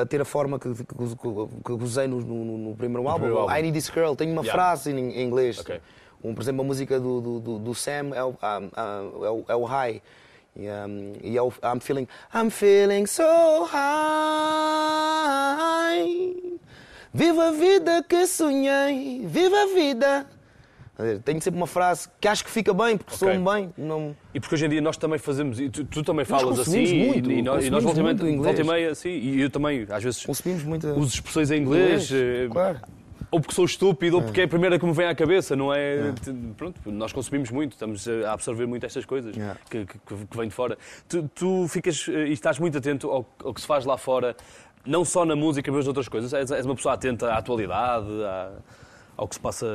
[0.00, 3.36] a, ter a forma que, que, usei no, no, no primeiro álbum.
[3.36, 3.54] álbum.
[3.54, 4.52] I Need This Girl, tenho uma Yeah.
[4.52, 5.58] frase em, inglês.
[5.60, 5.80] Ok.
[6.24, 9.02] Um, por exemplo, a música do, do, do, Sam é o, ah, ah,
[9.48, 10.02] é é o High.
[10.56, 13.76] E, um, e é o I'm feeling, I'm feeling so high.
[17.12, 20.26] Viva a vida que sonhei, viva a vida.
[21.24, 23.28] Tenho sempre uma frase que acho que fica bem, porque Ok.
[23.28, 23.74] soa-me bem.
[23.76, 24.16] Não...
[24.32, 27.04] E porque hoje em dia nós também fazemos, e tu, tu também Nós falas assim,
[27.06, 28.56] muito, e, e nós, e nós volta, muito meia- inglês.
[28.58, 30.94] volta e meia, sim, e eu também, às vezes, Consumimos muita.
[30.94, 32.80] uso expressões em inglês, eh, Claro.
[33.30, 35.70] ou porque sou estúpido, ou porque é a primeira que me vem à cabeça, não
[35.74, 36.14] é?
[36.56, 39.58] Pronto, nós consumimos muito, estamos a absorver muito estas coisas Yeah.
[39.68, 40.78] que, que, que vêm de fora.
[41.06, 44.34] Tu, tu ficas eh, e estás muito atento ao, ao que se faz lá fora,
[44.86, 46.32] não só na música, mas noutras coisas.
[46.32, 48.52] És, és uma pessoa atenta à atualidade, à-
[49.14, 49.66] ao que se passa.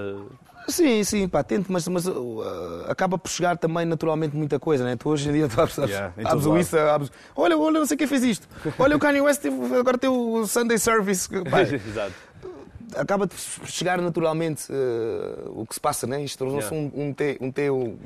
[0.68, 2.42] Sim, sim, pá, tento, mas, mas uh,
[2.88, 4.96] acaba por chegar também naturalmente muita coisa, né?
[4.96, 6.58] Tu hoje em dia tu abres, abres, Yeah, abres o.
[6.58, 8.48] Insta, abres, olha, olha, não sei quem fez isto.
[8.80, 11.28] Olha, o Kanye West teve- agora tem o Sunday Service.
[11.50, 12.14] Pá, Exato.
[12.96, 13.34] acaba de
[13.66, 16.24] chegar naturalmente uh, o que se passa, né?
[16.24, 16.92] Isto tornou-se Yeah.
[16.96, 17.64] um, um, T, um T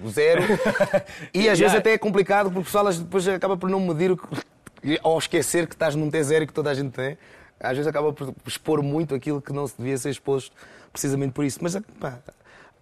[0.10, 0.42] zero.
[1.34, 1.78] e às vezes Yeah.
[1.80, 5.68] até é complicado porque o pessoal depois acaba por não medir o que, ou esquecer
[5.68, 7.18] que estás num T zero e que toda a gente tem.
[7.60, 10.52] Às vezes acaba por expor muito aquilo que não se devia ser exposto
[10.92, 11.60] precisamente por isso.
[11.62, 12.20] Mas pá,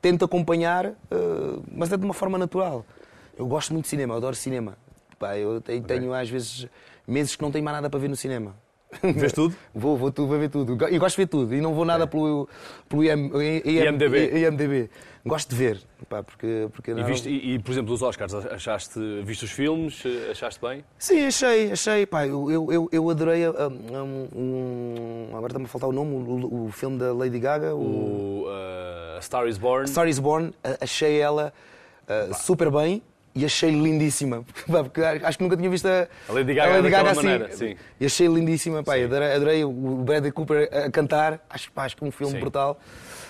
[0.04, 2.86] tento acompanhar, uh, mas é de uma forma natural.
[3.38, 4.78] Eu gosto muito de cinema, eu adoro cinema.
[5.18, 6.68] Pá, eu te- tenho às vezes
[7.08, 8.54] meses que não tenho mais nada para ver no cinema.
[9.01, 9.56] Vês tudo?
[9.74, 10.74] Vou, vou, tu- vou ver tudo.
[10.91, 11.56] E gosto de ver tudo.
[11.56, 12.47] E não vou nada pelo,
[12.88, 13.32] pelo IM,
[13.66, 14.38] IM, IMDb.
[14.45, 14.89] IMDb.
[15.26, 15.80] Gosto de ver.
[16.09, 20.03] Pá, porque, porque E, viste- e- e, por exemplo, os Oscars, achaste, viste os filmes,
[20.30, 20.84] achaste bem?
[20.97, 22.05] Sim, achei, achei.
[22.05, 23.47] Pá, eu, eu, eu, adorei.
[23.47, 27.80] um, um, agora está-me a faltar o nome, o, o filme da Lady Gaga, o,
[27.80, 29.88] O uh, Star is Born.
[29.88, 30.53] Star is Born.
[30.82, 31.53] Achei ela
[32.30, 33.01] uh, super bem.
[33.36, 37.51] E achei lindíssima, porque acho que nunca tinha visto a, A Lady Gaga daquela maneira,
[37.51, 37.76] sim.
[37.99, 42.03] E achei lindíssima, pá, adorei, adorei o Bradley Cooper a cantar, acho, pá, acho que
[42.03, 42.39] é um filme Sim.
[42.39, 42.80] brutal.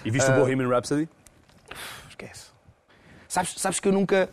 [0.03, 1.07] E viste o Bohemian Rhapsody?
[2.09, 2.47] Esquece.
[3.28, 4.30] Sabes, sabes que eu nunca.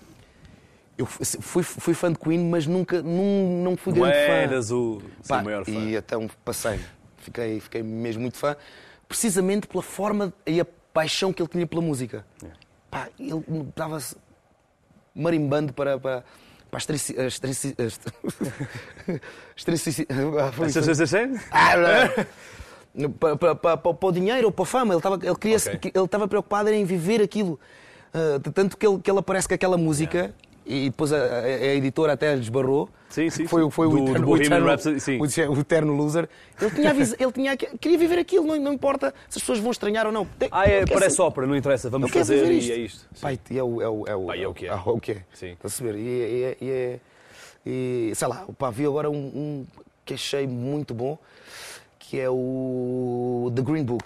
[0.98, 4.32] Eu fui, fui fã de Queen, mas nunca não, não fui grande fã.
[4.32, 5.70] eras o seu Pá, maior fã.
[5.70, 6.78] E então passei.
[7.18, 8.54] Fiquei, fiquei mesmo muito fã,
[9.08, 12.24] precisamente pela forma e a paixão que ele tinha pela música.
[12.44, 12.48] É.
[12.90, 14.16] Pá, ele estava-se
[15.14, 15.98] marimbando para.
[15.98, 16.24] para
[16.70, 17.98] para as trici- as trici- as-
[19.56, 19.64] as
[20.38, 20.78] ah, foi isso.
[21.50, 22.24] Ah, não.
[23.18, 24.92] para, para, para, para o dinheiro ou para a fama.
[24.94, 25.92] Ele estava, ele queria, Ok.
[25.94, 27.58] ele estava preocupado em viver aquilo.
[28.12, 30.34] Ah, tanto que ele, que ele aparece com aquela música
[30.66, 32.88] e depois a, a- a editora até lhe esbarrou.
[33.08, 36.28] Sim, sim, Foi, foi Do- o, eterno, o, eterno, o, o eterno loser.
[36.60, 40.06] Ele, tinha, ele tinha, queria viver aquilo, não, não importa se as pessoas vão estranhar
[40.06, 40.24] ou não.
[40.24, 42.72] Tem- Ah, é, parece ser- ópera, não interessa, vamos fazer e isto.
[42.72, 42.98] é isto.
[43.14, 43.20] Sim.
[43.20, 44.68] Pai, é o, é o, é o, e é o que é.
[44.68, 45.24] é o que é.
[45.32, 45.52] Sim.
[45.52, 45.96] Estás a saber?
[45.96, 47.00] E, é- e, é- e, é-
[47.66, 49.66] e, sei lá, pá, vi agora um, um
[50.04, 51.18] que achei muito bom,
[52.10, 54.04] que é o The Green Book.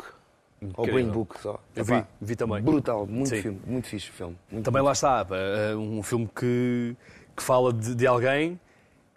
[0.77, 0.85] Ou.
[0.85, 1.59] Green Book só.
[1.75, 2.63] Eu vi, vi também.
[2.63, 3.41] Brutal, muito Sim.
[3.41, 4.37] filme, muito fixe o filme.
[4.53, 5.27] Muito Também lá está,
[5.71, 6.95] é um filme que,
[7.35, 8.61] que fala de, de alguém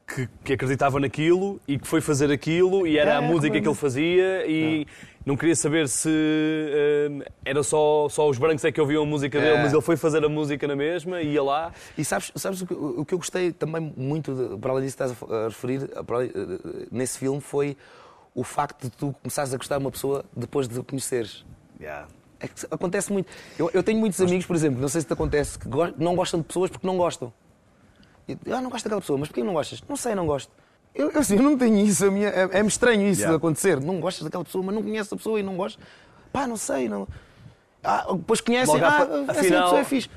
[0.08, 3.68] que, que acreditava naquilo e que foi fazer aquilo e era É, a música que
[3.68, 4.88] ele fazia e
[5.26, 6.08] não queria saber se
[7.12, 9.62] hum, era só, só os brancos é que ouviam a música dele, É.
[9.64, 11.74] mas ele foi fazer a música na mesma, ia lá.
[11.98, 14.96] E sabes, sabes o, que, o que eu gostei também muito, de, para além disso
[14.98, 16.30] que estás a, referir, a- para eh,
[16.90, 17.76] nesse filme, foi
[18.38, 21.44] o facto de tu começares a gostar de uma pessoa depois de a conheceres.
[22.40, 23.28] É que acontece muito.
[23.58, 25.68] Eu, eu tenho muitos amigos, por exemplo, não sei se te acontece, que
[25.98, 27.34] não gostam de pessoas porque não gostam.
[28.28, 29.82] E, ah, não gosto daquela pessoa, mas porquê não gostas?
[29.90, 30.52] Não sei, não gosto.
[30.94, 33.32] Eu, eu, assim, eu não tenho isso, minha, é, é-me estranho isso Yeah.
[33.32, 33.80] de acontecer.
[33.82, 35.84] Não gostas daquela pessoa, mas não conheces a pessoa e não gostas.
[36.32, 37.08] Pá, não sei, não.
[37.84, 40.10] Ah, depois conhecem, Logo, ah, apa- assim, a afinal- pessoa é fixe.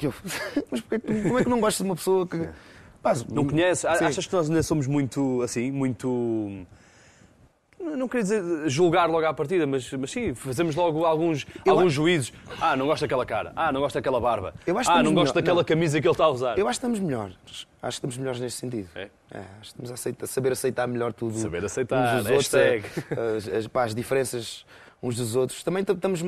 [0.00, 0.14] Eu,
[0.70, 2.48] mas porquê como é que não gostas de uma pessoa que.
[3.02, 3.84] Pá, Não conheces?
[3.86, 6.64] Achas que nós ainda somos muito, assim, muito...
[7.80, 11.86] Não queria dizer julgar logo à partida, mas, mas sim, fazemos logo alguns, Eu alguns
[11.86, 12.32] acho- juízos.
[12.60, 13.52] Ah, não gosto daquela cara.
[13.56, 14.54] Ah, não gosto daquela barba.
[14.66, 15.64] Eu acho que ah, não gosto melhor- daquela não.
[15.64, 16.58] camisa que ele está a usar.
[16.58, 17.34] Eu acho que estamos melhores.
[17.46, 18.88] Acho que estamos melhores neste sentido.
[18.94, 19.08] É?
[19.32, 21.38] acho que estamos a, aceitar- saber aceitar melhor tudo.
[21.38, 22.84] Saber aceitar, uns dos outros, hashtag.
[23.18, 24.64] a- as, as, pá, as diferenças
[25.02, 25.62] uns dos outros.
[25.62, 26.22] Também tam- estamos,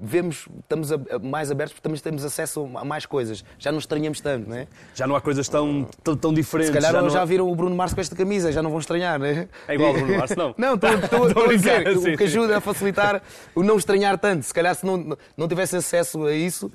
[0.00, 0.88] vemos, estamos
[1.22, 3.44] mais abertos porque também temos acesso a mais coisas.
[3.58, 4.66] Já não estranhamos tanto, não é?
[4.94, 6.74] Já não há coisas tão, tão, tão diferentes.
[6.74, 7.26] Se calhar já, já, não...
[7.26, 9.48] viram o Bruno Mars com esta camisa, já não vão estranhar, não é?
[9.68, 10.54] É igual ao Bruno Mars, não?
[10.58, 10.90] Não, estou-
[11.44, 13.22] a dizer o que ajuda a facilitar
[13.54, 14.42] o não estranhar tanto.
[14.44, 16.70] Se calhar se não, não tivesse acesso a isso.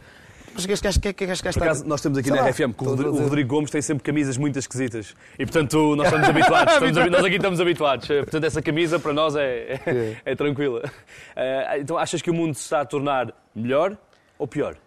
[0.55, 2.73] Mas que acho que que que que acaso, nós temos aqui Sei na lá, RFM
[2.73, 3.21] que o Rodrigo, o.
[3.23, 5.13] Rodrigo Gomes tem sempre camisas muito esquisitas.
[5.37, 6.73] E portanto, nós estamos habituados.
[6.73, 8.09] estamos nós aqui estamos habituados.
[8.09, 10.81] Eh, Portanto, essa camisa para nós é, é, é tranquila.
[11.35, 13.97] Eh, Então, achas que o mundo se está a tornar melhor
[14.39, 14.77] ou pior?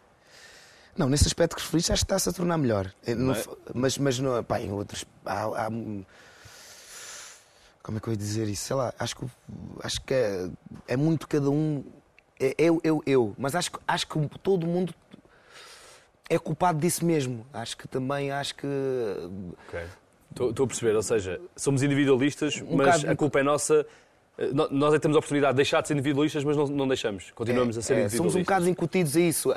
[0.97, 2.91] Não, nesse aspecto que referiste, acho que está-se a tornar melhor.
[3.07, 3.43] É, não é?
[3.73, 5.05] Mas, mas não, pá, em outros.
[5.25, 5.71] Há, há-
[7.83, 8.65] como é que eu ia dizer isso?
[8.65, 9.25] Sei lá, acho que,
[9.83, 10.49] acho que é,
[10.89, 11.85] é muito cada um.
[12.41, 13.35] É eu, eu, eu.
[13.39, 14.93] Mas acho, acho que todo mundo
[16.29, 17.47] é culpado disso mesmo.
[17.53, 18.67] Acho que também, acho que.
[19.69, 19.81] Ok.
[20.31, 23.87] Estou a perceber, ou seja, somos individualistas, Um mas bocado- a culpa é nossa.
[24.37, 26.87] Eh, Nós é que temos a oportunidade de deixar de ser individualistas, mas não, não
[26.87, 27.33] deixamos.
[27.33, 28.19] Continuamos a ser É, é, individualistas.
[28.19, 29.53] somos um bocado incutidos a isso.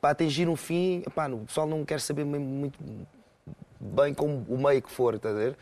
[0.00, 2.78] Para atingir um fim, epá, o pessoal não quer saber muito
[3.80, 5.56] bem como o meio que for, está a ver?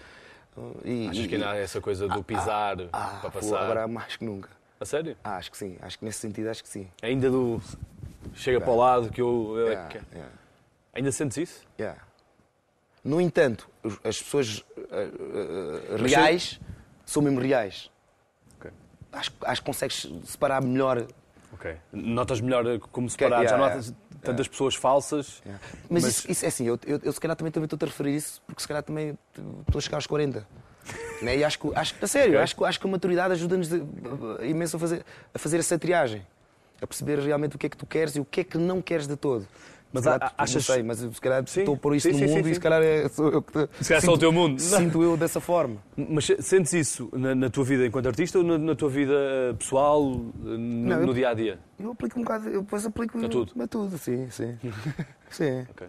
[0.85, 3.63] E, Achas e- que ainda há essa coisa do pisar ah, para pô, passar?
[3.63, 4.49] Agora há mais que nunca.
[4.81, 5.17] A sério?
[5.23, 5.77] Ah, acho que sim.
[5.83, 6.89] Acho que nesse sentido, acho que sim.
[7.03, 7.61] Ainda do.
[8.35, 9.55] Chega para o lado que eu.
[9.57, 10.33] eu- Yeah, que- yeah,
[10.95, 11.67] Ainda sentes isso?
[11.79, 12.01] yeah.
[13.05, 13.69] No entanto,
[14.03, 15.11] as pessoas eh,
[16.01, 16.61] Mas reais
[17.05, 17.91] são mesmo reais.
[18.59, 18.71] Ok.
[19.13, 21.07] Acho, acho que consegues separar melhor
[21.53, 21.75] Ok.
[21.93, 23.43] Notas melhor como separar?
[23.43, 25.41] yeah, Já yeah, notas tantas pessoas falsas?
[25.89, 27.87] Mas, Mas- Isso, isso é assim, eu, eu, eu se calhar também também estou a
[27.87, 29.17] referir isso porque se calhar também
[29.67, 30.47] estou a chegar aos 40.
[31.23, 31.39] Né?
[31.39, 32.43] E acho que, acho, a sério, Ok.
[32.43, 33.71] acho, acho que a maturidade ajuda-nos
[34.43, 36.27] imenso a fazer, a fazer essa triagem.
[36.81, 38.83] A perceber realmente o que é que tu queres e o que é que não
[38.83, 39.47] queres de todo.
[39.93, 41.61] Mas Se calhar, achas- Não sei, mas se calhar Sim.
[41.61, 42.51] estou a pôr isto Sim, no sim, mundo sim.
[42.51, 44.59] e se calhar é, sou eu que te- Se calhar é só o teu mundo.
[44.61, 45.77] Sinto eu dessa forma.
[45.97, 49.15] Mas se- sentes isso na, na tua vida enquanto artista ou na, na tua vida
[49.15, 51.59] eh, pessoal, eh, no, Não, eu- no dia a dia?
[51.81, 53.63] Eu aplico um bocado, eu depois aplico A tudo?
[53.63, 54.59] A tudo, sim, sim.
[55.31, 55.67] sim.
[55.71, 55.87] Ok.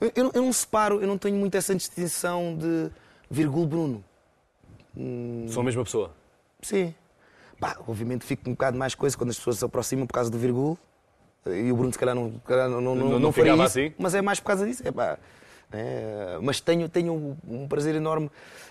[0.00, 2.90] Eu, eu não- eu não separo, eu não tenho muito essa distinção de
[3.30, 4.04] vírgula Bruno.
[5.48, 6.12] Sou a mesma pessoa.
[6.62, 6.92] Sim.
[7.60, 10.38] Pá, obviamente fico um bocado mais coisa quando as pessoas se aproximam por causa do
[10.38, 10.76] vírgula.
[11.46, 13.62] E o Bruno se calhar não, se calhar não, não, Não- não, não faria isso,
[13.62, 13.92] assim?
[13.98, 14.86] mas é mais por causa disso.
[14.86, 15.18] É, pá,
[15.72, 18.30] é, mas tenho, tenho um prazer enorme.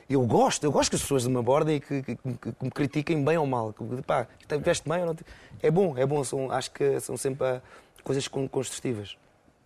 [0.09, 2.71] Eu gosto, eu gosto que as pessoas me abordem e que, que- que- que me
[2.71, 3.73] critiquem bem ou mal.
[3.73, 4.27] Que, pá,
[4.61, 5.15] veste bem ou não?
[5.61, 6.23] É bom, é bom.
[6.23, 7.61] São, acho que são sempre
[8.03, 9.17] coisas con- construtivas.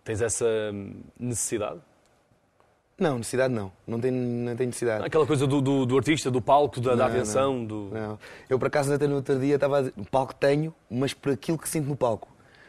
[0.04, 1.80] Tens essa hum, necessidade?
[3.02, 3.72] Não, necessidade não.
[3.86, 5.04] Não tenho, não tenho necessidade.
[5.04, 7.90] Aquela coisa do, do, do artista, do palco, da, da Não, atenção, do.
[7.92, 8.18] Não.
[8.48, 11.32] Eu, por acaso, até no outro dia estava a dizer, o palco tenho, mas por
[11.32, 12.28] aquilo que sinto no palco.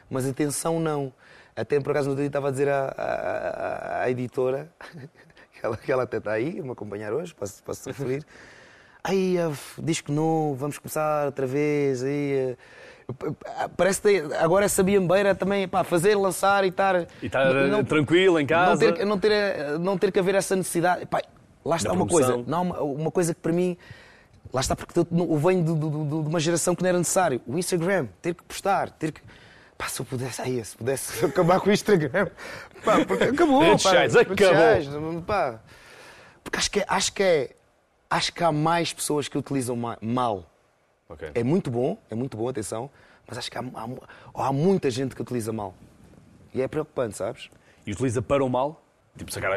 [0.10, 1.14] Mas atenção, não.
[1.56, 4.72] Até, por acaso, no outro dia estava a dizer à, à- à editora,
[5.54, 8.26] que ela, que ela até está aí, a me acompanhar hoje, posso, posso referir.
[9.04, 9.38] Aí,
[10.04, 12.04] que não, vamos começar outra vez.
[12.04, 12.58] Aí, eh,
[13.78, 17.08] parece que agora essa biambeira também, pá, fazer, lançar e estar...
[17.22, 18.92] E estar eh, tranquilo em Não casa.
[18.94, 21.06] ter, não, ter, eh, não ter que haver essa necessidade.
[21.06, 21.22] Pá,
[21.64, 22.38] lá está uma coisa.
[22.48, 23.78] Não, uma, coisa que para mim.
[24.54, 27.42] Lá está porque eu, venho de, de- de- de uma geração que não era necessário.
[27.48, 29.22] O Instagram, ter que postar, ter que.
[29.78, 32.28] Pá, se eu pudesse, aí, se pudesse acabar com o Instagram.
[32.86, 33.62] Pá, porque acabou.
[33.62, 35.22] Pá, sociais, acabou.
[35.24, 35.60] pá.
[36.44, 37.50] Porque acho que, é- acho, que é,
[38.10, 40.46] acho que há mais pessoas que utilizam ma- mal.
[41.10, 41.32] Ok.
[41.36, 42.90] É muito bom, é muito bom, atenção,
[43.28, 45.74] mas acho que há, há, há muita gente que utiliza mal.
[46.54, 47.50] E é preocupante, sabes?
[47.86, 48.80] E utiliza para o mal?
[49.16, 49.52] Tipo, sacar,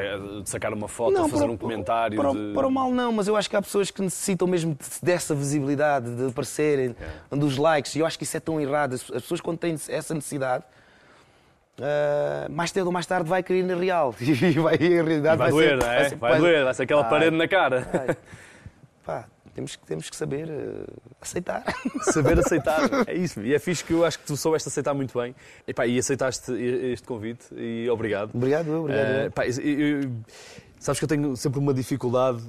[0.45, 2.17] sacar uma foto, fazer para um comentário.
[2.19, 2.53] Para, o- de...
[2.53, 5.35] para o mal não, mas eu acho que há pessoas que necessitam mesmo de- dessa
[5.35, 6.95] visibilidade, de aparecerem,
[7.31, 8.93] dos likes, e eu acho que isso é tão errado.
[8.95, 10.63] As as pessoas quando têm essa necessidade,
[11.81, 14.15] ah, mais cedo ou mais tarde vai cair na real.
[14.21, 16.09] E vai, a realidade E vai, vai, doer, ser, não é?
[16.09, 17.89] ser- Vai, doer, vai ser aquela Ai, parede na cara.
[17.93, 18.17] ai.
[19.05, 19.25] Pá,
[19.57, 21.65] temos, que- temos que saber ah, aceitar.
[22.13, 23.09] Saber aceitar.
[23.09, 23.41] É isso.
[23.43, 25.35] E é fixe que eu acho que tu soubeste aceitar muito bem.
[25.67, 28.31] E, pá, e aceitaste este convite e obrigado.
[28.35, 29.09] Obrigado, eu, obrigado.
[29.25, 29.31] Eu.
[29.33, 30.11] pá, eu- eu-
[30.79, 32.43] sabes que eu tenho sempre uma dificuldade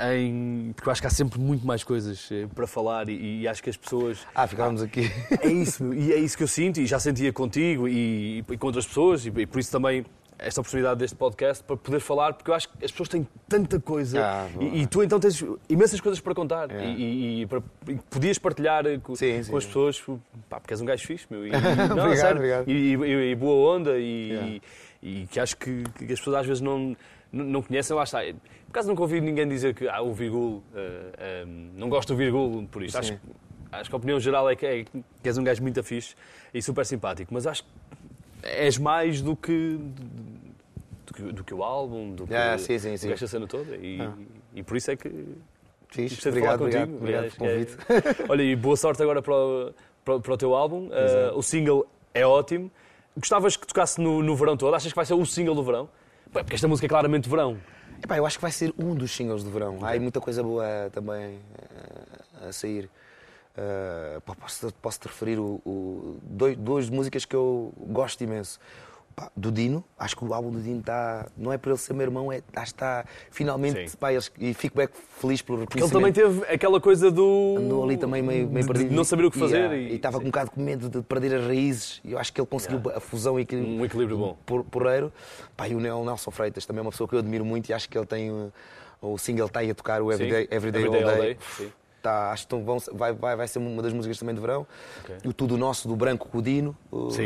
[0.00, 0.72] em.
[0.74, 3.62] Porque eu acho que há sempre muito mais coisas eh, para falar e, e acho
[3.62, 4.18] que as pessoas.
[4.34, 5.10] Ah, ficávamos aqui.
[5.40, 8.66] É isso, e é isso que eu sinto e já sentia contigo e, e com
[8.66, 10.04] outras pessoas e, e por isso também
[10.46, 13.80] esta oportunidade deste podcast para poder falar, porque eu acho que as pessoas têm tanta
[13.80, 16.84] coisa Ah, e, e tu então tens imensas coisas para contar É.
[16.90, 19.56] e, e- para- e podias partilhar eh, com, Sim, com sim.
[19.56, 20.02] as pessoas,
[20.48, 21.46] pá, porque és um gajo fixe, meu.
[21.46, 22.68] E, não, Obrigado, sério, obrigado.
[22.68, 24.60] E, boa onda e, Yeah.
[25.02, 26.96] e que acho que, que as pessoas às vezes não,
[27.32, 28.20] não conhecem, lá está.
[28.20, 31.44] Por acaso nunca ouvi ninguém dizer que ah, o Virgul, eh, eh,
[31.74, 32.98] não gosto do Virgul por isto.
[32.98, 33.18] Acho,
[33.72, 36.14] acho que a opinião geral é que, é que és um gajo muito fixe
[36.52, 37.68] e super simpático, mas acho que
[38.44, 39.78] és mais do que,
[41.06, 43.10] do que, do que o álbum, do que, Ah, sim, sim, sim.
[43.12, 43.76] esta cena toda.
[43.76, 44.12] E, Ah.
[44.54, 46.96] e por isso é que de obrigado, obrigado, contigo.
[46.96, 48.22] obrigado pelo que é- convite.
[48.28, 49.72] Olha, e boa sorte agora para o,
[50.04, 50.88] para, para o teu álbum.
[50.92, 52.70] Eh, o single é ótimo.
[53.16, 54.74] Gostavas que tocasse no, no verão todo?
[54.74, 55.88] Achas que vai ser o single do verão?
[56.32, 57.56] Porque esta música é claramente verão.
[58.02, 59.78] Epá, eu acho que vai ser um dos singles do verão.
[59.82, 61.38] Há aí muita coisa boa também
[62.40, 62.90] eh, a sair.
[63.56, 68.58] Eh, pá, posso, posso te referir o, o- dois, duas músicas que eu gosto imenso.
[69.14, 71.28] Pá, do Dino, acho que o álbum do Dino está.
[71.36, 73.88] Não é por ele ser meu irmão, é, acho que está finalmente.
[73.90, 73.96] Sim.
[73.96, 74.88] Pá, eles- e fico bem
[75.20, 75.92] feliz pelo Porque ele reconhecimento.
[75.92, 77.54] também teve aquela coisa do.
[77.56, 78.92] Andou ali também meio, meio de- de perdido.
[78.96, 79.70] não saber o que fazer.
[79.72, 82.00] E, estava com um bocado com medo de perder as raízes.
[82.04, 84.36] E eu acho que ele conseguiu a fusão e Um equilíbrio bom.
[84.44, 85.12] por, porreiro.
[85.56, 87.72] Pá, e o Nel- Nelson Freitas também é uma pessoa que eu admiro muito e
[87.72, 88.52] acho que ele tem uh,
[89.00, 91.28] o single está aí a tocar, o Everyday, Everyday, Everyday All Day.
[91.30, 91.72] All Day.
[92.04, 94.66] Tá, acho que vão, vai, vai, vai ser uma das músicas também de verão.
[95.02, 95.16] Okay.
[95.24, 96.76] O Tudo Nosso do Branco Codino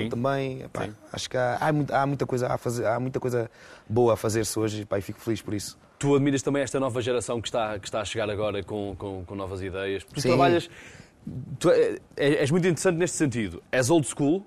[0.08, 0.62] também.
[0.62, 0.94] Epá, Sim.
[1.12, 3.50] Acho que há, há, há, muita coisa a fazer, há muita coisa
[3.88, 5.76] boa a fazer-se hoje epá, e fico feliz por isso.
[5.98, 9.24] Tu admiras também esta nova geração que está, que está a chegar agora com, com,
[9.24, 10.04] com novas ideias.
[10.04, 10.28] Tu Sim.
[10.28, 10.70] trabalhas.
[11.58, 13.60] Tu é, é, és muito interessante neste sentido.
[13.72, 14.46] És old school,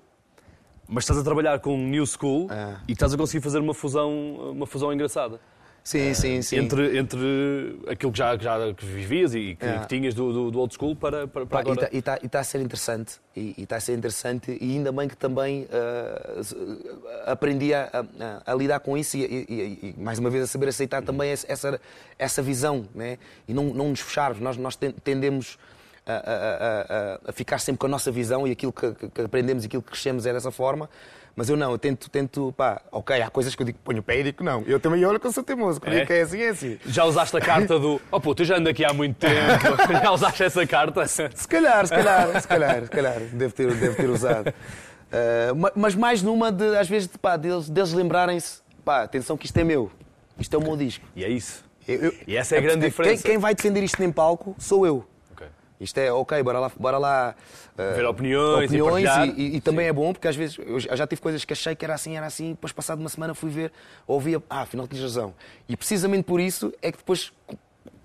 [0.88, 2.80] mas estás a trabalhar com new school ah.
[2.88, 4.10] e estás a conseguir fazer uma fusão,
[4.50, 5.38] uma fusão engraçada.
[5.84, 6.58] Sim, sim, sim.
[6.58, 9.80] Entre, entre aquilo que já, que já que vivias e que, é.
[9.80, 11.88] que tinhas do, do, do, old school para, para, para agora.
[11.92, 13.14] E está tá a ser interessante.
[13.34, 18.06] E está a ser interessante e ainda bem que também uh, aprendi a,
[18.44, 21.30] a, a, lidar com isso e, e, e, mais uma vez a saber aceitar também
[21.30, 21.80] essa,
[22.18, 23.18] essa visão né?
[23.48, 24.38] e não, não nos fecharmos.
[24.38, 25.58] Nós, nós tendemos
[26.06, 29.66] a, a, a, ficar sempre com a nossa visão e aquilo que, que aprendemos e
[29.66, 30.88] aquilo que crescemos é dessa forma.
[31.34, 34.02] Mas eu não, eu tento, tento, pá, ok, há coisas que eu digo, ponho o
[34.02, 34.62] pé e digo não.
[34.66, 36.04] Eu também olho que eu sou teimoso, quando é?
[36.04, 36.78] que é assim, é assim.
[36.86, 39.34] Já usaste a carta do, oh pô, tu já ando aqui há muito tempo,
[40.02, 41.06] já usaste essa carta?
[41.06, 44.48] Se calhar, se calhar, se calhar, se calhar, devo ter, devo ter usado.
[44.50, 49.56] Uh, mas mais numa, de, às vezes, pá, deles, deles lembrarem-se, pá, atenção que isto
[49.58, 49.90] é meu,
[50.38, 51.04] isto é o meu disco.
[51.16, 51.64] E é isso.
[51.88, 53.22] Eu, eu, e essa é a grande diferença.
[53.22, 55.06] Quem, quem vai defender isto em palco sou eu.
[55.82, 57.34] Isto é, ok, bora lá, bora lá
[57.72, 61.06] uh, ver opiniões, opiniões e, e, e também é bom porque às vezes eu já
[61.08, 63.72] tive coisas que achei que era assim, era assim, depois passado uma semana fui ver,
[64.06, 65.34] ouvia, ah, afinal tinhas razão.
[65.68, 67.32] E precisamente por isso é que depois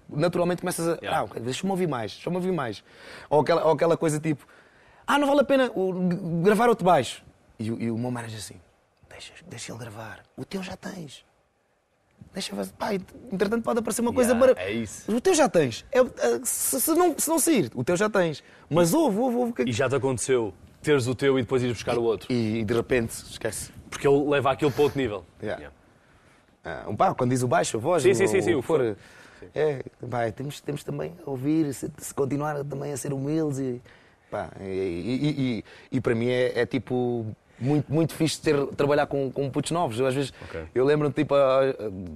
[0.10, 1.22] naturalmente começas a, yeah.
[1.22, 2.84] ah, deixa-me ouvir mais, deixa-me ouvir mais.
[3.30, 4.48] Ou aquela, ou aquela coisa tipo,
[5.06, 5.72] ah, não vale a pena
[6.44, 7.24] gravar outro baixo.
[7.60, 8.60] E, e o meu manager assim,
[9.08, 11.24] deixa, deixa ele gravar, o teu já tens.
[12.34, 12.72] Deixa fazer.
[12.74, 15.12] Pá, entretanto pode aparecer uma coisa yeah, É isso.
[15.12, 15.86] O teu já tens.
[15.92, 16.06] É, é,
[16.44, 18.44] se, se, não, se não sair, o teu já tens.
[18.70, 19.54] Mas ouve, ouve, ouve.
[19.66, 22.32] E já te aconteceu teres o teu e depois ires buscar o outro.
[22.32, 23.72] E, e de repente, esquece.
[23.90, 25.26] Porque ele leva aquilo para outro nível.
[25.42, 25.62] Yeah.
[25.62, 25.78] Yeah.
[26.64, 28.96] Ah, um pá, quando diz o baixo, a voz, sim, sim, sim, sim, o for.
[29.40, 29.48] Sim.
[29.54, 33.82] É, pá, temos, temos também a ouvir, se, se continuar também a ser humildes e,
[34.30, 35.64] pá, e, e, e,
[35.98, 37.26] e para mim é, é tipo
[37.60, 40.00] muito, muito fixe ter, trabalhar com, com putos novos.
[40.00, 40.64] Eu, às vezes, okay.
[40.74, 41.36] eu lembro-me tipo,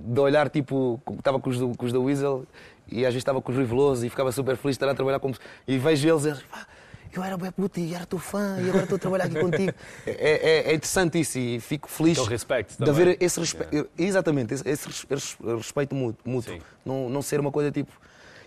[0.05, 2.45] de olhar, tipo, estava com os, do, com os da Weasel
[2.87, 5.19] e às vezes estava com os Riveloso e ficava super feliz de estar a trabalhar
[5.19, 5.31] com
[5.67, 6.33] E vejo eles e
[7.13, 9.73] eu era bem puto e era teu fã e agora estou a trabalhar aqui contigo.
[10.05, 13.73] É, é, é, interessante isso e fico feliz de haver esse respeito.
[13.73, 13.89] Yeah.
[13.97, 16.21] Exatamente, esse, esse, respeito mútuo.
[16.25, 16.57] mútuo.
[16.85, 17.91] Não, não ser uma coisa tipo.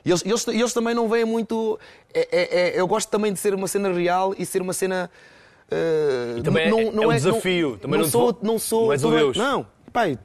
[0.05, 1.79] E eles, eles, eles também não veem muito.
[2.13, 5.11] É, é, é, eu gosto também de ser uma cena real e ser uma cena
[5.71, 7.71] Uh, também não, é, não é um é, desafio.
[7.71, 8.85] Não, também não, sou, não sou.
[8.87, 9.37] Não és o Deus.
[9.37, 10.19] Não, pai,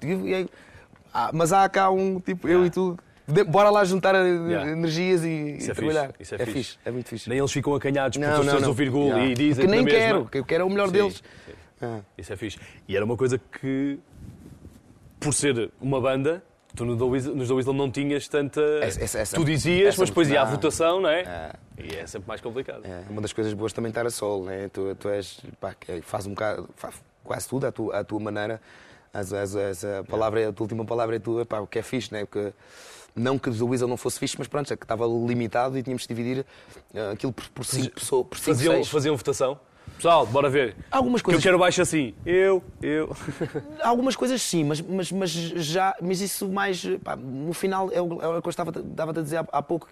[1.14, 2.98] ah, mas há cá um tipo, eu e tu.
[3.48, 4.72] Bora lá juntar yeah.
[4.72, 6.08] energias e, Isso é trabalhar.
[6.08, 6.24] Fixe.
[6.24, 6.58] Isso é, é fixe.
[6.58, 6.80] fixe.
[6.84, 7.30] É muito fixe.
[7.30, 8.68] Nem eles ficam acanhados não, não, não.
[8.70, 9.26] ouvir gol yeah.
[9.26, 11.24] e dizem que nem quero, que eu quero o melhor sim, deles.
[11.46, 11.54] Sim.
[11.82, 12.00] Ah.
[12.18, 12.58] Isso é fixe.
[12.88, 14.00] E era uma coisa que,
[15.20, 16.44] por ser uma banda,
[16.76, 18.62] Tu no nos The Weasel não tinhas tanta.
[18.82, 21.22] Essa, essa, tu dizias, mas depois ia à votação, não é?
[21.22, 21.52] é?
[21.84, 22.86] E é sempre mais complicado.
[22.86, 24.70] É uma das coisas boas também estar a solo, né?
[24.70, 25.40] Tu, tu és.
[25.60, 26.70] Pá, faz um bocado.
[26.76, 28.62] Faz quase tudo à tua, à tua maneira.
[29.14, 31.82] As, as, as, a, palavra, a tua última palavra é tua, pá, o que é
[31.82, 32.26] fixe, né?
[32.26, 32.54] Porque
[33.16, 36.04] não que o Weasel não fosse fixe, mas pronto, é que estava limitado e tínhamos
[36.04, 36.46] de dividir
[36.94, 38.28] uh, aquilo por, por cinco pessoas.
[38.28, 39.60] Por cinco, faziam, faziam votação?
[40.00, 40.78] Pessoal, bora ver.
[40.90, 41.42] Algumas coisas.
[41.42, 42.16] Que eu quero baixo assim.
[42.26, 43.14] Eu, eu.
[43.84, 45.94] Algumas coisas sim, mas, mas, mas já.
[46.02, 46.86] Mas isso mais.
[47.04, 49.62] Pá, no final é o, é o que eu estava, estava a dizer há, há
[49.62, 49.90] pouco.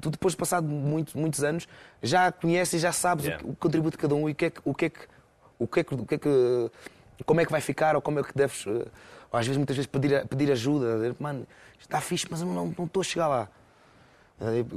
[0.00, 1.66] Tu, depois de passado muito, muitos anos,
[2.00, 3.44] já conheces e já sabes yeah.
[3.44, 4.60] o, o contributo de cada um e o que é que.
[4.64, 5.04] O que, é que,
[5.58, 6.70] o que, é que, o que, é que
[7.26, 8.64] como é que vai ficar ou como é que deves.
[8.64, 8.86] Ou
[9.32, 10.94] às vezes, muitas vezes, pedir, pedir ajuda.
[10.94, 11.44] Dizer, Mano,
[11.80, 13.48] está fixe, mas eu não, não estou a chegar lá.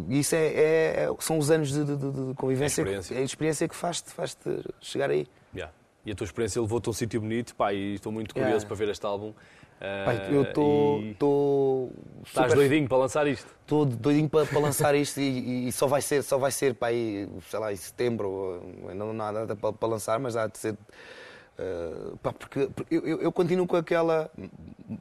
[0.10, 3.24] Isso é, é, são os anos de, de, de convivência, é a experiência, é a
[3.24, 4.38] experiência que faz-te faz
[4.82, 5.26] chegar aí.
[5.56, 5.74] Yeah.
[6.06, 8.68] E a tua experiência levou-te a um sítio bonito, pá, e estou muito curioso yeah.
[8.68, 9.34] para ver este álbum.
[10.06, 11.02] Pai, eu estou.
[11.02, 12.26] E...
[12.26, 12.56] Estás super...
[12.56, 13.54] doidinho para lançar isto?
[13.62, 16.90] Estou doidinho para, para lançar isto e, e, só vai ser, só vai ser para
[16.90, 18.64] aí, sei lá, em setembro,
[18.96, 20.78] não, não há nada para, para lançar, mas há de ser
[21.58, 24.30] Uh, pá, porque, eu, eu, continuo com aquela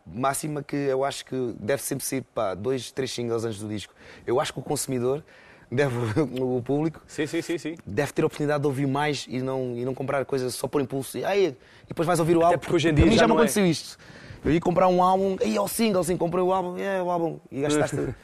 [0.07, 3.95] máxima que eu acho que deve sempre ser pá, dois, três singles antes do disco.
[4.27, 5.25] Eu acho que o consumidor
[5.73, 9.75] deve, o público sim, sim, sim, deve ter a oportunidade de ouvir mais e não,
[9.75, 11.17] e não comprar coisas só por impulso.
[11.17, 12.59] E, aí, e depois vais ouvir o Até álbum.
[12.59, 13.39] Porque hoje em dia já, já não é.
[13.39, 13.99] aconteceu isto.
[14.45, 17.11] Eu ia comprar um álbum, aí é o single, assim, comprei o álbum, é o
[17.11, 17.97] álbum, e gastaste.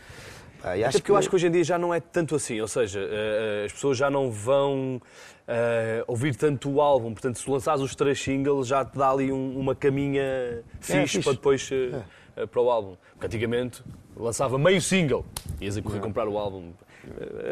[0.62, 1.10] Pá, e Até porque que...
[1.10, 3.72] eu acho que hoje em dia já não é tanto assim, ou seja, uh, as
[3.72, 5.00] pessoas já não vão
[5.48, 7.12] uh, ouvir tanto o álbum.
[7.12, 10.96] Portanto, se lançares os três singles, já te dá ali um, uma caminha é, fixe,
[10.96, 11.22] é, fixe.
[11.22, 12.96] para depois uh, para o álbum.
[13.12, 13.82] Porque antigamente
[14.16, 15.24] lançava meio single,
[15.60, 16.72] ias a correr comprar o álbum.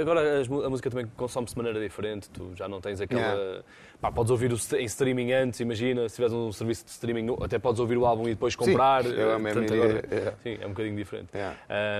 [0.00, 3.22] Agora a música também consome-se de maneira diferente, tu já não tens aquela.
[3.22, 3.62] Yeah.
[4.00, 7.58] Pá, podes ouvir o, em streaming antes, imagina, se tiveres um serviço de streaming, até
[7.58, 9.04] podes ouvir o álbum e depois comprar.
[9.04, 10.36] Sim, eu Portanto, agora, yeah.
[10.42, 11.28] sim, é um bocadinho diferente.
[11.34, 11.56] Yeah.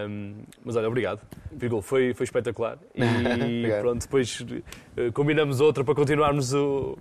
[0.08, 0.34] Um,
[0.64, 1.20] mas olha, obrigado.
[1.52, 2.78] Virgul, foi, foi espetacular.
[3.46, 6.98] E pronto, depois uh, combinamos outra para continuarmos o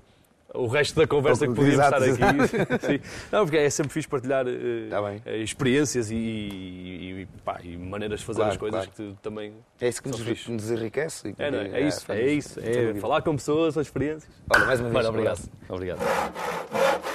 [0.56, 2.78] o resto da conversa que podíamos estar aqui.
[2.86, 3.00] Sim.
[3.32, 8.40] Não, porque é sempre fixe partilhar uh, experiências e, e, pá, e, maneiras de fazer
[8.40, 9.12] claro, as coisas claro.
[9.14, 9.54] que também.
[9.80, 11.36] É isso que nos, nos enriquece.
[11.38, 12.60] É, não, é, é, isso, é, é isso.
[12.60, 14.32] É, falar com pessoas, as experiências.
[14.54, 15.06] Olha, mais uma vez.
[15.08, 15.50] obrigado.
[15.70, 17.15] obrigado.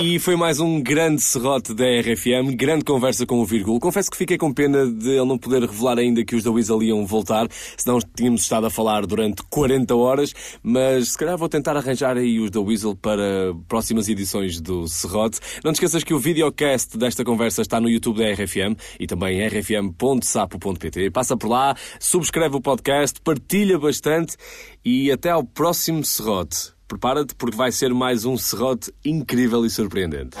[0.00, 3.80] E foi mais um grande serrote da RFM, grande conversa com o Virgul.
[3.80, 6.80] Confesso que fiquei com pena de ele não poder revelar ainda que os da Weasel
[6.84, 11.76] iam voltar, senão tínhamos estado a falar durante 40 horas, mas se calhar vou tentar
[11.76, 15.40] arranjar aí os da Weasel para próximas edições do Serrote.
[15.64, 19.44] Não te esqueças que o videocast desta conversa está no YouTube da RFM e também
[19.48, 21.10] rfm.sapo.pt.
[21.10, 24.36] Passa por lá, subscreve o podcast, partilha bastante
[24.84, 26.77] e até ao próximo Serrote.
[26.88, 30.38] Prepara-te porque vai ser mais um serrote incrível e surpreendente.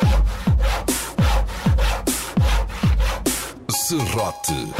[3.70, 4.72] Serrote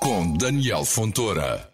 [0.00, 1.67] com Daniel Fontoura.